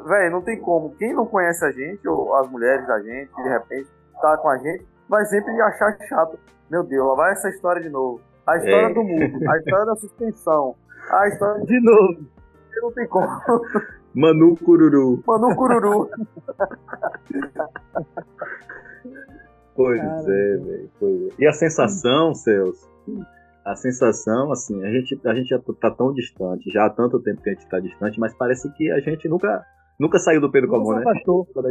velho, 0.07 0.31
não 0.31 0.41
tem 0.41 0.59
como. 0.59 0.95
Quem 0.95 1.13
não 1.13 1.27
conhece 1.27 1.63
a 1.63 1.71
gente, 1.71 2.07
ou 2.07 2.35
as 2.35 2.49
mulheres 2.49 2.85
da 2.87 2.99
gente, 2.99 3.31
de 3.35 3.49
repente, 3.49 3.89
tá 4.21 4.37
com 4.37 4.49
a 4.49 4.57
gente, 4.57 4.85
vai 5.09 5.25
sempre 5.25 5.59
achar 5.61 5.97
chato. 6.07 6.39
Meu 6.69 6.83
Deus, 6.83 7.05
lá 7.07 7.15
vai 7.15 7.31
essa 7.33 7.49
história 7.49 7.81
de 7.81 7.89
novo. 7.89 8.21
A 8.47 8.57
história 8.57 8.87
é. 8.87 8.93
do 8.93 9.03
mundo, 9.03 9.49
a 9.49 9.57
história 9.57 9.85
da 9.85 9.95
suspensão, 9.95 10.75
a 11.09 11.27
história 11.27 11.65
de 11.65 11.79
novo. 11.81 12.25
Não 12.81 12.91
tem 12.91 13.07
como. 13.07 13.29
Manu 14.15 14.55
Cururu. 14.57 15.23
Manu 15.25 15.55
Cururu. 15.55 16.09
pois 19.75 20.01
Cara, 20.01 20.21
é, 20.21 20.57
velho. 20.57 20.89
E 21.37 21.47
a 21.47 21.53
sensação, 21.53 22.33
Celso? 22.33 22.89
A 23.63 23.75
sensação, 23.75 24.51
assim, 24.51 24.83
a 24.83 24.89
gente, 24.91 25.19
a 25.25 25.35
gente 25.35 25.49
já 25.49 25.59
tá 25.79 25.91
tão 25.91 26.11
distante, 26.13 26.71
já 26.71 26.85
há 26.85 26.89
tanto 26.89 27.21
tempo 27.21 27.41
que 27.41 27.49
a 27.49 27.53
gente 27.53 27.69
tá 27.69 27.79
distante, 27.79 28.19
mas 28.19 28.33
parece 28.33 28.71
que 28.73 28.91
a 28.91 28.99
gente 28.99 29.29
nunca, 29.29 29.63
nunca 29.99 30.17
saiu 30.17 30.41
do 30.41 30.51
Pedro 30.51 30.69
Comum, 30.69 30.95
né? 30.95 31.03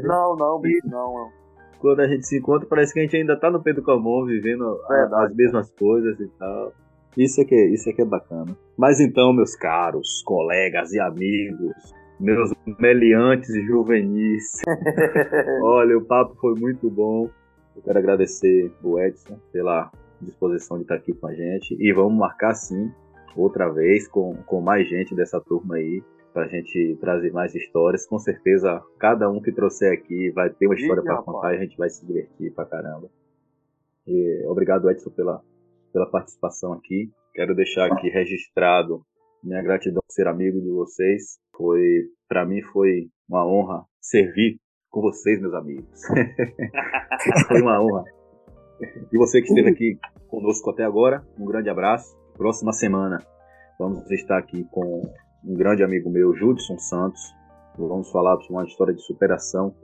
Não, 0.05 0.36
não, 0.36 0.61
bicho, 0.61 0.88
não, 0.88 1.14
não 1.14 1.39
quando 1.81 2.01
a 2.01 2.07
gente 2.07 2.26
se 2.26 2.39
encontra, 2.39 2.68
parece 2.68 2.93
que 2.93 3.01
a 3.01 3.03
gente 3.03 3.16
ainda 3.16 3.37
tá 3.37 3.51
no 3.51 3.62
Pedro 3.62 3.83
Comum, 3.83 4.26
vivendo 4.26 4.64
a, 4.89 5.24
as 5.24 5.35
mesmas 5.35 5.70
coisas 5.72 6.20
e 6.20 6.28
tal. 6.39 6.72
Isso 7.16 7.41
é, 7.41 7.45
que, 7.45 7.57
isso 7.57 7.89
é 7.89 7.93
que 7.93 8.03
é 8.03 8.05
bacana. 8.05 8.57
Mas 8.76 9.01
então, 9.01 9.33
meus 9.33 9.57
caros 9.57 10.22
colegas 10.24 10.93
e 10.93 11.01
amigos, 11.01 11.74
meus 12.20 12.53
meliantes 12.78 13.51
e 13.51 13.62
juvenis, 13.66 14.61
olha, 15.62 15.97
o 15.97 16.05
papo 16.05 16.37
foi 16.41 16.55
muito 16.55 16.89
bom. 16.89 17.28
Eu 17.74 17.83
quero 17.83 17.99
agradecer 17.99 18.70
o 18.83 19.01
Edson 19.01 19.39
pela 19.53 19.91
disposição 20.20 20.76
de 20.76 20.83
estar 20.83 20.97
aqui 20.97 21.12
com 21.14 21.26
a 21.26 21.35
gente. 21.35 21.76
E 21.81 21.93
vamos 21.93 22.16
marcar 22.16 22.55
sim, 22.55 22.93
outra 23.35 23.68
vez, 23.70 24.07
com, 24.07 24.35
com 24.47 24.61
mais 24.61 24.89
gente 24.89 25.14
dessa 25.14 25.41
turma 25.41 25.76
aí 25.76 26.03
para 26.33 26.45
a 26.45 26.49
gente 26.49 26.97
trazer 27.01 27.33
mais 27.33 27.55
histórias. 27.55 28.07
Com 28.07 28.18
certeza, 28.18 28.83
cada 28.99 29.28
um 29.31 29.41
que 29.41 29.53
trouxer 29.53 29.93
aqui 29.93 30.31
vai 30.31 30.51
ter 30.51 30.66
uma 30.66 30.74
história 30.74 31.03
para 31.03 31.22
contar 31.22 31.55
e 31.55 31.57
a 31.57 31.61
gente 31.61 31.76
vai 31.76 31.89
se 31.89 32.05
divertir 32.07 32.53
pra 32.55 32.64
caramba. 32.64 33.11
E 34.07 34.45
obrigado, 34.47 34.91
Edson, 34.91 35.11
pela, 35.11 35.43
pela 35.93 36.11
participação 36.11 36.72
aqui. 36.72 37.11
Quero 37.35 37.55
deixar 37.55 37.93
aqui 37.93 38.09
registrado 38.09 39.03
minha 39.43 39.62
gratidão 39.62 40.03
por 40.07 40.12
ser 40.12 40.26
amigo 40.26 40.61
de 40.61 40.70
vocês. 40.70 41.39
Foi, 41.57 42.09
para 42.28 42.45
mim, 42.45 42.62
foi 42.62 43.09
uma 43.28 43.47
honra 43.47 43.85
servir 44.01 44.59
com 44.91 45.01
vocês, 45.01 45.41
meus 45.41 45.55
amigos. 45.55 46.01
foi 47.49 47.62
uma 47.62 47.81
honra. 47.81 48.05
E 49.12 49.18
você 49.18 49.41
que 49.41 49.49
esteve 49.49 49.70
aqui 49.70 49.99
conosco 50.28 50.70
até 50.70 50.85
agora, 50.85 51.24
um 51.39 51.45
grande 51.45 51.68
abraço. 51.68 52.18
Próxima 52.37 52.72
semana 52.72 53.18
vamos 53.81 54.11
estar 54.11 54.37
aqui 54.37 54.62
com 54.70 55.03
um 55.45 55.55
grande 55.55 55.82
amigo 55.82 56.11
meu, 56.11 56.34
Judson 56.34 56.78
Santos. 56.78 57.20
Vamos 57.78 58.11
falar 58.11 58.36
sobre 58.38 58.53
uma 58.53 58.64
história 58.64 58.95
de 58.95 59.03
superação, 59.03 59.74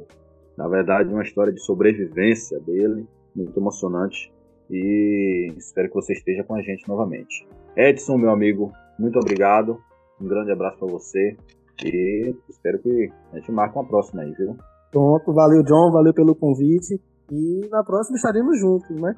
na 0.57 0.69
verdade, 0.69 1.13
uma 1.13 1.23
história 1.23 1.53
de 1.53 1.61
sobrevivência 1.61 2.59
dele, 2.61 3.07
muito 3.35 3.59
emocionante. 3.59 4.33
E 4.71 5.53
espero 5.57 5.89
que 5.89 5.95
você 5.95 6.15
esteja 6.15 6.43
com 6.43 6.55
a 6.55 6.63
gente 6.63 6.89
novamente. 6.89 7.47
Edson, 7.77 8.17
meu 8.17 8.31
amigo, 8.31 8.73
muito 8.99 9.19
obrigado. 9.19 9.79
Um 10.21 10.27
grande 10.27 10.51
abraço 10.51 10.79
para 10.79 10.89
você. 10.89 11.37
E 11.85 12.35
espero 12.49 12.79
que 12.79 13.11
a 13.33 13.39
gente 13.39 13.53
marque 13.53 13.77
uma 13.77 13.87
próxima 13.87 14.23
aí, 14.23 14.33
viu? 14.33 14.57
Pronto, 14.91 15.33
valeu, 15.33 15.63
John, 15.63 15.93
valeu 15.93 16.15
pelo 16.15 16.35
convite. 16.35 16.99
E 17.31 17.69
na 17.71 17.85
próxima 17.85 18.17
estaremos 18.17 18.59
juntos, 18.59 18.99
né? 18.99 19.15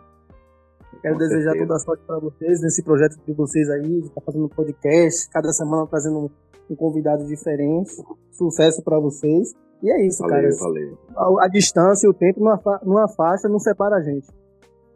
Quero 1.01 1.15
Com 1.15 1.19
desejar 1.19 1.53
certeza. 1.53 1.67
toda 1.67 1.77
a 1.77 1.79
sorte 1.79 2.03
para 2.07 2.19
vocês 2.19 2.61
nesse 2.61 2.83
projeto 2.83 3.17
de 3.25 3.33
vocês 3.33 3.71
aí, 3.71 3.83
de 3.83 4.07
estar 4.09 4.21
tá 4.21 4.27
fazendo 4.27 4.49
podcast, 4.49 5.31
cada 5.31 5.53
semana 5.53 5.87
trazendo 5.87 6.19
um, 6.19 6.31
um 6.71 6.77
convidado 6.77 7.25
diferente. 7.27 7.93
Sucesso 8.33 8.83
para 8.83 8.99
vocês. 8.99 9.53
E 9.83 9.91
é 9.91 10.07
isso, 10.07 10.23
valeu, 10.23 10.51
cara. 10.51 10.57
Valeu. 10.59 10.99
A, 11.17 11.45
a, 11.45 11.49
distância 11.49 12.07
e 12.07 12.11
o 12.11 12.15
tempo 12.15 12.41
não, 12.41 12.53
afa 12.53 12.81
não 12.85 12.99
afasta, 12.99 13.49
não 13.49 13.59
separa 13.59 13.97
a 13.97 14.03
gente. 14.03 14.27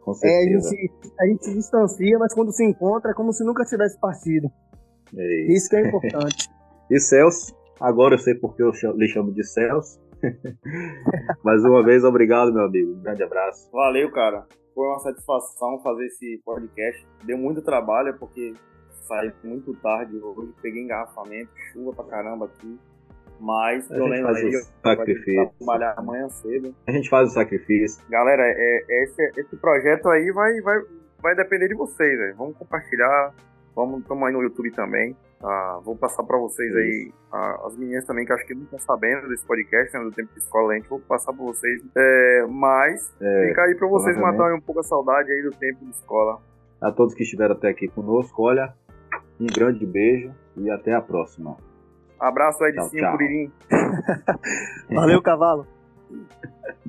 Com 0.01 0.13
certeza. 0.13 0.67
É, 0.67 0.77
a, 0.77 0.81
gente, 0.81 1.13
a 1.21 1.25
gente 1.25 1.45
se 1.45 1.53
distancia, 1.53 2.19
mas 2.19 2.33
quando 2.33 2.51
se 2.51 2.65
encontra 2.65 3.11
é 3.11 3.13
como 3.13 3.31
se 3.31 3.43
nunca 3.45 3.63
tivesse 3.63 3.97
partido. 3.99 4.49
É 5.15 5.41
isso. 5.43 5.51
isso 5.51 5.69
que 5.69 5.75
é 5.77 5.87
importante. 5.87 6.49
e 6.91 6.99
Celso, 6.99 7.55
agora 7.79 8.15
eu 8.15 8.19
sei 8.19 8.35
porque 8.35 8.61
eu 8.61 8.71
lhe 8.95 9.07
chamo 9.07 9.31
de 9.31 9.45
Celso. 9.45 10.01
Mais 11.43 11.63
uma 11.63 11.83
vez, 11.83 12.03
obrigado, 12.03 12.53
meu 12.53 12.65
amigo. 12.65 12.91
Um 12.91 13.01
grande 13.01 13.23
abraço. 13.23 13.69
Valeu, 13.71 14.11
cara. 14.11 14.45
Foi 14.73 14.87
uma 14.87 14.99
satisfação 14.99 15.79
fazer 15.81 16.05
esse 16.05 16.41
podcast. 16.43 17.05
Deu 17.23 17.37
muito 17.37 17.61
trabalho, 17.61 18.17
porque 18.17 18.53
saí 19.07 19.31
muito 19.43 19.73
tarde 19.75 20.17
hoje, 20.17 20.53
peguei 20.61 20.83
engarrafamento, 20.83 21.49
chuva 21.71 21.93
pra 21.93 22.05
caramba 22.05 22.45
aqui. 22.45 22.79
Mas 23.39 23.91
a 23.91 23.97
eu 23.97 24.05
lembro 24.05 24.33
aí, 24.33 24.51
sacrifício. 24.81 25.51
trabalhar 25.57 25.95
amanhã 25.97 26.29
cedo. 26.29 26.73
A 26.87 26.91
gente 26.91 27.09
faz 27.09 27.29
o 27.29 27.33
sacrifício. 27.33 28.01
Galera, 28.09 28.43
é, 28.45 28.85
é 28.89 29.03
esse, 29.03 29.21
esse 29.37 29.55
projeto 29.57 30.07
aí 30.09 30.31
vai, 30.31 30.61
vai, 30.61 30.79
vai 31.21 31.35
depender 31.35 31.67
de 31.67 31.75
vocês, 31.75 32.17
véio. 32.17 32.35
Vamos 32.37 32.55
compartilhar. 32.57 33.33
Vamos, 33.75 34.01
estamos 34.01 34.23
aí 34.27 34.33
no 34.33 34.43
YouTube 34.43 34.71
também. 34.71 35.15
Ah, 35.43 35.81
vou 35.83 35.95
passar 35.95 36.23
para 36.23 36.37
vocês 36.37 36.73
aí, 36.73 37.11
ah, 37.31 37.63
as 37.65 37.75
meninas 37.75 38.05
também, 38.05 38.25
que 38.25 38.31
acho 38.31 38.45
que 38.45 38.53
não 38.53 38.63
estão 38.63 38.79
sabendo 38.79 39.27
desse 39.27 39.45
podcast, 39.45 39.93
né, 39.97 40.03
do 40.03 40.11
tempo 40.11 40.31
de 40.31 40.39
escola, 40.39 40.71
a 40.71 40.75
gente 40.77 40.87
vou 40.87 41.01
passar 41.01 41.33
para 41.33 41.43
vocês. 41.43 41.83
É, 41.95 42.45
mas 42.49 43.13
é, 43.19 43.47
fica 43.49 43.63
aí 43.63 43.75
para 43.75 43.87
vocês 43.87 44.17
matarem 44.17 44.57
um 44.57 44.61
pouco 44.61 44.79
a 44.79 44.83
saudade 44.83 45.29
aí 45.31 45.41
do 45.43 45.51
tempo 45.51 45.83
de 45.83 45.91
escola. 45.91 46.39
A 46.81 46.91
todos 46.91 47.13
que 47.13 47.23
estiveram 47.23 47.55
até 47.55 47.69
aqui 47.69 47.89
conosco, 47.89 48.41
olha, 48.41 48.73
um 49.39 49.47
grande 49.47 49.85
beijo 49.85 50.33
e 50.55 50.71
até 50.71 50.93
a 50.93 51.01
próxima. 51.01 51.57
Abraço 52.19 52.63
aí 52.63 52.71
de 52.71 53.11
Curirim. 53.11 53.51
Valeu, 54.89 55.21
cavalo. 55.21 55.67